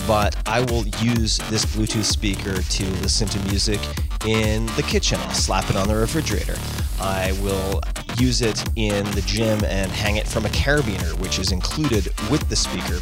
[0.08, 3.80] but I will use this Bluetooth speaker to listen to music
[4.26, 5.20] in the kitchen.
[5.22, 6.56] I'll slap it on the refrigerator.
[7.00, 7.82] I will
[8.18, 12.48] use it in the gym and hang it from a carabiner, which is included with
[12.50, 13.00] the speaker,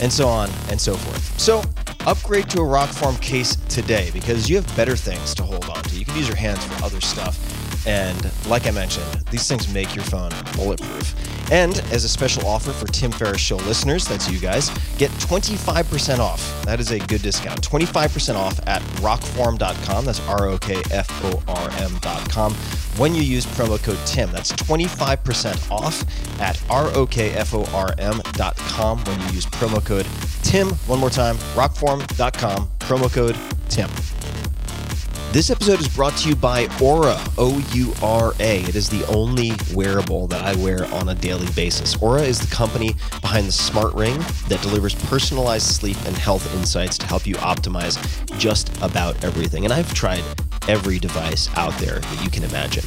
[0.00, 1.40] and so on and so forth.
[1.40, 1.62] So,
[2.06, 5.98] upgrade to a Rokform case today because you have better things to hold on to.
[5.98, 7.38] You can use your hands for other stuff.
[7.86, 11.14] And like I mentioned, these things make your phone bulletproof.
[11.52, 16.18] And as a special offer for Tim Ferriss Show listeners, that's you guys, get 25%
[16.18, 16.64] off.
[16.64, 17.60] That is a good discount.
[17.60, 20.04] 25% off at rokform.com.
[20.06, 22.54] That's R O K F O R M.com.
[22.96, 26.04] When you use promo code TIM, that's 25% off
[26.40, 30.06] at R O K F O R M.com when you use promo code
[30.44, 30.68] TIM.
[30.86, 33.36] One more time, rokform.com, promo code
[33.68, 33.90] TIM.
[35.34, 38.60] This episode is brought to you by Oura, O U R A.
[38.60, 41.96] It is the only wearable that I wear on a daily basis.
[41.96, 44.16] Oura is the company behind the smart ring
[44.46, 47.98] that delivers personalized sleep and health insights to help you optimize
[48.38, 49.64] just about everything.
[49.64, 50.22] And I've tried
[50.68, 52.84] every device out there that you can imagine.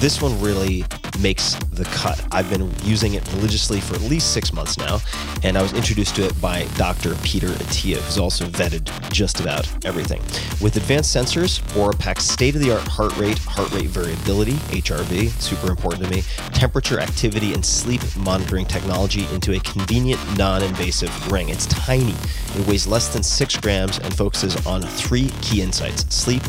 [0.00, 0.84] This one really
[1.18, 2.24] makes the cut.
[2.30, 5.00] I've been using it religiously for at least six months now,
[5.42, 7.16] and I was introduced to it by Dr.
[7.24, 10.20] Peter Attia, who's also vetted just about everything.
[10.60, 15.30] With advanced sensors, Oura packs state of the art heart rate, heart rate variability, HRV,
[15.40, 16.22] super important to me,
[16.52, 21.48] temperature, activity, and sleep monitoring technology into a convenient, non invasive ring.
[21.48, 22.14] It's tiny,
[22.54, 26.42] it weighs less than six grams, and focuses on three key insights sleep,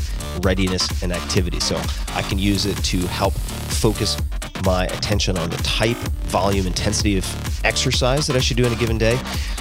[0.43, 1.59] readiness, and activity.
[1.59, 1.81] So
[2.13, 4.17] I can use it to help focus
[4.65, 5.97] my attention on the type,
[6.27, 9.19] volume, intensity of exercise that I should do in a given day.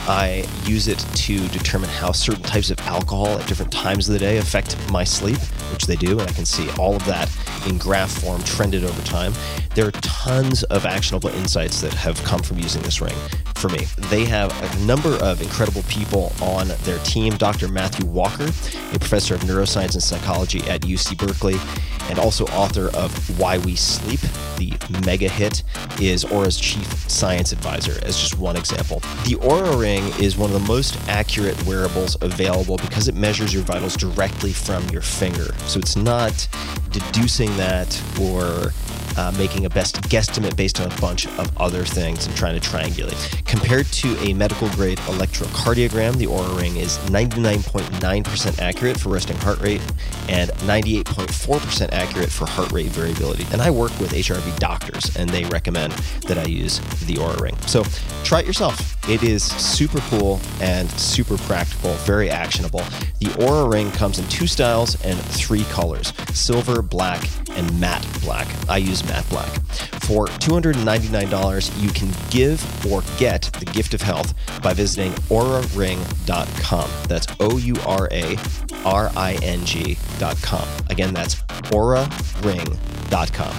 [0.08, 4.18] I use it to determine how certain types of alcohol at different times of the
[4.18, 5.38] day affect my sleep,
[5.72, 7.30] which they do, and I can see all of that
[7.66, 9.32] in graph form trended over time.
[9.74, 13.14] There are tons of actionable insights that have come from using this ring
[13.56, 13.86] for me.
[14.08, 17.36] They have a number of incredible people on their team.
[17.36, 17.68] Dr.
[17.68, 21.56] Matthew Walker, a professor of neuroscience and psychology at UC Berkeley,
[22.08, 24.20] and also author of Why We Sleep,
[24.56, 25.62] the mega hit,
[26.00, 29.00] is Oura's chief science advisor, as just one example.
[29.24, 33.62] The Oura Ring is one of the most accurate wearables available because it measures your
[33.62, 35.54] vitals directly from your finger.
[35.66, 36.48] So it's not
[36.90, 37.88] deducing that
[38.20, 38.72] or
[39.18, 42.70] uh, making a best guesstimate based on a bunch of other things and trying to
[42.70, 43.44] triangulate.
[43.46, 49.60] Compared to a medical grade electrocardiogram, the Oura Ring is 99.9% accurate for resting heart
[49.60, 49.82] rate
[50.28, 53.44] and 98.4% accurate for heart rate variability.
[53.52, 55.94] And I work with HRV doctors and they recommend
[56.28, 57.56] that I use the Oura Ring.
[57.66, 57.82] So
[58.22, 58.96] try it yourself.
[59.08, 62.80] It is super cool and super practical, very actionable.
[63.18, 68.46] The Oura Ring comes in two styles and three colors silver, black, and matte black.
[68.68, 69.48] I use black.
[70.02, 76.90] For $299, you can give or get the gift of health by visiting ouraring.com.
[77.08, 78.36] That's O U R A
[78.84, 80.68] R I N G.com.
[80.90, 81.36] Again, that's
[81.72, 83.54] ouraring.com.